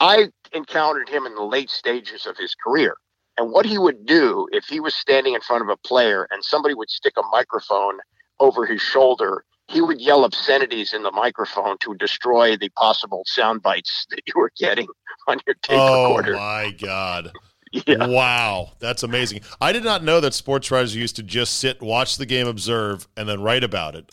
I 0.00 0.28
encountered 0.52 1.08
him 1.08 1.26
in 1.26 1.34
the 1.34 1.42
late 1.42 1.70
stages 1.70 2.26
of 2.26 2.36
his 2.36 2.54
career. 2.54 2.96
And 3.38 3.50
what 3.52 3.66
he 3.66 3.78
would 3.78 4.04
do 4.06 4.48
if 4.52 4.64
he 4.66 4.80
was 4.80 4.94
standing 4.94 5.34
in 5.34 5.40
front 5.40 5.62
of 5.62 5.68
a 5.68 5.76
player 5.76 6.26
and 6.30 6.44
somebody 6.44 6.74
would 6.74 6.90
stick 6.90 7.14
a 7.16 7.22
microphone 7.30 7.98
over 8.40 8.66
his 8.66 8.80
shoulder, 8.82 9.44
he 9.68 9.80
would 9.80 10.00
yell 10.00 10.24
obscenities 10.24 10.92
in 10.94 11.02
the 11.02 11.10
microphone 11.10 11.76
to 11.80 11.94
destroy 11.94 12.56
the 12.56 12.70
possible 12.70 13.22
sound 13.26 13.62
bites 13.62 14.06
that 14.10 14.22
you 14.26 14.32
were 14.36 14.50
getting 14.58 14.88
on 15.26 15.38
your 15.46 15.54
tape 15.62 15.78
oh 15.78 16.08
recorder. 16.08 16.34
Oh 16.34 16.38
my 16.38 16.70
God. 16.72 17.32
Yeah. 17.86 18.06
Wow, 18.06 18.72
that's 18.78 19.02
amazing. 19.02 19.42
I 19.60 19.72
did 19.72 19.84
not 19.84 20.02
know 20.02 20.20
that 20.20 20.32
sports 20.32 20.70
writers 20.70 20.96
used 20.96 21.16
to 21.16 21.22
just 21.22 21.58
sit, 21.58 21.82
watch 21.82 22.16
the 22.16 22.24
game, 22.24 22.46
observe, 22.46 23.06
and 23.14 23.28
then 23.28 23.42
write 23.42 23.62
about 23.62 23.94
it. 23.94 24.10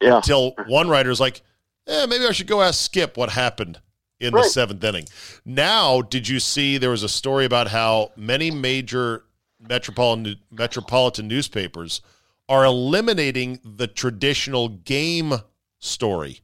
Yeah. 0.00 0.16
Until 0.16 0.54
one 0.68 0.88
writer's 0.88 1.20
like, 1.20 1.42
eh, 1.86 2.06
maybe 2.06 2.24
I 2.24 2.32
should 2.32 2.46
go 2.46 2.62
ask 2.62 2.82
Skip 2.82 3.18
what 3.18 3.28
happened 3.28 3.78
in 4.20 4.32
the 4.32 4.44
seventh 4.44 4.82
inning. 4.82 5.04
Now, 5.44 6.00
did 6.00 6.28
you 6.28 6.40
see 6.40 6.78
there 6.78 6.88
was 6.88 7.02
a 7.02 7.08
story 7.10 7.44
about 7.44 7.68
how 7.68 8.12
many 8.16 8.50
major 8.50 9.24
metropolitan 9.60 10.36
metropolitan 10.50 11.28
newspapers 11.28 12.00
are 12.48 12.64
eliminating 12.64 13.58
the 13.64 13.86
traditional 13.86 14.68
game 14.68 15.34
story? 15.78 16.40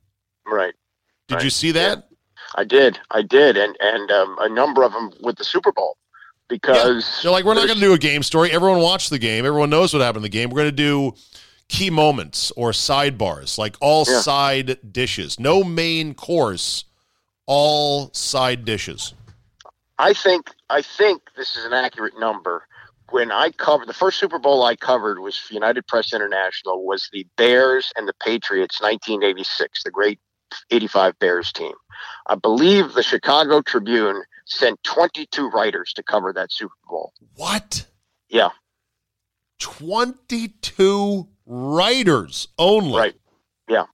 Right. 0.47 0.75
Did 1.29 1.37
Right. 1.37 1.45
you 1.45 1.51
see 1.51 1.73
that? 1.73 2.09
I 2.57 2.65
did. 2.65 2.99
I 3.11 3.23
did. 3.23 3.57
And, 3.57 3.77
and 3.81 4.11
um, 4.11 4.37
a 4.41 4.49
number 4.49 4.83
of 4.83 4.93
them 4.93 5.13
with 5.21 5.37
the 5.37 5.45
Super 5.45 5.71
Bowl 5.73 5.97
because 6.49 7.21
They're 7.23 7.31
like, 7.31 7.45
we're 7.45 7.55
not 7.55 7.67
going 7.67 7.79
to 7.79 7.85
do 7.85 7.93
a 7.93 7.99
game 7.99 8.23
story. 8.23 8.51
Everyone 8.51 8.81
watched 8.81 9.11
the 9.11 9.19
game. 9.19 9.47
Everyone 9.47 9.71
knows 9.71 9.93
what 9.95 10.01
happened 10.03 10.25
in 10.25 10.31
the 10.31 10.37
game. 10.37 10.51
We're 10.51 10.63
going 10.63 10.67
to 10.67 10.73
do 10.73 11.15
key 11.69 11.91
moments 11.91 12.51
or 12.57 12.73
sidebars, 12.73 13.57
like 13.57 13.77
all 13.81 14.05
Yeah. 14.09 14.21
side 14.21 14.93
dishes. 14.93 15.39
No 15.39 15.63
main 15.63 16.15
course, 16.15 16.85
all 17.47 18.11
side 18.13 18.65
dishes. 18.65 19.15
I 19.99 20.13
think 20.15 20.51
I 20.71 20.83
think 20.83 21.23
this 21.37 21.57
is 21.57 21.65
an 21.65 21.73
accurate 21.73 22.19
number. 22.19 22.67
When 23.11 23.33
I 23.33 23.51
covered 23.51 23.89
the 23.89 23.95
first 23.95 24.19
Super 24.19 24.39
Bowl 24.39 24.63
I 24.65 24.77
covered 24.77 25.19
was 25.19 25.41
United 25.51 25.87
Press 25.87 26.13
International 26.13 26.85
was 26.85 27.09
the 27.13 27.27
Bears 27.37 27.93
and 27.97 28.07
the 28.07 28.15
Patriots 28.15 28.81
1986, 28.81 29.83
the 29.83 29.91
great 29.91 30.21
85 30.71 31.19
Bears 31.19 31.53
team. 31.53 31.73
I 32.27 32.37
believe 32.37 32.95
the 32.95 33.03
Chicago 33.03 33.63
Tribune 33.63 34.23
sent 34.47 34.83
22 34.85 35.49
writers 35.51 35.93
to 35.95 36.03
cover 36.03 36.33
that 36.33 36.53
Super 36.53 36.75
Bowl. 36.89 37.13
What? 37.37 37.87
Yeah. 38.29 38.51
22 39.59 41.29
writers 41.47 42.49
only. 42.59 42.97
Right. 42.97 43.15
Yeah. 43.69 43.85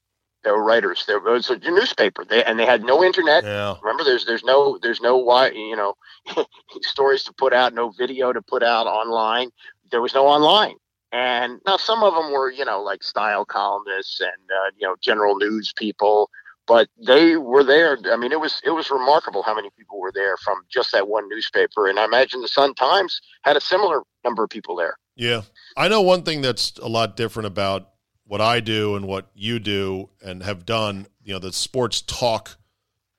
They 0.47 0.53
were 0.53 0.63
writers. 0.63 1.05
There 1.09 1.19
was 1.19 1.51
a 1.51 1.59
newspaper. 1.59 2.25
They 2.25 2.45
and 2.45 2.57
they 2.57 2.67
had 2.67 2.85
no 2.85 3.03
internet. 3.03 3.43
Yeah. 3.43 3.75
Remember, 3.83 4.05
there's 4.05 4.27
there's 4.27 4.45
no 4.45 4.79
there's 4.81 5.01
no 5.01 5.17
why 5.17 5.51
you 5.51 5.75
know 5.75 5.95
stories 6.83 7.25
to 7.25 7.33
put 7.33 7.53
out, 7.53 7.75
no 7.75 7.91
video 7.91 8.33
to 8.33 8.41
put 8.41 8.63
out 8.63 8.87
online. 8.87 9.51
There 9.91 10.01
was 10.01 10.15
no 10.15 10.25
online, 10.29 10.77
and 11.11 11.61
now 11.67 11.77
some 11.79 12.05
of 12.05 12.15
them 12.15 12.31
were 12.31 12.49
you 12.49 12.65
know 12.65 12.81
like 12.81 13.03
style 13.03 13.45
columnists 13.45 14.21
and 14.21 14.31
uh, 14.31 14.71
you 14.79 14.87
know 14.87 14.95
general 15.03 15.35
news 15.35 15.73
people, 15.77 16.31
but 16.69 16.89
they 16.97 17.37
were 17.37 17.65
there. 17.65 17.99
I 18.13 18.15
mean, 18.15 18.31
it 18.31 18.39
was 18.39 18.63
it 18.65 18.71
was 18.71 18.89
remarkable 18.89 19.43
how 19.43 19.57
many 19.57 19.71
people 19.77 19.99
were 19.99 20.13
there 20.15 20.37
from 20.37 20.59
just 20.69 20.93
that 20.93 21.09
one 21.09 21.29
newspaper, 21.29 21.89
and 21.89 21.99
I 21.99 22.05
imagine 22.05 22.41
the 22.41 22.47
Sun 22.47 22.75
Times 22.75 23.21
had 23.43 23.57
a 23.57 23.61
similar 23.61 24.03
number 24.23 24.45
of 24.45 24.51
people 24.51 24.77
there. 24.77 24.97
Yeah. 25.17 25.43
I 25.77 25.89
know 25.89 26.03
one 26.03 26.23
thing 26.23 26.41
that's 26.41 26.79
a 26.79 26.89
lot 26.89 27.17
different 27.17 27.49
about 27.49 27.89
what 28.27 28.41
I 28.41 28.61
do 28.61 28.97
and 28.97 29.07
what 29.07 29.29
you 29.35 29.59
do 29.59 30.11
and 30.23 30.43
have 30.43 30.67
done, 30.67 31.07
you 31.23 31.33
know, 31.33 31.39
the 31.39 31.53
sports 31.53 32.01
talk 32.03 32.57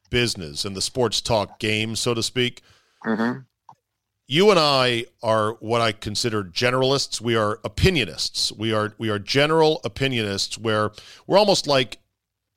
business 0.09 0.65
and 0.65 0.75
the 0.75 0.81
sports 0.81 1.21
talk 1.21 1.59
game, 1.59 1.95
so 1.95 2.13
to 2.13 2.23
speak. 2.23 2.61
Mm-hmm. 3.05 3.39
You 4.29 4.51
and 4.51 4.59
I 4.59 5.05
are 5.23 5.53
what 5.53 5.79
I 5.79 5.93
consider 5.93 6.43
generalists. 6.43 7.21
We 7.21 7.35
are 7.37 7.57
opinionists. 7.63 8.51
We 8.51 8.73
are 8.73 8.93
we 8.97 9.09
are 9.09 9.19
general 9.19 9.79
opinionists 9.85 10.57
where 10.57 10.91
we're 11.25 11.37
almost 11.37 11.65
like 11.67 11.99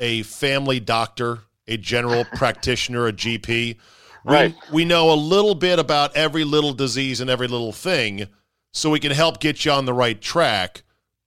a 0.00 0.22
family 0.24 0.80
doctor, 0.80 1.40
a 1.68 1.76
general 1.76 2.24
practitioner, 2.34 3.06
a 3.06 3.12
GP. 3.12 3.46
We, 3.46 3.76
Right. 4.22 4.54
we 4.72 4.84
know 4.84 5.12
a 5.12 5.14
little 5.14 5.54
bit 5.54 5.78
about 5.78 6.14
every 6.16 6.44
little 6.44 6.74
disease 6.74 7.20
and 7.20 7.30
every 7.30 7.46
little 7.48 7.72
thing 7.72 8.26
so 8.72 8.90
we 8.90 9.00
can 9.00 9.12
help 9.12 9.40
get 9.40 9.64
you 9.64 9.70
on 9.72 9.86
the 9.86 9.94
right 9.94 10.20
track, 10.20 10.82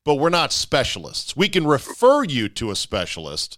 but 0.05 0.15
we're 0.15 0.29
not 0.29 0.51
specialists. 0.51 1.35
We 1.35 1.49
can 1.49 1.65
refer 1.65 2.23
you 2.23 2.49
to 2.49 2.71
a 2.71 2.75
specialist, 2.75 3.57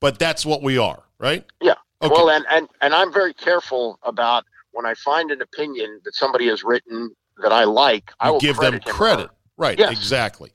but 0.00 0.18
that's 0.18 0.44
what 0.44 0.62
we 0.62 0.78
are, 0.78 1.04
right? 1.18 1.44
Yeah. 1.60 1.74
Okay. 2.02 2.12
Well, 2.12 2.30
and, 2.30 2.44
and 2.50 2.68
and 2.82 2.94
I'm 2.94 3.12
very 3.12 3.32
careful 3.32 3.98
about 4.02 4.44
when 4.72 4.84
I 4.84 4.94
find 4.94 5.30
an 5.30 5.40
opinion 5.40 6.00
that 6.04 6.14
somebody 6.14 6.48
has 6.48 6.62
written 6.62 7.10
that 7.42 7.52
I 7.52 7.64
like, 7.64 8.10
I 8.20 8.26
You 8.28 8.32
will 8.34 8.40
give 8.40 8.56
them 8.56 8.72
credit 8.72 8.84
him 8.84 8.90
or 8.90 8.94
credit. 8.94 9.26
her. 9.28 9.34
Right, 9.58 9.78
Yes. 9.78 9.92
exactly. 9.92 10.52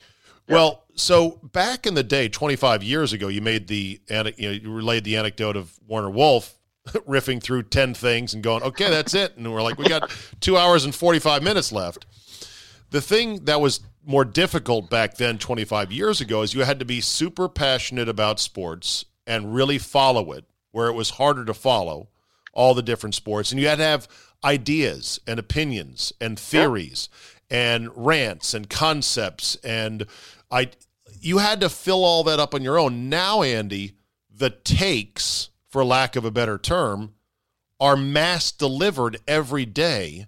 Well, 0.47 0.83
so 0.95 1.39
back 1.53 1.87
in 1.87 1.93
the 1.95 2.03
day, 2.03 2.27
25 2.27 2.83
years 2.83 3.13
ago, 3.13 3.29
you 3.29 3.41
made 3.41 3.67
the 3.67 3.99
you 4.09 4.23
know 4.23 4.51
you 4.51 4.71
relayed 4.71 5.03
the 5.05 5.15
anecdote 5.17 5.55
of 5.55 5.79
Warner 5.87 6.09
Wolf 6.09 6.59
riffing 6.87 7.41
through 7.41 7.63
10 7.63 7.93
things 7.93 8.33
and 8.33 8.43
going, 8.43 8.61
"Okay, 8.61 8.89
that's 8.89 9.13
it." 9.13 9.37
And 9.37 9.51
we're 9.51 9.61
like, 9.63 9.77
"We 9.77 9.87
got 9.87 10.11
2 10.41 10.57
hours 10.57 10.83
and 10.85 10.93
45 10.93 11.41
minutes 11.41 11.71
left." 11.71 12.05
The 12.91 13.01
thing 13.01 13.45
that 13.45 13.61
was 13.61 13.79
more 14.05 14.25
difficult 14.25 14.89
back 14.89 15.15
then 15.15 15.37
25 15.37 15.91
years 15.91 16.21
ago 16.21 16.41
is 16.41 16.53
you 16.53 16.61
had 16.61 16.79
to 16.79 16.85
be 16.85 17.01
super 17.01 17.47
passionate 17.47 18.09
about 18.09 18.39
sports 18.39 19.05
and 19.25 19.55
really 19.55 19.77
follow 19.77 20.31
it 20.33 20.45
where 20.71 20.87
it 20.87 20.93
was 20.93 21.11
harder 21.11 21.45
to 21.45 21.53
follow 21.53 22.09
all 22.53 22.73
the 22.73 22.81
different 22.81 23.15
sports. 23.15 23.51
And 23.51 23.59
you 23.59 23.67
had 23.67 23.77
to 23.77 23.83
have 23.83 24.07
ideas 24.43 25.19
and 25.25 25.39
opinions 25.39 26.11
and 26.19 26.37
theories 26.37 27.09
and 27.49 27.89
rants 27.95 28.53
and 28.53 28.69
concepts. 28.69 29.55
And 29.63 30.05
I 30.49 30.71
you 31.19 31.37
had 31.37 31.61
to 31.61 31.69
fill 31.69 32.03
all 32.03 32.23
that 32.23 32.39
up 32.39 32.55
on 32.55 32.63
your 32.63 32.79
own. 32.79 33.09
Now, 33.09 33.41
Andy, 33.43 33.93
the 34.33 34.49
takes, 34.49 35.49
for 35.69 35.85
lack 35.85 36.15
of 36.15 36.25
a 36.25 36.31
better 36.31 36.57
term, 36.57 37.13
are 37.79 37.95
mass 37.95 38.51
delivered 38.51 39.19
every 39.27 39.65
day 39.65 40.25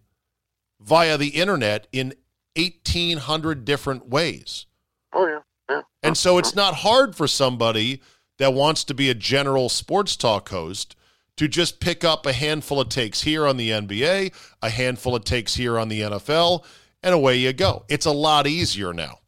via 0.80 1.18
the 1.18 1.30
internet 1.30 1.88
in 1.92 2.14
1800 2.56 3.66
different 3.66 4.10
ways. 4.10 4.66
Oh 5.14 5.28
yeah, 5.28 5.40
yeah. 5.70 5.82
And 6.02 6.18
so 6.18 6.38
it's 6.38 6.56
not 6.56 6.76
hard 6.76 7.16
for 7.16 7.28
somebody 7.28 8.02
that 8.38 8.54
wants 8.54 8.84
to 8.86 8.94
be 8.94 9.10
a 9.10 9.16
general 9.16 9.70
sports 9.70 10.16
talk 10.16 10.50
host 10.50 10.96
to 11.38 11.48
just 11.48 11.80
pick 11.80 12.04
up 12.04 12.26
a 12.26 12.34
handful 12.34 12.80
of 12.80 12.90
takes 12.90 13.22
here 13.22 13.48
on 13.48 13.58
the 13.58 13.72
NBA, 13.72 14.34
a 14.62 14.70
handful 14.70 15.16
of 15.16 15.24
takes 15.24 15.56
here 15.56 15.80
on 15.80 15.90
the 15.90 16.02
NFL, 16.02 16.64
and 17.02 17.14
away 17.14 17.38
you 17.38 17.54
go. 17.54 17.86
It's 17.90 18.06
a 18.06 18.12
lot 18.12 18.48
easier 18.48 18.94
now. 18.94 19.20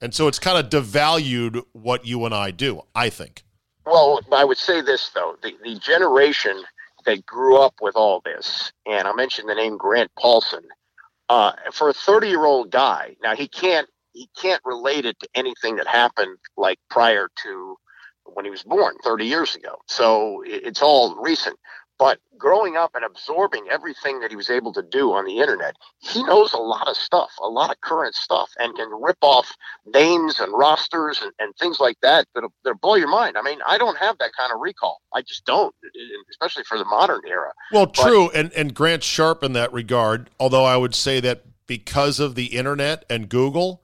And 0.00 0.12
so 0.12 0.26
it's 0.26 0.40
kind 0.40 0.58
of 0.58 0.68
devalued 0.70 1.62
what 1.72 2.04
you 2.04 2.24
and 2.24 2.34
I 2.34 2.50
do, 2.50 2.82
I 2.94 3.08
think. 3.08 3.44
Well, 3.86 4.20
I 4.32 4.44
would 4.44 4.58
say 4.58 4.80
this, 4.80 5.10
though 5.10 5.36
the, 5.42 5.52
the 5.62 5.78
generation 5.78 6.62
that 7.04 7.24
grew 7.26 7.58
up 7.58 7.74
with 7.80 7.94
all 7.96 8.20
this, 8.24 8.72
and 8.86 9.06
I 9.06 9.12
mentioned 9.12 9.48
the 9.48 9.54
name 9.54 9.76
Grant 9.76 10.10
Paulsen. 10.18 10.64
Uh, 11.28 11.52
for 11.72 11.88
a 11.88 11.94
30 11.94 12.28
year 12.28 12.44
old 12.44 12.70
guy, 12.70 13.16
now 13.22 13.34
he 13.34 13.48
can't 13.48 13.88
he 14.12 14.28
can't 14.40 14.60
relate 14.64 15.06
it 15.06 15.18
to 15.20 15.28
anything 15.34 15.76
that 15.76 15.86
happened 15.86 16.36
like 16.56 16.78
prior 16.90 17.30
to 17.42 17.76
when 18.26 18.44
he 18.44 18.50
was 18.50 18.62
born 18.62 18.94
30 19.02 19.24
years 19.26 19.56
ago. 19.56 19.76
So 19.88 20.42
it's 20.46 20.82
all 20.82 21.16
recent. 21.16 21.58
But 22.02 22.18
growing 22.36 22.76
up 22.76 22.96
and 22.96 23.04
absorbing 23.04 23.68
everything 23.70 24.18
that 24.18 24.30
he 24.30 24.36
was 24.36 24.50
able 24.50 24.72
to 24.72 24.82
do 24.82 25.12
on 25.12 25.24
the 25.24 25.38
internet, 25.38 25.76
he 26.00 26.24
knows 26.24 26.52
a 26.52 26.58
lot 26.58 26.88
of 26.88 26.96
stuff, 26.96 27.30
a 27.40 27.46
lot 27.46 27.70
of 27.70 27.80
current 27.80 28.16
stuff, 28.16 28.50
and 28.58 28.74
can 28.74 28.88
rip 29.00 29.18
off 29.22 29.52
names 29.86 30.40
and 30.40 30.52
rosters 30.52 31.22
and, 31.22 31.30
and 31.38 31.54
things 31.58 31.78
like 31.78 31.96
that 32.02 32.26
that'll, 32.34 32.52
that'll 32.64 32.80
blow 32.80 32.96
your 32.96 33.06
mind. 33.06 33.38
I 33.38 33.42
mean, 33.42 33.60
I 33.64 33.78
don't 33.78 33.96
have 33.98 34.18
that 34.18 34.32
kind 34.36 34.52
of 34.52 34.60
recall. 34.60 35.00
I 35.14 35.22
just 35.22 35.44
don't, 35.44 35.72
especially 36.28 36.64
for 36.64 36.76
the 36.76 36.84
modern 36.84 37.20
era. 37.24 37.52
Well, 37.70 37.86
true. 37.86 38.30
But, 38.32 38.36
and, 38.36 38.52
and 38.54 38.74
Grant's 38.74 39.06
sharp 39.06 39.44
in 39.44 39.52
that 39.52 39.72
regard, 39.72 40.28
although 40.40 40.64
I 40.64 40.76
would 40.76 40.96
say 40.96 41.20
that 41.20 41.44
because 41.68 42.18
of 42.18 42.34
the 42.34 42.46
internet 42.46 43.04
and 43.08 43.28
Google, 43.28 43.80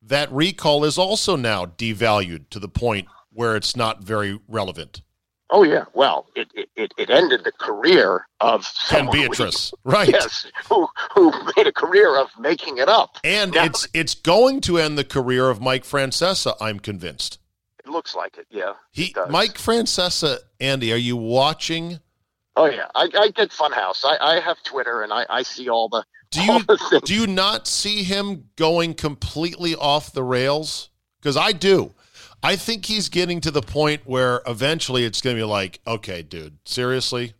that 0.00 0.32
recall 0.32 0.86
is 0.86 0.96
also 0.96 1.36
now 1.36 1.66
devalued 1.66 2.48
to 2.48 2.58
the 2.58 2.66
point 2.66 3.08
where 3.30 3.56
it's 3.56 3.76
not 3.76 4.02
very 4.02 4.40
relevant. 4.48 5.02
Oh 5.50 5.62
yeah, 5.62 5.84
well, 5.94 6.26
it 6.34 6.48
it, 6.76 6.92
it 6.98 7.10
ended 7.10 7.44
the 7.44 7.52
career 7.52 8.26
of 8.40 8.70
and 8.92 9.10
Beatrice, 9.10 9.70
who, 9.70 9.90
right? 9.90 10.08
Yes, 10.08 10.46
who 10.68 10.86
who 11.14 11.32
made 11.56 11.66
a 11.66 11.72
career 11.72 12.18
of 12.18 12.28
making 12.38 12.78
it 12.78 12.88
up, 12.88 13.18
and 13.24 13.54
now, 13.54 13.64
it's 13.64 13.88
it's 13.94 14.14
going 14.14 14.60
to 14.62 14.78
end 14.78 14.98
the 14.98 15.04
career 15.04 15.48
of 15.48 15.60
Mike 15.60 15.84
Francesa. 15.84 16.54
I'm 16.60 16.78
convinced. 16.78 17.38
It 17.78 17.88
looks 17.88 18.14
like 18.14 18.36
it. 18.36 18.46
Yeah, 18.50 18.74
he 18.92 19.14
it 19.16 19.30
Mike 19.30 19.54
Francesa. 19.54 20.38
Andy, 20.60 20.92
are 20.92 20.96
you 20.96 21.16
watching? 21.16 22.00
Oh 22.54 22.66
yeah, 22.66 22.88
I, 22.94 23.08
I 23.14 23.30
get 23.30 23.50
Funhouse. 23.50 24.04
I, 24.04 24.18
I 24.20 24.40
have 24.40 24.62
Twitter, 24.64 25.02
and 25.02 25.12
I, 25.12 25.24
I 25.30 25.42
see 25.42 25.70
all 25.70 25.88
the. 25.88 26.04
Do 26.30 26.42
you 26.44 27.00
do 27.04 27.14
you 27.14 27.26
not 27.26 27.66
see 27.66 28.02
him 28.02 28.50
going 28.56 28.92
completely 28.92 29.74
off 29.74 30.12
the 30.12 30.22
rails? 30.22 30.90
Because 31.20 31.38
I 31.38 31.52
do. 31.52 31.94
I 32.42 32.56
think 32.56 32.86
he's 32.86 33.08
getting 33.08 33.40
to 33.42 33.50
the 33.50 33.62
point 33.62 34.02
where 34.04 34.42
eventually 34.46 35.04
it's 35.04 35.20
going 35.20 35.36
to 35.36 35.40
be 35.40 35.44
like, 35.44 35.80
okay, 35.86 36.22
dude, 36.22 36.58
seriously? 36.64 37.34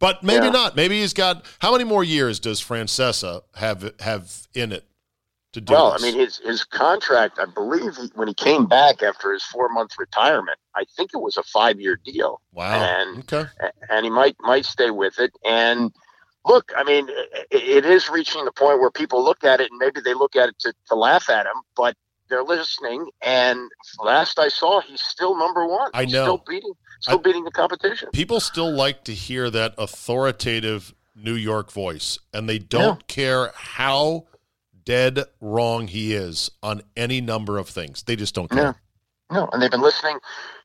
But 0.00 0.22
maybe 0.22 0.46
yeah. 0.46 0.52
not. 0.52 0.76
Maybe 0.76 1.00
he's 1.00 1.14
got 1.14 1.46
how 1.60 1.72
many 1.72 1.84
more 1.84 2.02
years 2.04 2.40
does 2.40 2.60
Francesa 2.60 3.42
have 3.54 3.94
have 4.00 4.48
in 4.52 4.72
it 4.72 4.84
to 5.52 5.60
do? 5.60 5.72
Well, 5.72 5.92
this? 5.92 6.02
I 6.02 6.06
mean, 6.06 6.18
his 6.18 6.38
his 6.38 6.64
contract. 6.64 7.38
I 7.38 7.46
believe 7.46 7.96
he, 7.96 8.10
when 8.14 8.28
he 8.28 8.34
came 8.34 8.66
back 8.66 9.02
after 9.02 9.32
his 9.32 9.44
four 9.44 9.68
month 9.68 9.92
retirement, 9.98 10.58
I 10.74 10.84
think 10.96 11.12
it 11.14 11.18
was 11.18 11.36
a 11.36 11.42
five 11.44 11.80
year 11.80 11.98
deal. 12.04 12.42
Wow. 12.52 12.82
And 12.82 13.32
okay. 13.32 13.48
and 13.88 14.04
he 14.04 14.10
might 14.10 14.36
might 14.40 14.66
stay 14.66 14.90
with 14.90 15.18
it. 15.20 15.32
And 15.44 15.92
look, 16.44 16.72
I 16.76 16.84
mean, 16.84 17.08
it, 17.08 17.46
it 17.50 17.86
is 17.86 18.10
reaching 18.10 18.44
the 18.44 18.52
point 18.52 18.80
where 18.80 18.90
people 18.90 19.24
look 19.24 19.44
at 19.44 19.60
it 19.60 19.70
and 19.70 19.78
maybe 19.78 20.00
they 20.00 20.14
look 20.14 20.36
at 20.36 20.48
it 20.48 20.58
to, 20.60 20.74
to 20.88 20.94
laugh 20.94 21.30
at 21.30 21.46
him, 21.46 21.62
but 21.76 21.96
they're 22.28 22.44
listening. 22.44 23.08
And 23.22 23.70
last 24.02 24.38
I 24.38 24.48
saw, 24.48 24.80
he's 24.80 25.00
still 25.00 25.38
number 25.38 25.66
one. 25.66 25.90
I 25.94 26.04
know, 26.04 26.24
still 26.24 26.44
beating, 26.46 26.72
still 27.00 27.18
I, 27.18 27.22
beating 27.22 27.44
the 27.44 27.50
competition. 27.50 28.08
People 28.12 28.40
still 28.40 28.72
like 28.72 29.04
to 29.04 29.14
hear 29.14 29.50
that 29.50 29.74
authoritative 29.78 30.94
New 31.14 31.34
York 31.34 31.70
voice, 31.70 32.18
and 32.32 32.48
they 32.48 32.58
don't 32.58 33.00
yeah. 33.00 33.06
care 33.06 33.52
how 33.54 34.26
dead 34.84 35.24
wrong 35.40 35.88
he 35.88 36.12
is 36.12 36.50
on 36.62 36.82
any 36.96 37.20
number 37.20 37.58
of 37.58 37.68
things. 37.68 38.02
They 38.02 38.16
just 38.16 38.34
don't 38.34 38.50
care. 38.50 38.76
No, 39.34 39.48
and 39.52 39.60
they've 39.60 39.70
been 39.70 39.82
listening. 39.82 40.18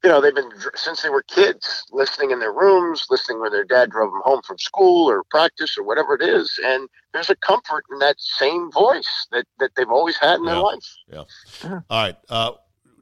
You 0.04 0.10
know, 0.10 0.22
they've 0.22 0.36
been 0.36 0.52
since 0.76 1.02
they 1.02 1.10
were 1.10 1.24
kids, 1.24 1.84
listening 1.92 2.30
in 2.30 2.40
their 2.40 2.54
rooms, 2.54 3.08
listening 3.10 3.42
when 3.42 3.52
their 3.52 3.64
dad 3.64 3.90
drove 3.90 4.12
them 4.12 4.22
home 4.24 4.42
from 4.44 4.60
school 4.60 5.10
or 5.10 5.24
practice 5.24 5.76
or 5.76 5.84
whatever 5.84 6.14
it 6.14 6.22
is. 6.22 6.60
And 6.64 6.88
there's 7.12 7.32
a 7.32 7.36
comfort 7.36 7.84
in 7.92 7.98
that 8.00 8.18
same 8.20 8.72
voice 8.72 9.28
that 9.32 9.46
that 9.60 9.72
they've 9.76 9.90
always 9.90 10.18
had 10.18 10.36
in 10.36 10.46
yeah. 10.46 10.52
their 10.52 10.62
life. 10.62 10.96
Yeah. 11.12 11.24
yeah. 11.64 11.80
All 11.90 12.04
right. 12.04 12.16
Uh, 12.30 12.52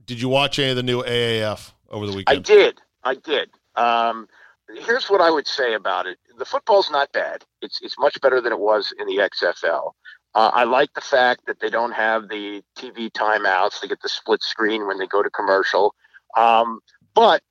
did 0.06 0.22
you 0.22 0.30
watch 0.30 0.58
any 0.58 0.70
of 0.70 0.78
the 0.78 0.84
new 0.84 1.04
AAF 1.04 1.74
over 1.90 2.08
the 2.08 2.16
weekend? 2.16 2.40
I 2.40 2.42
did. 2.42 2.82
I 3.04 3.16
did. 3.16 3.50
Um, 3.76 4.28
here's 4.74 5.10
what 5.10 5.20
I 5.20 5.30
would 5.30 5.48
say 5.48 5.74
about 5.74 6.08
it: 6.08 6.18
the 6.38 6.46
football's 6.46 6.90
not 6.90 7.12
bad. 7.12 7.44
It's 7.62 7.82
it's 7.82 8.00
much 8.00 8.20
better 8.22 8.40
than 8.40 8.54
it 8.54 8.60
was 8.60 8.94
in 8.98 9.06
the 9.06 9.18
XFL. 9.18 9.92
Uh, 10.38 10.52
I 10.54 10.66
like 10.66 10.94
the 10.94 11.02
fact 11.02 11.48
that 11.48 11.60
they 11.60 11.72
don't 11.72 11.94
have 11.94 12.30
the 12.30 12.62
TV 12.78 13.10
timeouts. 13.12 13.82
They 13.82 13.88
get 13.88 14.04
the 14.04 14.08
split 14.08 14.44
screen 14.44 14.86
when 14.86 15.00
they 15.00 15.08
go 15.08 15.24
to 15.24 15.32
commercial. 15.32 15.96
Um, 16.38 16.80
but 17.16 17.42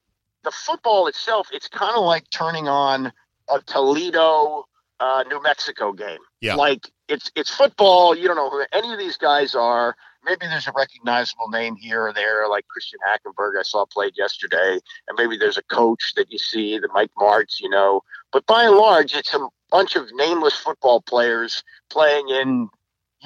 the 0.44 0.52
football 0.52 1.08
itself, 1.08 1.48
it's 1.52 1.66
kind 1.66 1.96
of 1.96 2.04
like 2.04 2.30
turning 2.30 2.68
on 2.68 3.12
a 3.50 3.60
Toledo, 3.66 4.66
uh, 5.00 5.24
New 5.28 5.42
Mexico 5.42 5.92
game. 5.92 6.20
Yeah. 6.40 6.54
Like 6.54 6.88
it's 7.08 7.28
it's 7.34 7.52
football. 7.52 8.14
You 8.14 8.28
don't 8.28 8.36
know 8.36 8.50
who 8.50 8.64
any 8.72 8.92
of 8.92 9.00
these 9.00 9.16
guys 9.16 9.56
are. 9.56 9.96
Maybe 10.24 10.46
there's 10.46 10.68
a 10.68 10.72
recognizable 10.76 11.48
name 11.48 11.74
here 11.74 12.06
or 12.06 12.12
there, 12.12 12.48
like 12.48 12.68
Christian 12.68 13.00
Hackenberg 13.04 13.58
I 13.58 13.62
saw 13.64 13.84
played 13.86 14.12
yesterday, 14.16 14.78
and 15.08 15.18
maybe 15.18 15.36
there's 15.36 15.58
a 15.58 15.62
coach 15.64 16.12
that 16.14 16.30
you 16.30 16.38
see, 16.38 16.78
the 16.78 16.88
Mike 16.94 17.10
Martz, 17.18 17.60
you 17.60 17.68
know. 17.68 18.02
But 18.32 18.46
by 18.46 18.64
and 18.64 18.76
large, 18.76 19.12
it's 19.12 19.34
a 19.34 19.48
bunch 19.70 19.96
of 19.96 20.06
nameless 20.14 20.56
football 20.56 21.00
players 21.00 21.64
playing 21.90 22.28
in 22.28 22.68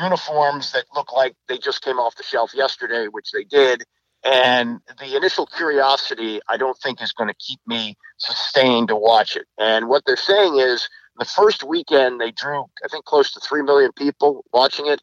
uniforms 0.03 0.72
that 0.72 0.84
look 0.94 1.12
like 1.12 1.34
they 1.48 1.59
just 1.59 1.82
came 1.82 1.98
off 1.98 2.16
the 2.16 2.22
shelf 2.22 2.53
yesterday, 2.55 3.07
which 3.07 3.30
they 3.32 3.44
did. 3.44 3.84
And 4.22 4.80
the 4.98 5.16
initial 5.16 5.46
curiosity, 5.46 6.40
I 6.48 6.57
don't 6.57 6.76
think, 6.78 7.01
is 7.03 7.12
going 7.12 7.28
to 7.28 7.34
keep 7.38 7.61
me 7.66 7.96
sustained 8.18 8.88
to 8.88 8.96
watch 8.96 9.36
it. 9.36 9.46
And 9.59 9.88
what 9.88 10.03
they're 10.07 10.16
saying 10.16 10.59
is 10.59 10.88
the 11.18 11.24
first 11.24 11.64
weekend 11.64 12.20
they 12.20 12.30
drew, 12.30 12.64
I 12.84 12.88
think, 12.90 13.05
close 13.05 13.32
to 13.32 13.40
3 13.40 13.62
million 13.62 13.92
people 13.92 14.44
watching 14.53 14.86
it. 14.86 15.01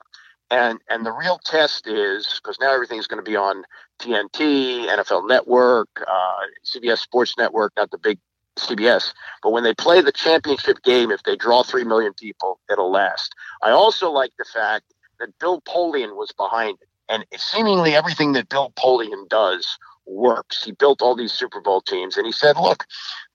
And, 0.49 0.79
and 0.89 1.05
the 1.05 1.11
real 1.11 1.39
test 1.43 1.87
is 1.87 2.39
because 2.41 2.57
now 2.61 2.73
everything's 2.73 3.07
going 3.07 3.23
to 3.23 3.29
be 3.29 3.35
on 3.35 3.63
TNT, 3.99 4.87
NFL 4.87 5.27
Network, 5.27 5.89
uh, 5.99 6.45
CBS 6.63 6.99
Sports 6.99 7.33
Network, 7.37 7.73
not 7.75 7.91
the 7.91 7.97
big 7.97 8.19
CBS. 8.57 9.13
But 9.43 9.51
when 9.51 9.63
they 9.63 9.73
play 9.73 10.01
the 10.01 10.11
championship 10.11 10.81
game, 10.83 11.11
if 11.11 11.23
they 11.23 11.35
draw 11.35 11.63
3 11.63 11.83
million 11.83 12.13
people, 12.13 12.59
it'll 12.69 12.91
last. 12.91 13.33
I 13.61 13.71
also 13.71 14.11
like 14.11 14.31
the 14.37 14.45
fact 14.45 14.93
that 15.19 15.37
Bill 15.39 15.61
Polian 15.61 16.15
was 16.15 16.31
behind 16.31 16.77
it. 16.81 16.87
And 17.09 17.25
seemingly 17.37 17.95
everything 17.95 18.33
that 18.33 18.49
Bill 18.49 18.73
Polian 18.77 19.29
does 19.29 19.77
works. 20.05 20.63
He 20.63 20.71
built 20.71 21.01
all 21.01 21.15
these 21.15 21.31
Super 21.31 21.61
Bowl 21.61 21.81
teams. 21.81 22.17
And 22.17 22.25
he 22.25 22.31
said, 22.31 22.57
look, 22.57 22.85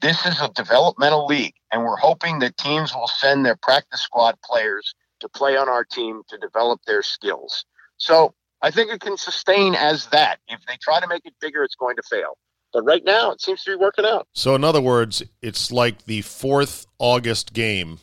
this 0.01 0.25
is 0.27 0.41
a 0.41 0.51
developmental 0.55 1.27
league. 1.27 1.55
And 1.71 1.83
we're 1.83 1.97
hoping 1.97 2.39
that 2.41 2.57
teams 2.57 2.95
will 2.95 3.09
send 3.09 3.45
their 3.45 3.57
practice 3.57 4.01
squad 4.01 4.37
players 4.43 4.95
to 5.21 5.29
play 5.29 5.57
on 5.57 5.69
our 5.69 5.85
team 5.85 6.23
to 6.29 6.39
develop 6.39 6.81
their 6.87 7.03
skills. 7.03 7.65
So 7.97 8.35
I 8.61 8.71
think 8.71 8.91
it 8.91 9.01
can 9.01 9.17
sustain 9.17 9.75
as 9.75 10.07
that. 10.07 10.39
If 10.49 10.61
they 10.67 10.77
try 10.81 11.01
to 11.01 11.07
make 11.07 11.25
it 11.25 11.35
bigger, 11.41 11.63
it's 11.63 11.75
going 11.75 11.97
to 11.97 12.03
fail. 12.03 12.37
But 12.73 12.85
right 12.85 13.05
now, 13.05 13.33
it 13.33 13.41
seems 13.41 13.63
to 13.65 13.73
be 13.73 13.77
working 13.77 14.05
out. 14.05 14.27
So, 14.33 14.55
in 14.55 14.65
other 14.65 14.81
words, 14.81 15.23
it's 15.43 15.71
like 15.71 16.05
the 16.07 16.23
fourth 16.23 16.87
August 16.99 17.53
game 17.53 17.99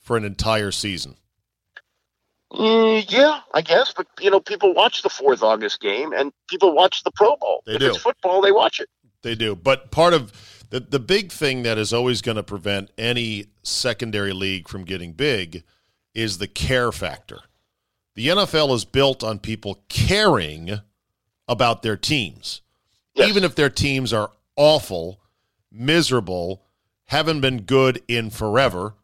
for 0.00 0.16
an 0.16 0.24
entire 0.24 0.72
season. 0.72 1.16
Mm, 2.52 3.04
yeah, 3.10 3.40
I 3.54 3.60
guess. 3.60 3.92
But 3.96 4.06
you 4.20 4.30
know, 4.30 4.40
people 4.40 4.74
watch 4.74 5.02
the 5.02 5.10
fourth 5.10 5.42
August 5.42 5.80
game, 5.80 6.12
and 6.12 6.32
people 6.48 6.74
watch 6.74 7.04
the 7.04 7.10
Pro 7.12 7.36
Bowl. 7.36 7.62
They 7.66 7.74
if 7.74 7.80
do. 7.80 7.88
It's 7.88 7.98
football. 7.98 8.40
They 8.40 8.52
watch 8.52 8.80
it. 8.80 8.88
They 9.22 9.34
do. 9.34 9.54
But 9.54 9.90
part 9.90 10.14
of 10.14 10.32
the 10.70 10.80
the 10.80 10.98
big 10.98 11.30
thing 11.30 11.62
that 11.62 11.78
is 11.78 11.92
always 11.92 12.22
going 12.22 12.36
to 12.36 12.42
prevent 12.42 12.90
any 12.96 13.46
secondary 13.62 14.32
league 14.32 14.68
from 14.68 14.84
getting 14.84 15.12
big 15.12 15.62
is 16.14 16.38
the 16.38 16.48
care 16.48 16.90
factor. 16.90 17.40
The 18.14 18.28
NFL 18.28 18.74
is 18.74 18.84
built 18.84 19.22
on 19.22 19.38
people 19.38 19.84
caring 19.88 20.80
about 21.46 21.82
their 21.82 21.96
teams 21.96 22.62
yes. 23.18 23.28
even 23.28 23.44
if 23.44 23.54
their 23.54 23.70
teams 23.70 24.12
are 24.12 24.30
awful, 24.56 25.20
miserable, 25.70 26.62
haven't 27.06 27.40
been 27.40 27.62
good 27.62 28.02
in 28.08 28.30
forever. 28.30 28.94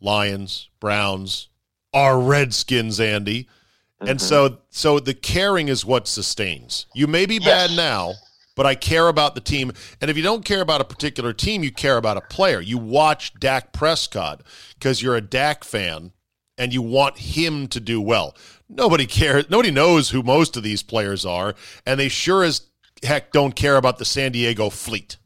Lions, 0.00 0.70
Browns, 0.80 1.48
our 1.92 2.18
Redskins, 2.18 2.98
Andy. 2.98 3.44
Mm-hmm. 3.44 4.08
And 4.08 4.20
so 4.20 4.58
so 4.70 4.98
the 4.98 5.14
caring 5.14 5.68
is 5.68 5.84
what 5.84 6.08
sustains. 6.08 6.86
You 6.94 7.06
may 7.06 7.26
be 7.26 7.34
yes. 7.34 7.44
bad 7.44 7.76
now, 7.76 8.14
but 8.56 8.66
I 8.66 8.74
care 8.74 9.08
about 9.08 9.34
the 9.34 9.40
team. 9.40 9.72
And 10.00 10.10
if 10.10 10.16
you 10.16 10.22
don't 10.22 10.44
care 10.44 10.62
about 10.62 10.80
a 10.80 10.84
particular 10.84 11.32
team, 11.32 11.62
you 11.62 11.70
care 11.70 11.98
about 11.98 12.16
a 12.16 12.22
player. 12.22 12.60
You 12.60 12.78
watch 12.78 13.34
Dak 13.34 13.72
Prescott 13.72 14.42
because 14.74 15.02
you're 15.02 15.16
a 15.16 15.20
Dak 15.20 15.64
fan 15.64 16.12
and 16.56 16.72
you 16.72 16.82
want 16.82 17.18
him 17.18 17.68
to 17.68 17.80
do 17.80 18.00
well. 18.00 18.36
Nobody 18.68 19.06
cares. 19.06 19.50
Nobody 19.50 19.70
knows 19.70 20.10
who 20.10 20.22
most 20.22 20.56
of 20.56 20.62
these 20.62 20.82
players 20.82 21.26
are, 21.26 21.54
and 21.86 21.98
they 21.98 22.08
sure 22.08 22.44
as 22.44 22.69
heck 23.02 23.32
don't 23.32 23.54
care 23.54 23.76
about 23.76 23.98
the 23.98 24.04
San 24.04 24.32
Diego 24.32 24.70
fleet. 24.70 25.18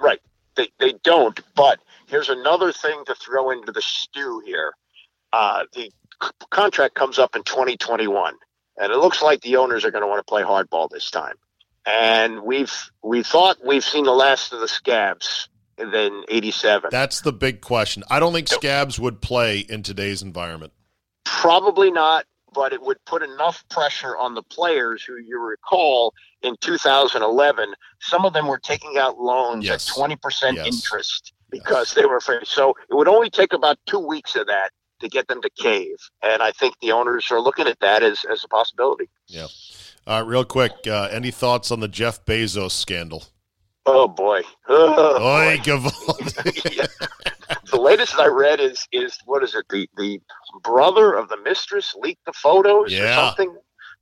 Right. 0.00 0.20
They, 0.56 0.68
they 0.78 0.94
don't. 1.02 1.38
But 1.54 1.80
here's 2.06 2.28
another 2.28 2.72
thing 2.72 3.02
to 3.06 3.14
throw 3.14 3.50
into 3.50 3.72
the 3.72 3.82
stew 3.82 4.42
here. 4.44 4.72
Uh, 5.32 5.64
the 5.74 5.90
c- 6.22 6.30
contract 6.50 6.94
comes 6.94 7.18
up 7.18 7.36
in 7.36 7.42
2021, 7.44 8.34
and 8.78 8.92
it 8.92 8.96
looks 8.96 9.22
like 9.22 9.40
the 9.42 9.56
owners 9.56 9.84
are 9.84 9.90
going 9.90 10.02
to 10.02 10.08
want 10.08 10.18
to 10.18 10.28
play 10.28 10.42
hardball 10.42 10.88
this 10.90 11.10
time. 11.10 11.36
And 11.86 12.42
we've 12.42 12.72
we 13.02 13.22
thought 13.22 13.58
we've 13.64 13.84
seen 13.84 14.04
the 14.04 14.12
last 14.12 14.52
of 14.52 14.60
the 14.60 14.68
scabs 14.68 15.48
in 15.78 16.24
'87. 16.28 16.90
That's 16.92 17.22
the 17.22 17.32
big 17.32 17.62
question. 17.62 18.04
I 18.10 18.20
don't 18.20 18.34
think 18.34 18.48
Scabs 18.48 18.98
would 19.00 19.22
play 19.22 19.60
in 19.60 19.82
today's 19.82 20.20
environment. 20.20 20.74
Probably 21.24 21.90
not, 21.90 22.26
but 22.54 22.72
it 22.72 22.82
would 22.82 22.98
put 23.04 23.22
enough 23.22 23.64
pressure 23.68 24.16
on 24.16 24.34
the 24.34 24.42
players 24.42 25.02
who 25.02 25.16
you 25.16 25.38
recall 25.40 26.12
in 26.42 26.56
2011. 26.60 27.74
Some 28.00 28.24
of 28.24 28.32
them 28.32 28.46
were 28.46 28.58
taking 28.58 28.96
out 28.98 29.18
loans 29.18 29.64
Yes. 29.64 29.88
at 29.90 29.94
20% 29.96 30.56
Yes. 30.56 30.66
interest 30.66 31.32
because 31.50 31.94
they 31.94 32.06
were 32.06 32.16
afraid. 32.16 32.46
So 32.46 32.74
it 32.88 32.94
would 32.94 33.08
only 33.08 33.30
take 33.30 33.52
about 33.52 33.78
two 33.86 33.98
weeks 33.98 34.36
of 34.36 34.46
that 34.46 34.70
to 35.00 35.08
get 35.08 35.28
them 35.28 35.40
to 35.42 35.50
cave. 35.50 35.96
And 36.22 36.42
I 36.42 36.52
think 36.52 36.74
the 36.80 36.92
owners 36.92 37.30
are 37.30 37.40
looking 37.40 37.66
at 37.66 37.80
that 37.80 38.02
as, 38.02 38.24
as 38.30 38.44
a 38.44 38.48
possibility. 38.48 39.08
Yeah. 39.26 39.46
Right, 40.06 40.20
real 40.20 40.44
quick. 40.44 40.72
Uh, 40.86 41.08
any 41.10 41.30
thoughts 41.30 41.70
on 41.70 41.80
the 41.80 41.88
Jeff 41.88 42.24
Bezos 42.24 42.72
scandal? 42.72 43.24
Oh, 43.86 44.08
boy. 44.08 44.42
Oh, 44.68 45.16
Oy, 45.16 45.58
boy. 45.64 46.84
Yeah. 47.70 47.76
The 47.76 47.82
latest 47.82 48.18
I 48.18 48.26
read 48.26 48.60
is 48.60 48.86
is 48.92 49.18
what 49.26 49.42
is 49.42 49.54
it? 49.54 49.64
The 49.68 49.88
the 49.96 50.20
brother 50.62 51.14
of 51.14 51.28
the 51.28 51.36
mistress 51.44 51.94
leaked 51.98 52.24
the 52.26 52.32
photos 52.32 52.92
Yeah. 52.92 53.10
or 53.12 53.26
something. 53.28 53.56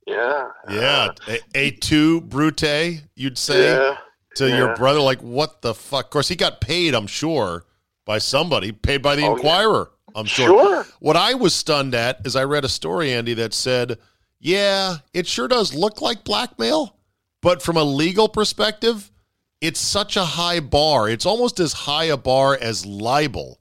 Yeah. 0.07 0.47
yeah. 0.69 1.09
Uh, 1.09 1.13
a, 1.27 1.39
a 1.55 1.71
two 1.71 2.21
Brute, 2.21 3.01
you'd 3.15 3.37
say 3.37 3.73
Yeah. 3.73 3.97
to 4.35 4.49
your 4.49 4.75
brother, 4.75 4.99
like, 5.01 5.21
what 5.21 5.61
the 5.61 5.75
fuck? 5.75 6.05
Of 6.05 6.11
course, 6.11 6.27
he 6.27 6.35
got 6.35 6.61
paid, 6.61 6.95
I'm 6.95 7.05
sure, 7.05 7.65
by 8.05 8.17
somebody, 8.17 8.71
paid 8.71 9.03
by 9.03 9.15
the 9.15 9.23
Oh, 9.23 9.27
yeah. 9.27 9.33
Inquirer, 9.35 9.91
I'm 10.15 10.25
sure. 10.25 10.47
Sure. 10.47 10.85
What 10.99 11.15
I 11.15 11.35
was 11.35 11.53
stunned 11.53 11.93
at 11.93 12.25
is 12.25 12.35
I 12.35 12.43
read 12.45 12.65
a 12.65 12.69
story, 12.69 13.13
Andy, 13.13 13.35
that 13.35 13.53
said, 13.53 13.99
yeah, 14.39 14.97
it 15.13 15.27
sure 15.27 15.47
does 15.47 15.75
look 15.75 16.01
like 16.01 16.23
blackmail, 16.23 16.95
but 17.43 17.61
from 17.61 17.77
a 17.77 17.83
legal 17.83 18.29
perspective, 18.29 19.11
it's 19.61 19.79
such 19.79 20.15
a 20.17 20.23
high 20.25 20.59
bar. 20.59 21.09
It's 21.09 21.25
almost 21.25 21.59
as 21.59 21.73
high 21.73 22.05
a 22.05 22.17
bar 22.17 22.57
as 22.59 22.85
libel 22.85 23.59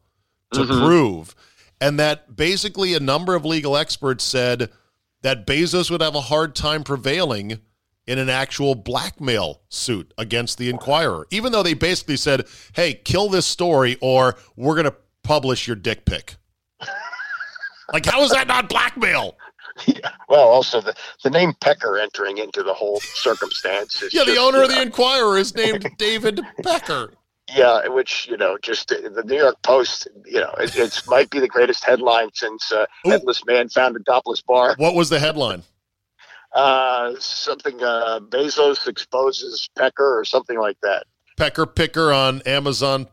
to 0.53 0.61
Mhm. 0.61 0.85
prove. 0.85 1.35
And 1.81 1.99
that 1.99 2.37
basically 2.37 2.95
a 2.95 3.01
number 3.01 3.35
of 3.35 3.45
legal 3.45 3.77
experts 3.77 4.25
said 4.25 4.71
that 5.23 5.47
Bezos 5.47 5.91
would 5.91 6.01
have 6.01 6.15
a 6.15 6.23
hard 6.23 6.55
time 6.55 6.83
prevailing 6.85 7.61
in 8.07 8.19
an 8.19 8.31
actual 8.31 8.75
blackmail 8.75 9.61
suit 9.69 10.15
against 10.17 10.57
the 10.59 10.71
Inquirer, 10.71 11.27
even 11.31 11.53
though 11.53 11.63
they 11.63 11.75
basically 11.75 12.17
said, 12.17 12.47
hey, 12.73 12.95
kill 12.95 13.29
this 13.29 13.45
story 13.47 13.99
or 14.01 14.37
we're 14.57 14.75
going 14.75 14.87
to 14.87 14.95
publish 15.23 15.67
your 15.67 15.77
dick 15.77 16.05
pic. 16.07 16.37
like, 17.93 18.07
how 18.07 18.23
is 18.23 18.31
that 18.31 18.47
not 18.47 18.69
blackmail? 18.69 19.37
Yeah. 19.87 20.11
Well, 20.29 20.47
also 20.47 20.83
the, 20.83 20.95
the 21.25 21.31
name 21.31 21.55
Pecker 21.59 21.97
entering 21.97 22.37
into 22.37 22.63
the 22.63 22.75
whole 22.75 23.01
circumstance. 23.01 24.03
Is 24.03 24.13
Yeah, 24.13 24.25
the 24.25 24.37
owner 24.37 24.63
of 24.63 24.69
the 24.69 24.75
know, 24.75 24.83
Inquirer 24.83 25.39
is 25.39 25.55
named 25.55 25.91
David 25.99 26.43
Pecker. 26.63 27.15
Yeah, 27.51 27.89
which 27.89 28.29
you 28.29 28.37
know, 28.37 28.59
just 28.61 28.93
uh, 28.93 28.97
the 29.09 29.23
New 29.25 29.39
York 29.39 29.57
Post. 29.63 30.07
You 30.27 30.41
know, 30.41 30.53
it 30.59 30.77
it's, 30.77 31.09
might 31.09 31.31
be 31.31 31.41
the 31.41 31.49
greatest 31.49 31.83
headline 31.83 32.29
since 32.35 32.71
uh, 32.71 32.85
Ooh. 33.07 33.11
Headless 33.11 33.43
Man 33.47 33.71
found 33.71 33.97
a 33.97 34.01
topless 34.01 34.43
bar. 34.43 34.75
What 34.77 34.95
was 34.95 35.09
the 35.09 35.19
headline? 35.19 35.63
Uh, 36.53 37.15
something 37.19 37.83
uh, 37.83 38.21
Bezos 38.21 38.87
exposes 38.87 39.71
Pecker 39.79 40.19
or 40.19 40.27
something 40.27 40.59
like 40.59 40.77
that. 40.83 41.05
Pecker 41.39 41.65
Picker 41.65 42.13
on 42.13 42.43
Amazon 42.43 43.07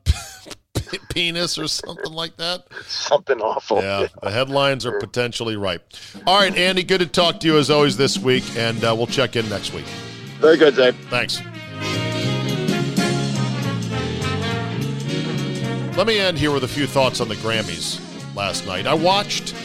penis 1.09 1.57
or 1.57 1.67
something 1.67 2.13
like 2.13 2.37
that. 2.37 2.65
Something 2.87 3.41
awful. 3.41 3.81
Yeah, 3.81 4.07
the 4.21 4.31
headlines 4.31 4.85
are 4.85 4.99
potentially 4.99 5.55
ripe. 5.55 5.93
All 6.25 6.39
right, 6.39 6.55
Andy, 6.55 6.83
good 6.83 6.99
to 6.99 7.07
talk 7.07 7.39
to 7.41 7.47
you 7.47 7.57
as 7.57 7.69
always 7.69 7.97
this 7.97 8.17
week, 8.17 8.43
and 8.57 8.83
uh, 8.83 8.93
we'll 8.95 9.07
check 9.07 9.35
in 9.35 9.47
next 9.49 9.73
week. 9.73 9.85
Very 10.39 10.57
good, 10.57 10.75
Dave. 10.75 10.95
Thanks. 11.09 11.41
Let 15.97 16.07
me 16.07 16.19
end 16.19 16.37
here 16.37 16.51
with 16.51 16.65
a 16.65 16.67
few 16.67 16.87
thoughts 16.87 17.21
on 17.21 17.29
the 17.29 17.35
Grammys 17.35 18.01
last 18.35 18.67
night. 18.67 18.85
I 18.85 18.93
watched 18.93 19.55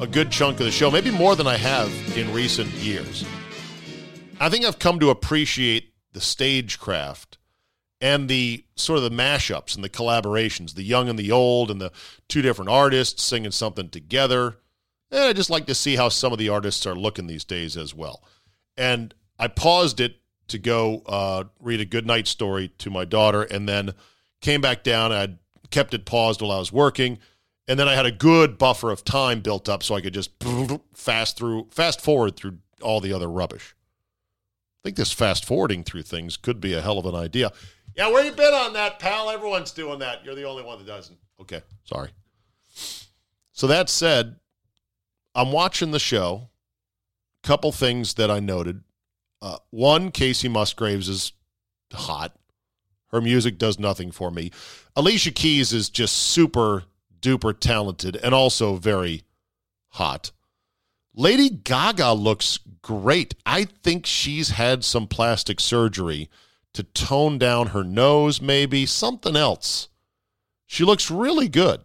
a 0.00 0.06
good 0.08 0.32
chunk 0.32 0.58
of 0.58 0.66
the 0.66 0.72
show, 0.72 0.90
maybe 0.90 1.12
more 1.12 1.36
than 1.36 1.46
I 1.46 1.56
have 1.56 1.88
in 2.18 2.32
recent 2.32 2.68
years. 2.72 3.24
I 4.40 4.48
think 4.48 4.64
I've 4.64 4.80
come 4.80 4.98
to 4.98 5.10
appreciate 5.10 5.94
the 6.12 6.20
stagecraft 6.20 7.38
and 8.02 8.28
the 8.28 8.64
sort 8.74 8.98
of 8.98 9.04
the 9.04 9.10
mashups 9.10 9.76
and 9.76 9.84
the 9.84 9.88
collaborations, 9.88 10.74
the 10.74 10.82
young 10.82 11.08
and 11.08 11.18
the 11.18 11.30
old, 11.30 11.70
and 11.70 11.80
the 11.80 11.92
two 12.28 12.42
different 12.42 12.68
artists 12.68 13.22
singing 13.22 13.52
something 13.52 13.88
together. 13.88 14.56
And 15.12 15.20
I 15.20 15.32
just 15.32 15.50
like 15.50 15.66
to 15.66 15.74
see 15.74 15.94
how 15.94 16.08
some 16.08 16.32
of 16.32 16.38
the 16.38 16.48
artists 16.48 16.84
are 16.84 16.96
looking 16.96 17.28
these 17.28 17.44
days 17.44 17.76
as 17.76 17.94
well. 17.94 18.24
And 18.76 19.14
I 19.38 19.46
paused 19.46 20.00
it 20.00 20.16
to 20.48 20.58
go 20.58 21.02
uh, 21.06 21.44
read 21.60 21.80
a 21.80 21.84
good 21.84 22.04
night 22.04 22.26
story 22.26 22.72
to 22.78 22.90
my 22.90 23.04
daughter, 23.04 23.42
and 23.42 23.68
then 23.68 23.94
came 24.40 24.60
back 24.60 24.82
down. 24.82 25.12
I 25.12 25.36
kept 25.70 25.94
it 25.94 26.04
paused 26.04 26.42
while 26.42 26.50
I 26.50 26.58
was 26.58 26.72
working, 26.72 27.18
and 27.68 27.78
then 27.78 27.86
I 27.86 27.94
had 27.94 28.06
a 28.06 28.10
good 28.10 28.58
buffer 28.58 28.90
of 28.90 29.04
time 29.04 29.40
built 29.40 29.68
up 29.68 29.84
so 29.84 29.94
I 29.94 30.00
could 30.00 30.14
just 30.14 30.32
fast 30.92 31.36
through, 31.36 31.68
fast 31.70 32.00
forward 32.00 32.36
through 32.36 32.58
all 32.82 33.00
the 33.00 33.12
other 33.12 33.28
rubbish. 33.28 33.76
I 34.82 34.88
think 34.88 34.96
this 34.96 35.12
fast 35.12 35.44
forwarding 35.44 35.84
through 35.84 36.02
things 36.02 36.36
could 36.36 36.60
be 36.60 36.74
a 36.74 36.82
hell 36.82 36.98
of 36.98 37.06
an 37.06 37.14
idea. 37.14 37.52
Yeah, 37.96 38.08
where 38.08 38.24
you 38.24 38.32
been 38.32 38.54
on 38.54 38.72
that, 38.72 38.98
pal? 38.98 39.30
Everyone's 39.30 39.72
doing 39.72 39.98
that. 39.98 40.24
You're 40.24 40.34
the 40.34 40.44
only 40.44 40.62
one 40.62 40.78
that 40.78 40.86
doesn't. 40.86 41.18
Okay, 41.40 41.62
sorry. 41.84 42.10
So 43.52 43.66
that 43.66 43.90
said, 43.90 44.36
I'm 45.34 45.52
watching 45.52 45.90
the 45.90 45.98
show. 45.98 46.48
Couple 47.42 47.72
things 47.72 48.14
that 48.14 48.30
I 48.30 48.40
noted. 48.40 48.82
Uh, 49.40 49.56
one, 49.70 50.12
Kacey 50.12 50.48
Musgraves 50.50 51.08
is 51.08 51.32
hot. 51.92 52.36
Her 53.08 53.20
music 53.20 53.58
does 53.58 53.78
nothing 53.78 54.10
for 54.10 54.30
me. 54.30 54.52
Alicia 54.96 55.32
Keys 55.32 55.72
is 55.72 55.90
just 55.90 56.16
super 56.16 56.84
duper 57.20 57.58
talented 57.58 58.16
and 58.16 58.34
also 58.34 58.76
very 58.76 59.22
hot. 59.88 60.30
Lady 61.14 61.50
Gaga 61.50 62.12
looks 62.12 62.58
great. 62.80 63.34
I 63.44 63.64
think 63.64 64.06
she's 64.06 64.50
had 64.50 64.82
some 64.84 65.06
plastic 65.06 65.60
surgery 65.60 66.30
to 66.74 66.82
tone 66.82 67.38
down 67.38 67.68
her 67.68 67.84
nose, 67.84 68.40
maybe 68.40 68.86
something 68.86 69.36
else. 69.36 69.88
She 70.66 70.84
looks 70.84 71.10
really 71.10 71.48
good. 71.48 71.82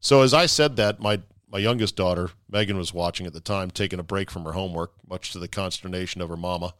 So 0.00 0.22
as 0.22 0.32
I 0.32 0.46
said 0.46 0.76
that, 0.76 1.00
my 1.00 1.20
my 1.50 1.58
youngest 1.58 1.96
daughter, 1.96 2.30
Megan, 2.50 2.76
was 2.76 2.92
watching 2.92 3.26
at 3.26 3.32
the 3.32 3.40
time, 3.40 3.70
taking 3.70 3.98
a 3.98 4.02
break 4.02 4.30
from 4.30 4.44
her 4.44 4.52
homework, 4.52 4.92
much 5.08 5.32
to 5.32 5.38
the 5.38 5.48
consternation 5.48 6.20
of 6.20 6.28
her 6.28 6.36
mama. 6.36 6.74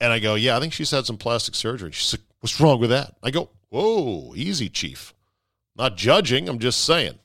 And 0.00 0.12
I 0.12 0.18
go, 0.18 0.34
Yeah, 0.34 0.56
I 0.56 0.60
think 0.60 0.72
she's 0.72 0.90
had 0.90 1.06
some 1.06 1.18
plastic 1.18 1.54
surgery. 1.54 1.90
She's 1.92 2.14
like, 2.14 2.22
What's 2.40 2.60
wrong 2.60 2.80
with 2.80 2.90
that? 2.90 3.16
I 3.22 3.30
go, 3.30 3.50
Whoa, 3.68 4.34
easy, 4.34 4.68
Chief. 4.68 5.12
Not 5.76 5.96
judging, 5.96 6.48
I'm 6.48 6.58
just 6.58 6.84
saying. 6.84 7.18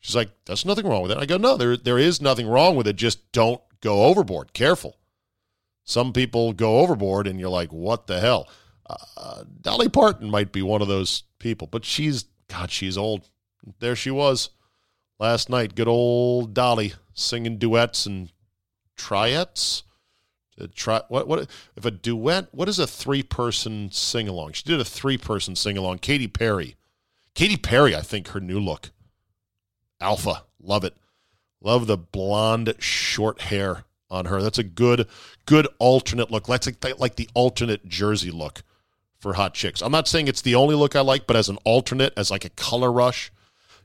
She's 0.00 0.16
like, 0.16 0.30
That's 0.44 0.64
nothing 0.64 0.86
wrong 0.86 1.02
with 1.02 1.12
it. 1.12 1.18
I 1.18 1.26
go, 1.26 1.36
No, 1.36 1.56
there 1.56 1.76
there 1.76 1.98
is 1.98 2.20
nothing 2.20 2.48
wrong 2.48 2.76
with 2.76 2.86
it. 2.86 2.96
Just 2.96 3.32
don't 3.32 3.60
go 3.80 4.04
overboard. 4.04 4.52
Careful. 4.52 4.96
Some 5.90 6.12
people 6.12 6.52
go 6.52 6.78
overboard 6.78 7.26
and 7.26 7.40
you're 7.40 7.48
like, 7.48 7.72
What 7.72 8.06
the 8.06 8.20
hell? 8.20 8.48
Uh, 9.16 9.42
Dolly 9.60 9.88
Parton 9.88 10.30
might 10.30 10.52
be 10.52 10.62
one 10.62 10.82
of 10.82 10.88
those 10.88 11.24
people, 11.40 11.66
but 11.66 11.84
she's 11.84 12.26
God, 12.48 12.70
she's 12.70 12.96
old. 12.96 13.28
There 13.80 13.96
she 13.96 14.12
was 14.12 14.50
last 15.18 15.50
night. 15.50 15.74
Good 15.74 15.88
old 15.88 16.54
Dolly 16.54 16.94
singing 17.12 17.58
duets 17.58 18.06
and 18.06 18.32
triettes. 18.96 19.82
Uh, 20.60 20.68
Tri- 20.72 21.02
what 21.08 21.26
what 21.26 21.50
if 21.74 21.84
a 21.84 21.90
duet? 21.90 22.48
What 22.52 22.68
is 22.68 22.78
a 22.78 22.86
three 22.86 23.24
person 23.24 23.90
sing 23.90 24.28
along? 24.28 24.52
She 24.52 24.62
did 24.62 24.80
a 24.80 24.84
three 24.84 25.18
person 25.18 25.56
sing 25.56 25.76
along. 25.76 25.98
Katy 25.98 26.28
Perry. 26.28 26.76
Katy 27.34 27.56
Perry, 27.56 27.96
I 27.96 28.02
think 28.02 28.28
her 28.28 28.40
new 28.40 28.60
look. 28.60 28.92
Alpha, 30.00 30.44
love 30.62 30.84
it. 30.84 30.94
Love 31.60 31.88
the 31.88 31.98
blonde 31.98 32.74
short 32.78 33.40
hair 33.42 33.86
on 34.10 34.26
her. 34.26 34.42
That's 34.42 34.58
a 34.58 34.64
good 34.64 35.06
good 35.50 35.66
alternate 35.80 36.30
look. 36.30 36.46
That's 36.46 36.70
like, 37.00 37.16
the 37.16 37.28
alternate 37.34 37.88
Jersey 37.88 38.30
look 38.30 38.62
for 39.18 39.32
hot 39.32 39.52
chicks. 39.52 39.82
I'm 39.82 39.90
not 39.90 40.06
saying 40.06 40.28
it's 40.28 40.42
the 40.42 40.54
only 40.54 40.76
look 40.76 40.94
I 40.94 41.00
like, 41.00 41.26
but 41.26 41.34
as 41.34 41.48
an 41.48 41.58
alternate, 41.64 42.12
as 42.16 42.30
like 42.30 42.44
a 42.44 42.50
color 42.50 42.92
rush, 42.92 43.32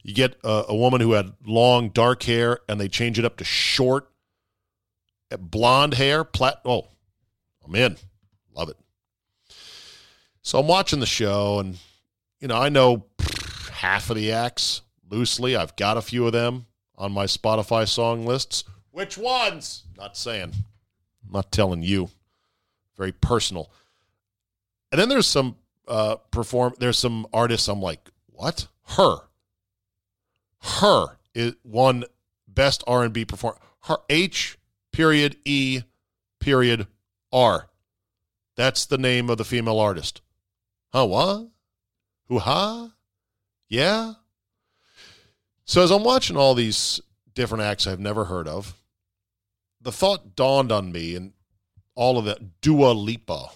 you 0.03 0.13
get 0.13 0.35
a, 0.43 0.65
a 0.69 0.75
woman 0.75 1.01
who 1.01 1.13
had 1.13 1.33
long 1.43 1.89
dark 1.89 2.21
hair 2.21 2.59
and 2.69 2.79
they 2.79 2.87
change 2.87 3.17
it 3.17 3.25
up 3.25 3.37
to 3.37 3.43
short 3.43 4.11
uh, 5.31 5.37
blonde 5.37 5.95
hair. 5.95 6.23
Plat. 6.23 6.61
Oh, 6.65 6.89
I'm 7.65 7.73
in. 7.73 7.97
Love 8.53 8.69
it. 8.69 8.77
So 10.43 10.59
I'm 10.59 10.67
watching 10.67 10.99
the 10.99 11.07
show, 11.07 11.57
and 11.57 11.79
you 12.39 12.47
know 12.47 12.57
I 12.57 12.69
know 12.69 13.07
half 13.71 14.11
of 14.11 14.17
the 14.17 14.31
acts 14.31 14.83
loosely. 15.09 15.55
I've 15.55 15.75
got 15.75 15.97
a 15.97 16.03
few 16.03 16.27
of 16.27 16.31
them 16.31 16.67
on 16.95 17.11
my 17.11 17.25
Spotify 17.25 17.87
song 17.87 18.27
lists. 18.27 18.65
Which 18.91 19.17
ones? 19.17 19.85
Not 19.97 20.15
saying. 20.15 20.53
I'm 21.27 21.33
not 21.33 21.51
telling 21.51 21.81
you. 21.83 22.09
very 22.97 23.11
personal. 23.11 23.71
And 24.91 25.01
then 25.01 25.09
there's 25.09 25.27
some 25.27 25.57
uh, 25.87 26.15
perform. 26.31 26.73
There's 26.79 26.97
some 26.97 27.27
artists. 27.33 27.67
I'm 27.67 27.81
like, 27.81 28.09
what? 28.27 28.67
Her. 28.89 29.17
Her 30.61 31.17
is 31.33 31.55
one 31.63 32.05
best 32.47 32.83
R&B 32.87 33.25
perform. 33.25 33.55
Her 33.81 33.97
H 34.09 34.57
period 34.91 35.37
E 35.45 35.81
period 36.39 36.87
R. 37.31 37.67
That's 38.55 38.85
the 38.85 38.97
name 38.97 39.29
of 39.29 39.37
the 39.37 39.43
female 39.43 39.79
artist. 39.79 40.21
Huh? 40.93 41.05
What? 41.05 41.47
Who? 42.29 42.39
Ha? 42.39 42.91
Yeah. 43.67 44.13
So 45.65 45.83
as 45.83 45.91
I'm 45.91 46.03
watching 46.03 46.37
all 46.37 46.55
these 46.55 47.01
different 47.33 47.63
acts 47.63 47.85
I've 47.85 47.99
never 47.99 48.25
heard 48.25 48.47
of, 48.47 48.75
the 49.85 49.91
thought 49.91 50.35
dawned 50.35 50.71
on 50.71 50.91
me, 50.91 51.15
and 51.15 51.31
all 51.93 52.17
of 52.17 52.25
that 52.25 52.59
Dua 52.59 52.91
Lipa, 52.91 53.49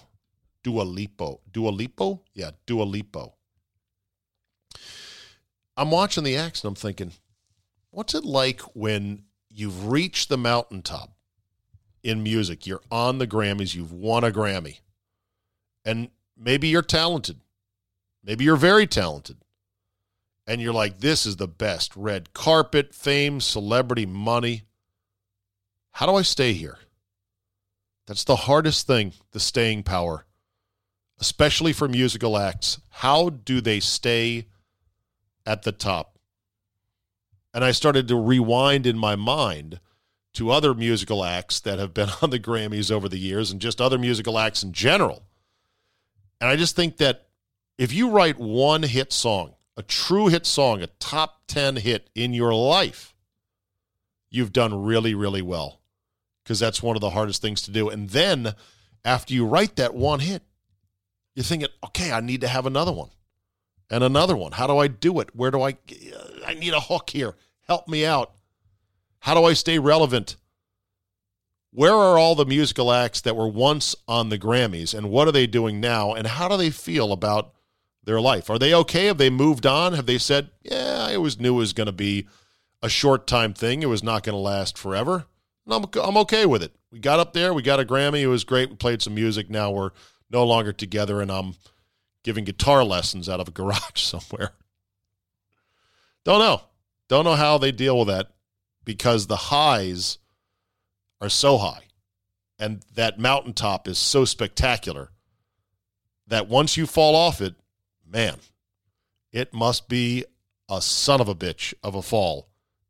Dua 0.64 0.86
Lipo, 0.86 1.40
Dua 1.52 1.72
Lipo, 1.72 2.22
yeah, 2.36 2.52
Dua 2.68 2.86
Lipo. 2.86 3.34
I'm 5.76 5.90
watching 5.90 6.24
the 6.24 6.38
acts 6.38 6.64
and 6.64 6.70
I'm 6.70 6.76
thinking, 6.76 7.14
what's 7.90 8.14
it 8.14 8.24
like 8.24 8.62
when 8.76 9.24
you've 9.50 9.88
reached 9.88 10.30
the 10.30 10.38
mountaintop 10.38 11.12
in 12.04 12.22
music? 12.22 12.68
You're 12.68 12.84
on 12.92 13.18
the 13.18 13.28
Grammys, 13.28 13.74
you've 13.74 13.92
won 13.92 14.24
a 14.24 14.30
Grammy, 14.30 14.82
and 15.84 16.10
maybe 16.38 16.68
you're 16.68 16.84
talented, 16.84 17.40
maybe 18.24 18.44
you're 18.44 18.56
very 18.56 18.86
talented, 18.86 19.38
and 20.46 20.62
you're 20.62 20.74
like, 20.74 21.00
this 21.00 21.26
is 21.26 21.38
the 21.38 21.48
best. 21.48 21.96
Red 21.96 22.34
carpet, 22.34 22.94
fame, 22.94 23.42
celebrity, 23.42 24.06
money. 24.06 24.62
How 25.92 26.06
do 26.06 26.16
I 26.16 26.22
stay 26.22 26.54
here? 26.54 26.78
That's 28.08 28.24
the 28.24 28.36
hardest 28.36 28.88
thing, 28.88 29.14
the 29.32 29.40
staying 29.40 29.84
power, 29.84 30.26
especially 31.20 31.74
for 31.74 31.88
musical 31.88 32.38
acts. 32.38 32.80
How 32.90 33.30
do 33.30 33.62
they 33.62 33.80
stay 33.80 34.48
at 35.46 35.64
the 35.64 35.72
top? 35.72 36.18
And 37.54 37.64
I 37.64 37.72
started 37.72 38.08
to 38.08 38.16
rewind 38.16 38.88
in 38.88 38.98
my 38.98 39.16
mind 39.16 39.80
to 40.34 40.52
other 40.52 40.74
musical 40.74 41.24
acts 41.24 41.60
that 41.60 41.80
have 41.80 41.94
been 41.94 42.10
on 42.22 42.30
the 42.30 42.40
Grammys 42.40 42.92
over 42.92 43.10
the 43.10 43.20
years 43.20 43.52
and 43.52 43.62
just 43.62 43.82
other 43.82 43.98
musical 43.98 44.40
acts 44.40 44.64
in 44.64 44.74
general. 44.74 45.24
And 46.42 46.50
I 46.50 46.56
just 46.56 46.76
think 46.76 46.98
that 46.98 47.28
if 47.78 47.94
you 47.94 48.10
write 48.10 48.40
one 48.40 48.84
hit 48.84 49.12
song, 49.14 49.56
a 49.78 49.84
true 49.84 50.28
hit 50.28 50.46
song, 50.46 50.82
a 50.82 50.88
top 50.88 51.42
10 51.48 51.78
hit 51.78 52.10
in 52.16 52.34
your 52.34 52.54
life, 52.54 53.14
you've 54.30 54.54
done 54.54 54.84
really, 54.84 55.14
really 55.14 55.42
well 55.42 55.80
because 56.44 56.60
that's 56.60 56.82
one 56.82 56.96
of 56.96 57.02
the 57.02 57.12
hardest 57.12 57.42
things 57.42 57.62
to 57.64 57.72
do. 57.72 57.90
And 57.90 58.10
then 58.10 58.54
after 59.06 59.34
you 59.34 59.46
write 59.46 59.76
that 59.76 59.94
one 59.94 60.20
hit, 60.20 60.44
you're 61.36 61.44
thinking, 61.44 61.70
okay, 61.86 62.12
I 62.12 62.22
need 62.22 62.42
to 62.42 62.48
have 62.48 62.66
another 62.66 62.92
one 62.92 63.10
and 63.90 64.04
another 64.04 64.36
one. 64.36 64.54
How 64.54 64.68
do 64.68 64.78
I 64.78 64.88
do 64.88 65.20
it? 65.20 65.36
Where 65.36 65.52
do 65.52 65.62
I? 65.62 65.78
I 66.46 66.54
need 66.56 66.74
a 66.74 66.80
hook 66.80 67.10
here. 67.12 67.36
Help 67.68 67.88
me 67.88 68.06
out. 68.06 68.34
How 69.20 69.34
do 69.34 69.44
I 69.44 69.54
stay 69.54 69.80
relevant? 69.80 70.38
Where 71.72 71.94
are 71.94 72.18
all 72.18 72.34
the 72.34 72.46
musical 72.46 72.92
acts 72.92 73.22
that 73.22 73.36
were 73.36 73.48
once 73.48 73.96
on 74.08 74.30
the 74.30 74.40
Grammys 74.40 74.98
and 74.98 75.12
what 75.12 75.28
are 75.28 75.32
they 75.32 75.46
doing 75.46 75.80
now 75.80 76.14
and 76.14 76.26
how 76.26 76.48
do 76.48 76.58
they 76.58 76.72
feel 76.72 77.12
about 77.12 77.54
their 78.04 78.20
life? 78.20 78.50
Are 78.50 78.58
they 78.58 78.74
okay? 78.74 79.06
Have 79.06 79.20
they 79.20 79.30
moved 79.30 79.68
on? 79.68 79.94
Have 79.94 80.08
they 80.08 80.18
said, 80.18 80.50
yeah, 80.64 81.06
I 81.08 81.16
always 81.16 81.40
knew 81.40 81.56
it 81.56 81.60
was 81.60 81.74
going 81.74 81.86
to 81.86 81.92
be 81.92 82.28
a 82.82 82.90
short 82.90 83.28
time 83.28 83.54
thing. 83.54 83.84
It 83.84 83.88
was 83.88 84.04
not 84.04 84.24
going 84.24 84.34
to 84.34 84.40
last 84.40 84.78
forever. 84.78 85.26
I'm, 85.68 85.86
I'm 86.02 86.18
okay 86.18 86.46
with 86.46 86.64
it. 86.64 86.76
We 86.92 87.00
got 87.00 87.20
up 87.20 87.34
there. 87.34 87.54
We 87.54 87.62
got 87.62 87.80
a 87.80 87.86
Grammy. 87.86 88.22
It 88.22 88.28
was 88.28 88.44
great. 88.44 88.70
We 88.70 88.76
played 88.76 89.02
some 89.02 89.16
music. 89.16 89.50
Now 89.50 89.72
we're 89.72 89.92
no 90.32 90.46
longer 90.46 90.74
together, 90.74 91.22
and 91.22 91.32
I'm 91.32 91.56
giving 92.24 92.44
guitar 92.44 92.84
lessons 92.84 93.30
out 93.30 93.40
of 93.40 93.48
a 93.48 93.52
garage 93.52 93.80
somewhere. 93.96 94.52
Don't 96.24 96.40
know. 96.40 96.62
Don't 97.08 97.26
know 97.26 97.36
how 97.36 97.58
they 97.58 97.72
deal 97.72 97.98
with 97.98 98.08
that 98.08 98.32
because 98.86 99.28
the 99.28 99.36
highs 99.36 100.18
are 101.22 101.30
so 101.30 101.58
high 101.58 101.84
and 102.60 102.84
that 102.94 103.20
mountaintop 103.20 103.88
is 103.88 103.98
so 103.98 104.26
spectacular 104.26 105.10
that 106.28 106.48
once 106.48 106.78
you 106.78 106.86
fall 106.86 107.16
off 107.16 107.42
it, 107.42 107.56
man, 108.08 108.36
it 109.32 109.54
must 109.54 109.88
be 109.90 110.26
a 110.70 110.82
son 110.82 111.22
of 111.22 111.30
a 111.30 111.36
bitch 111.36 111.74
of 111.82 111.96
a 111.96 112.02
fall 112.02 112.49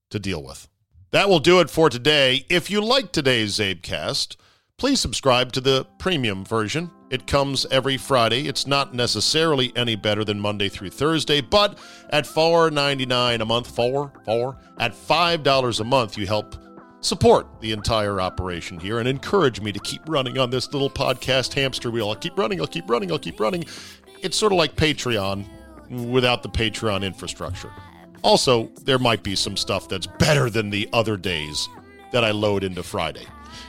to 0.09 0.19
deal 0.19 0.43
with. 0.43 0.67
That 1.11 1.29
will 1.29 1.39
do 1.39 1.59
it 1.59 1.69
for 1.69 1.89
today. 1.89 2.45
If 2.49 2.69
you 2.69 2.81
like 2.81 3.11
today's 3.11 3.57
Czabecast, 3.57 4.35
please 4.77 4.99
subscribe 4.99 5.51
to 5.53 5.61
the 5.61 5.85
premium 5.97 6.45
version. 6.45 6.91
It 7.09 7.25
comes 7.25 7.65
every 7.71 7.97
Friday. 7.97 8.47
It's 8.47 8.67
not 8.67 8.93
necessarily 8.93 9.73
any 9.75 9.95
better 9.95 10.23
than 10.23 10.39
Monday 10.39 10.69
through 10.69 10.91
Thursday, 10.91 11.41
but 11.41 11.79
at 12.11 12.25
$4.99 12.25 13.41
a 13.41 13.45
month, 13.45 13.75
four, 13.75 14.13
four, 14.25 14.57
at 14.77 14.93
$5 14.93 15.79
a 15.79 15.83
month, 15.83 16.17
you 16.17 16.27
help 16.27 16.55
support 17.01 17.47
the 17.61 17.71
entire 17.71 18.21
operation 18.21 18.79
here 18.79 18.99
and 18.99 19.07
encourage 19.07 19.61
me 19.61 19.71
to 19.71 19.79
keep 19.79 20.01
running 20.07 20.37
on 20.37 20.49
this 20.49 20.71
little 20.73 20.89
podcast 20.89 21.53
hamster 21.53 21.89
wheel. 21.89 22.09
I'll 22.09 22.15
keep 22.15 22.37
running, 22.37 22.61
I'll 22.61 22.67
keep 22.67 22.89
running, 22.89 23.11
I'll 23.11 23.19
keep 23.19 23.39
running. 23.39 23.65
It's 24.21 24.37
sort 24.37 24.51
of 24.51 24.57
like 24.57 24.75
Patreon 24.75 25.45
without 25.89 26.43
the 26.43 26.49
Patreon 26.49 27.03
infrastructure. 27.03 27.71
Also, 28.21 28.65
there 28.83 28.99
might 28.99 29.23
be 29.23 29.35
some 29.35 29.57
stuff 29.57 29.87
that's 29.87 30.07
better 30.07 30.49
than 30.49 30.69
the 30.69 30.89
other 30.93 31.17
days 31.17 31.69
that 32.11 32.23
I 32.23 32.31
load 32.31 32.63
into 32.63 32.83
Friday. 32.83 33.25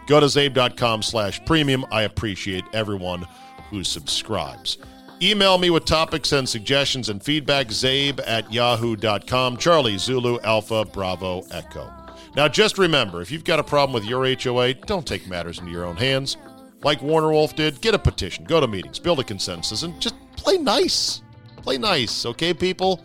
Go 0.06 0.20
to 0.20 0.26
czabe.com 0.26 1.02
slash 1.02 1.44
premium. 1.44 1.84
I 1.90 2.02
appreciate 2.02 2.64
everyone 2.72 3.26
who 3.70 3.84
subscribes. 3.84 4.78
Email 5.22 5.58
me 5.58 5.68
with 5.68 5.84
topics 5.84 6.32
and 6.32 6.48
suggestions 6.48 7.10
and 7.10 7.22
feedback, 7.22 7.68
czabe 7.68 8.20
at 8.26 8.50
yahoo.com. 8.52 9.58
Charlie, 9.58 9.98
Zulu, 9.98 10.38
Alpha, 10.40 10.84
Bravo, 10.86 11.42
Echo. 11.50 11.92
Now, 12.36 12.48
just 12.48 12.78
remember 12.78 13.20
if 13.20 13.30
you've 13.30 13.44
got 13.44 13.58
a 13.58 13.64
problem 13.64 13.92
with 13.92 14.08
your 14.08 14.24
HOA, 14.24 14.74
don't 14.74 15.06
take 15.06 15.28
matters 15.28 15.58
into 15.58 15.70
your 15.70 15.84
own 15.84 15.96
hands. 15.96 16.36
Like 16.82 17.02
Warner 17.02 17.30
Wolf 17.30 17.54
did, 17.54 17.80
get 17.82 17.94
a 17.94 17.98
petition, 17.98 18.44
go 18.44 18.60
to 18.60 18.66
meetings, 18.66 18.98
build 18.98 19.20
a 19.20 19.24
consensus, 19.24 19.82
and 19.82 20.00
just 20.00 20.14
play 20.36 20.56
nice. 20.56 21.20
Play 21.56 21.76
nice, 21.76 22.24
okay, 22.24 22.54
people? 22.54 23.04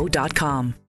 Cancerscreeninfo.com. 0.09 0.80